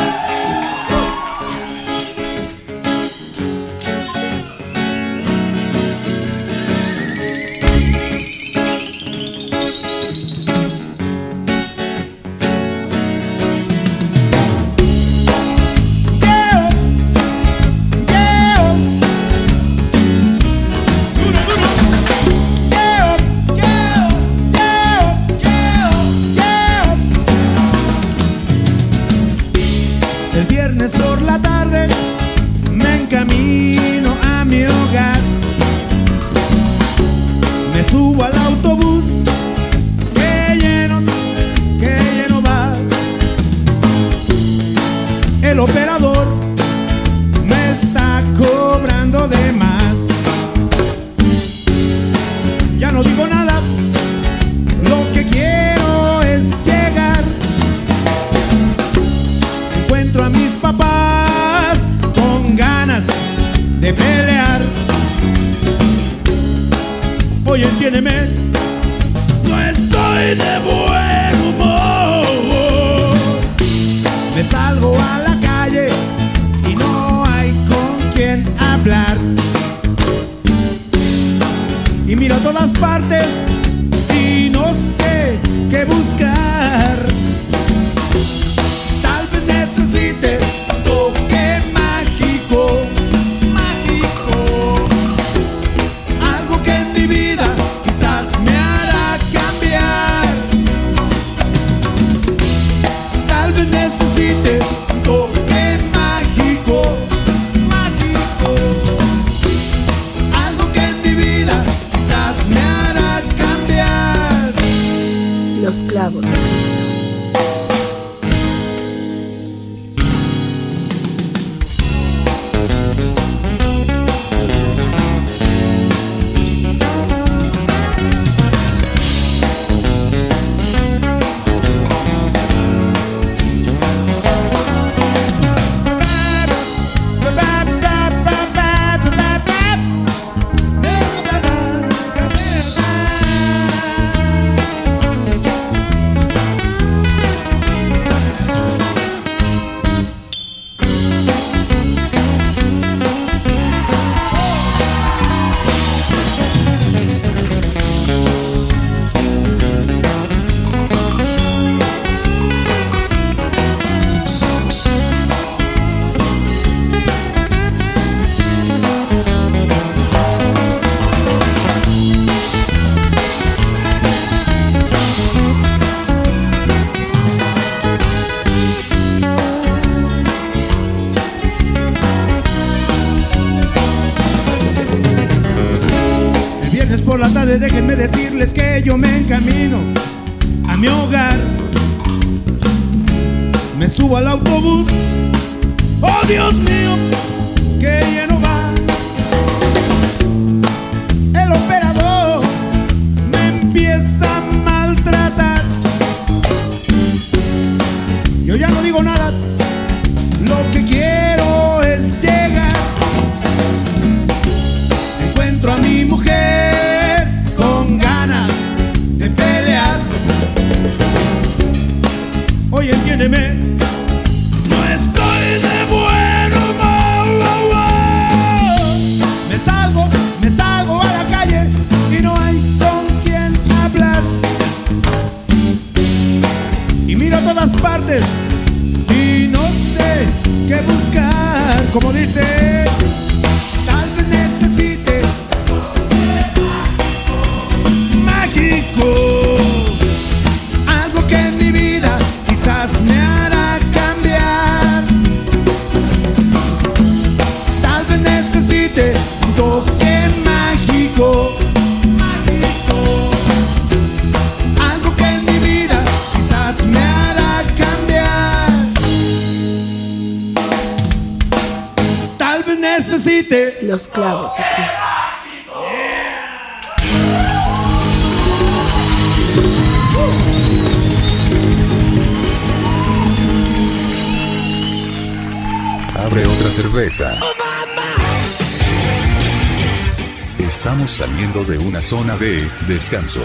[292.12, 293.40] zona de descanso.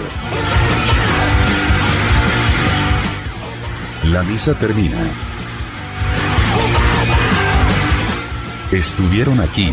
[4.07, 4.99] La misa termina.
[8.73, 9.73] Estuvieron aquí.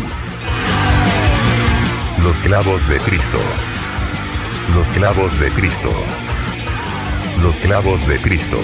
[2.22, 3.40] Los clavos de Cristo.
[4.76, 5.92] Los clavos de Cristo.
[7.42, 8.58] Los clavos de Cristo.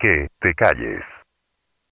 [0.00, 1.13] Que te calles.